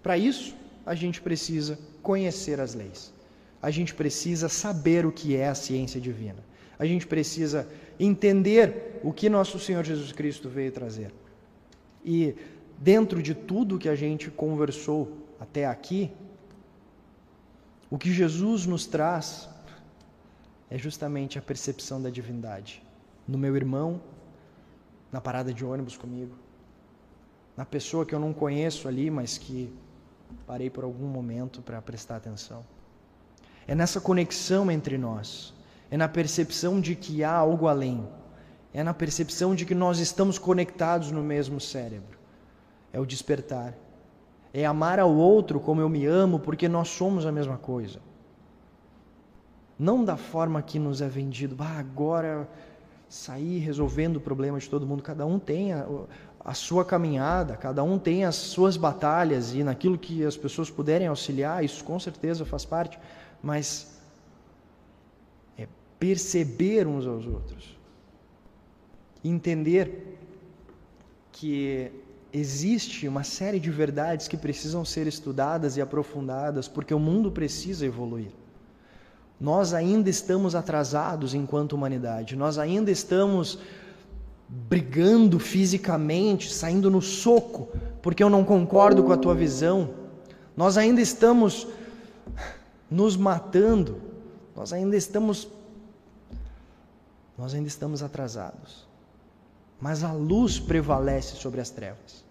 Para 0.03 0.16
isso, 0.16 0.55
a 0.86 0.93
gente 0.93 1.20
precisa 1.20 1.80
conhecer 2.03 2.59
as 2.59 2.76
leis. 2.76 3.11
A 3.59 3.72
gente 3.72 3.95
precisa 3.95 4.47
saber 4.47 5.03
o 5.03 5.11
que 5.11 5.36
é 5.36 5.47
a 5.47 5.55
ciência 5.55 5.99
divina. 5.99 6.45
A 6.78 6.86
gente 6.86 7.07
precisa 7.07 7.68
entender 7.99 8.99
o 9.03 9.11
que 9.11 9.28
nosso 9.28 9.57
Senhor 9.57 9.84
Jesus 9.84 10.11
Cristo 10.11 10.47
veio 10.49 10.72
trazer. 10.72 11.11
E 12.05 12.36
dentro 12.78 13.24
de 13.24 13.34
tudo 13.34 13.80
que 13.80 13.89
a 13.89 13.95
gente 13.95 14.30
conversou 14.30 15.18
até 15.39 15.66
aqui, 15.66 16.11
o 17.96 17.98
que 17.98 18.12
Jesus 18.12 18.66
nos 18.66 18.86
traz 18.86 19.48
é 20.70 20.78
justamente 20.78 21.39
a 21.39 21.41
percepção 21.41 22.02
da 22.02 22.10
divindade. 22.10 22.84
No 23.26 23.38
meu 23.38 23.56
irmão, 23.56 24.02
na 25.10 25.22
parada 25.22 25.54
de 25.54 25.64
ônibus 25.64 25.96
comigo, 25.96 26.36
na 27.56 27.64
pessoa 27.64 28.06
que 28.06 28.14
eu 28.14 28.20
não 28.20 28.34
conheço 28.34 28.89
ali, 28.89 29.10
mas 29.10 29.38
que 29.38 29.74
parei 30.46 30.70
por 30.70 30.84
algum 30.84 31.08
momento 31.08 31.62
para 31.62 31.82
prestar 31.82 32.18
atenção. 32.18 32.66
É 33.66 33.74
nessa 33.74 34.02
conexão 34.02 34.70
entre 34.70 34.98
nós, 34.98 35.54
é 35.89 35.96
na 35.96 36.10
percepção 36.10 36.82
de 36.82 36.98
que 36.98 37.24
há 37.24 37.32
algo 37.32 37.66
além, 37.66 38.06
é 38.74 38.84
na 38.84 38.93
percepção 38.93 39.56
de 39.56 39.66
que 39.66 39.74
nós 39.74 40.00
estamos 40.00 40.38
conectados 40.38 41.12
no 41.12 41.24
mesmo 41.24 41.62
cérebro. 41.62 42.20
É 42.91 43.00
o 43.00 43.06
despertar. 43.06 43.74
É 44.58 44.66
amar 44.66 45.01
ao 45.01 45.14
outro 45.14 45.60
como 45.60 45.82
eu 45.82 45.89
me 45.89 46.06
amo, 46.06 46.39
porque 46.39 46.70
nós 46.70 46.88
somos 46.88 47.26
a 47.26 47.32
mesma 47.32 47.58
coisa. 47.58 47.99
Não 49.78 50.06
da 50.06 50.16
forma 50.16 50.62
que 50.62 50.80
nos 50.80 51.01
é 51.01 51.10
vendido, 51.10 51.58
ah, 51.60 51.78
agora 51.78 52.47
sair 53.10 53.60
resolvendo 53.60 54.16
o 54.16 54.22
problema 54.22 54.58
de 54.58 54.70
todo 54.70 54.88
mundo. 54.88 55.03
Cada 55.03 55.26
um 55.26 55.38
tem 55.38 55.74
a, 55.74 55.86
a 56.39 56.53
sua 56.53 56.86
caminhada, 56.86 57.58
cada 57.58 57.84
um 57.84 57.99
tem 57.99 58.24
as 58.24 58.36
suas 58.36 58.78
batalhas 58.78 59.53
e 59.53 59.62
naquilo 59.62 59.97
que 59.97 60.24
as 60.24 60.38
pessoas 60.38 60.70
puderem 60.70 61.08
auxiliar, 61.08 61.62
isso 61.62 61.84
com 61.84 61.99
certeza 61.99 62.45
faz 62.45 62.64
parte. 62.64 62.97
mas 63.43 63.99
é 65.58 65.68
perceber 65.99 66.88
uns 66.88 67.06
aos 67.06 67.28
outros. 67.28 67.78
Entender 69.22 70.18
que 71.34 72.05
existe 72.38 73.07
uma 73.07 73.23
série 73.23 73.59
de 73.59 73.71
verdades 73.71 74.27
que 74.27 74.36
precisam 74.36 74.83
ser 74.83 75.07
estudadas 75.07 75.77
e 75.77 75.81
aprofundadas, 75.81 76.67
porque 76.67 76.93
o 76.93 76.99
mundo 76.99 77.31
precisa 77.31 77.86
evoluir. 77.86 78.31
Nós 79.39 79.73
ainda 79.73 80.09
estamos 80.09 80.53
atrasados 80.53 81.33
enquanto 81.33 81.73
humanidade, 81.73 82.36
nós 82.36 82.57
ainda 82.57 82.91
estamos 82.91 83.59
brigando 84.47 85.39
fisicamente, 85.39 86.53
saindo 86.53 86.91
no 86.91 87.01
soco, 87.01 87.69
porque 88.01 88.23
eu 88.23 88.29
não 88.29 88.43
concordo 88.43 89.03
com 89.03 89.13
a 89.13 89.17
tua 89.17 89.33
visão. 89.33 89.93
Nós 90.57 90.77
ainda 90.77 91.01
estamos 91.01 91.67
nos 92.91 93.15
matando. 93.15 94.01
Nós 94.55 94.73
ainda 94.73 94.95
estamos 94.95 95.47
nós 97.38 97.53
ainda 97.53 97.67
estamos 97.67 98.01
atrasados. 98.01 98.88
Mas 99.79 100.03
a 100.03 100.13
luz 100.13 100.57
prevalece 100.57 101.36
sobre 101.36 101.59
as 101.59 101.69
trevas. 101.69 102.24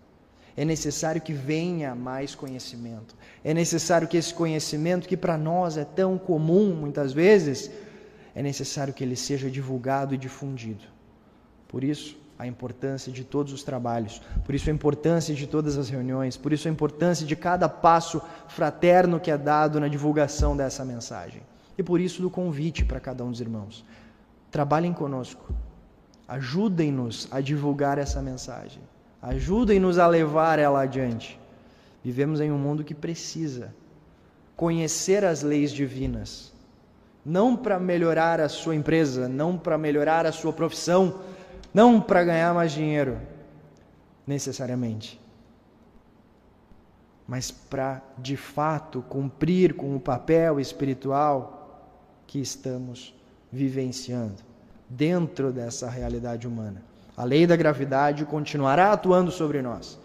É 0.57 0.65
necessário 0.65 1.21
que 1.21 1.33
venha 1.33 1.95
mais 1.95 2.35
conhecimento. 2.35 3.17
É 3.43 3.53
necessário 3.53 4.07
que 4.07 4.17
esse 4.17 4.33
conhecimento, 4.33 5.09
que 5.09 5.17
para 5.17 5.37
nós 5.37 5.77
é 5.77 5.85
tão 5.85 6.17
comum 6.17 6.75
muitas 6.75 7.13
vezes, 7.13 7.71
é 8.35 8.43
necessário 8.43 8.95
que 8.95 9.03
ele 9.03 9.17
seja 9.17 9.51
divulgado 9.51 10.15
e 10.15 10.19
difundido. 10.19 10.85
Por 11.67 11.83
isso, 11.83 12.17
a 12.39 12.47
importância 12.47 13.13
de 13.13 13.25
todos 13.25 13.53
os 13.53 13.63
trabalhos, 13.63 14.21
por 14.45 14.55
isso 14.55 14.69
a 14.69 14.73
importância 14.73 15.35
de 15.35 15.47
todas 15.47 15.77
as 15.77 15.89
reuniões, 15.89 16.37
por 16.37 16.53
isso 16.53 16.69
a 16.69 16.71
importância 16.71 17.27
de 17.27 17.37
cada 17.37 17.69
passo 17.69 18.21
fraterno 18.49 19.21
que 19.21 19.31
é 19.31 19.39
dado 19.39 19.79
na 19.81 19.89
divulgação 19.89 20.57
dessa 20.57 20.85
mensagem. 20.85 21.43
E 21.77 21.83
por 21.83 22.01
isso 22.01 22.23
do 22.23 22.31
convite 22.31 22.85
para 22.85 23.01
cada 23.01 23.25
um 23.25 23.31
dos 23.31 23.41
irmãos. 23.41 23.85
Trabalhem 24.51 24.93
conosco. 24.93 25.53
Ajudem-nos 26.27 27.29
a 27.31 27.41
divulgar 27.41 27.99
essa 27.99 28.23
mensagem. 28.23 28.81
Ajudem-nos 29.25 29.99
a 29.99 30.07
levar 30.07 30.59
ela 30.59 30.83
adiante. 30.83 31.41
Vivemos 32.05 32.43
em 32.43 32.53
um 32.53 32.59
mundo 32.59 32.85
que 32.85 32.95
precisa 32.95 33.75
conhecer 34.55 35.25
as 35.25 35.43
leis 35.43 35.73
divinas, 35.73 36.53
não 37.25 37.57
para 37.57 37.81
melhorar 37.81 38.39
a 38.39 38.51
sua 38.51 38.77
empresa, 38.77 39.27
não 39.27 39.57
para 39.57 39.79
melhorar 39.79 40.27
a 40.27 40.33
sua 40.33 40.53
profissão, 40.53 41.21
não 41.73 42.03
para 42.03 42.23
ganhar 42.23 42.53
mais 42.53 42.73
dinheiro, 42.73 43.19
necessariamente, 44.27 45.19
mas 47.27 47.51
para 47.51 48.03
de 48.19 48.37
fato 48.37 49.03
cumprir 49.09 49.73
com 49.73 49.97
o 49.97 50.01
papel 50.01 50.61
espiritual 50.61 51.89
que 52.27 52.39
estamos 52.39 53.15
vivenciando 53.51 54.43
dentro 54.87 55.51
dessa 55.51 55.89
realidade 55.89 56.47
humana. 56.47 56.94
A 57.17 57.25
lei 57.25 57.47
da 57.47 57.57
gravidade 57.57 58.25
continuará 58.25 58.93
atuando 58.93 59.31
sobre 59.31 59.63
nós. 59.63 59.99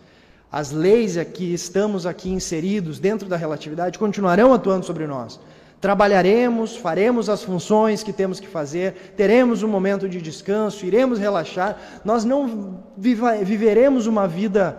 As 0.51 0.71
leis 0.71 1.17
aqui, 1.17 1.53
estamos 1.53 2.05
aqui 2.05 2.29
inseridos 2.29 2.99
dentro 2.99 3.27
da 3.27 3.37
relatividade, 3.37 3.99
continuarão 3.99 4.53
atuando 4.53 4.85
sobre 4.85 5.05
nós. 5.07 5.39
Trabalharemos, 5.79 6.75
faremos 6.75 7.29
as 7.29 7.43
funções 7.43 8.03
que 8.03 8.11
temos 8.11 8.39
que 8.39 8.47
fazer, 8.47 9.13
teremos 9.15 9.63
um 9.63 9.67
momento 9.67 10.09
de 10.09 10.21
descanso, 10.21 10.85
iremos 10.85 11.19
relaxar. 11.19 11.77
Nós 12.03 12.25
não 12.25 12.83
viva, 12.97 13.37
viveremos 13.37 14.05
uma 14.05 14.27
vida 14.27 14.77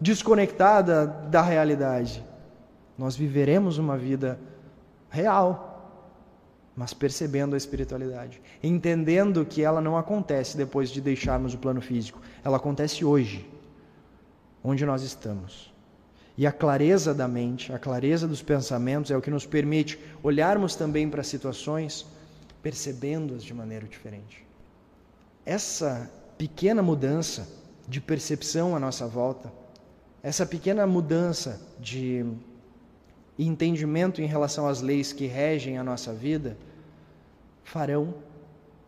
desconectada 0.00 1.06
da 1.28 1.42
realidade. 1.42 2.24
Nós 2.96 3.14
viveremos 3.16 3.78
uma 3.78 3.98
vida 3.98 4.38
real, 5.10 5.69
mas 6.76 6.94
percebendo 6.94 7.54
a 7.54 7.58
espiritualidade, 7.58 8.40
entendendo 8.62 9.44
que 9.44 9.62
ela 9.62 9.80
não 9.80 9.96
acontece 9.96 10.56
depois 10.56 10.90
de 10.90 11.00
deixarmos 11.00 11.54
o 11.54 11.58
plano 11.58 11.80
físico, 11.80 12.20
ela 12.44 12.56
acontece 12.56 13.04
hoje, 13.04 13.48
onde 14.62 14.86
nós 14.86 15.02
estamos. 15.02 15.72
E 16.38 16.46
a 16.46 16.52
clareza 16.52 17.12
da 17.12 17.28
mente, 17.28 17.72
a 17.72 17.78
clareza 17.78 18.26
dos 18.26 18.40
pensamentos 18.40 19.10
é 19.10 19.16
o 19.16 19.20
que 19.20 19.30
nos 19.30 19.44
permite 19.44 19.98
olharmos 20.22 20.74
também 20.74 21.08
para 21.08 21.22
situações 21.22 22.06
percebendo-as 22.62 23.42
de 23.42 23.52
maneira 23.52 23.86
diferente. 23.86 24.46
Essa 25.44 26.10
pequena 26.38 26.82
mudança 26.82 27.48
de 27.88 28.00
percepção 28.00 28.76
à 28.76 28.78
nossa 28.78 29.06
volta, 29.06 29.52
essa 30.22 30.46
pequena 30.46 30.86
mudança 30.86 31.60
de 31.78 32.24
entendimento 33.46 34.20
em 34.20 34.26
relação 34.26 34.68
às 34.68 34.80
leis 34.80 35.12
que 35.12 35.26
regem 35.26 35.78
a 35.78 35.84
nossa 35.84 36.12
vida, 36.12 36.56
farão 37.62 38.14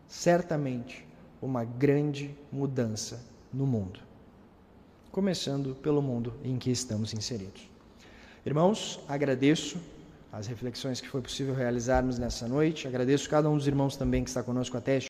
certamente 0.07 1.05
uma 1.41 1.63
grande 1.63 2.35
mudança 2.51 3.23
no 3.53 3.65
mundo, 3.65 3.99
começando 5.11 5.75
pelo 5.75 6.01
mundo 6.01 6.33
em 6.43 6.57
que 6.57 6.71
estamos 6.71 7.13
inseridos. 7.13 7.69
Irmãos, 8.45 8.99
agradeço 9.07 9.77
as 10.31 10.47
reflexões 10.47 10.99
que 10.99 11.07
foi 11.07 11.21
possível 11.21 11.53
realizarmos 11.53 12.17
nessa 12.17 12.47
noite, 12.47 12.87
agradeço 12.87 13.29
cada 13.29 13.49
um 13.49 13.55
dos 13.55 13.67
irmãos 13.67 13.95
também 13.95 14.23
que 14.23 14.29
está 14.29 14.41
conosco 14.41 14.75
até 14.75 14.97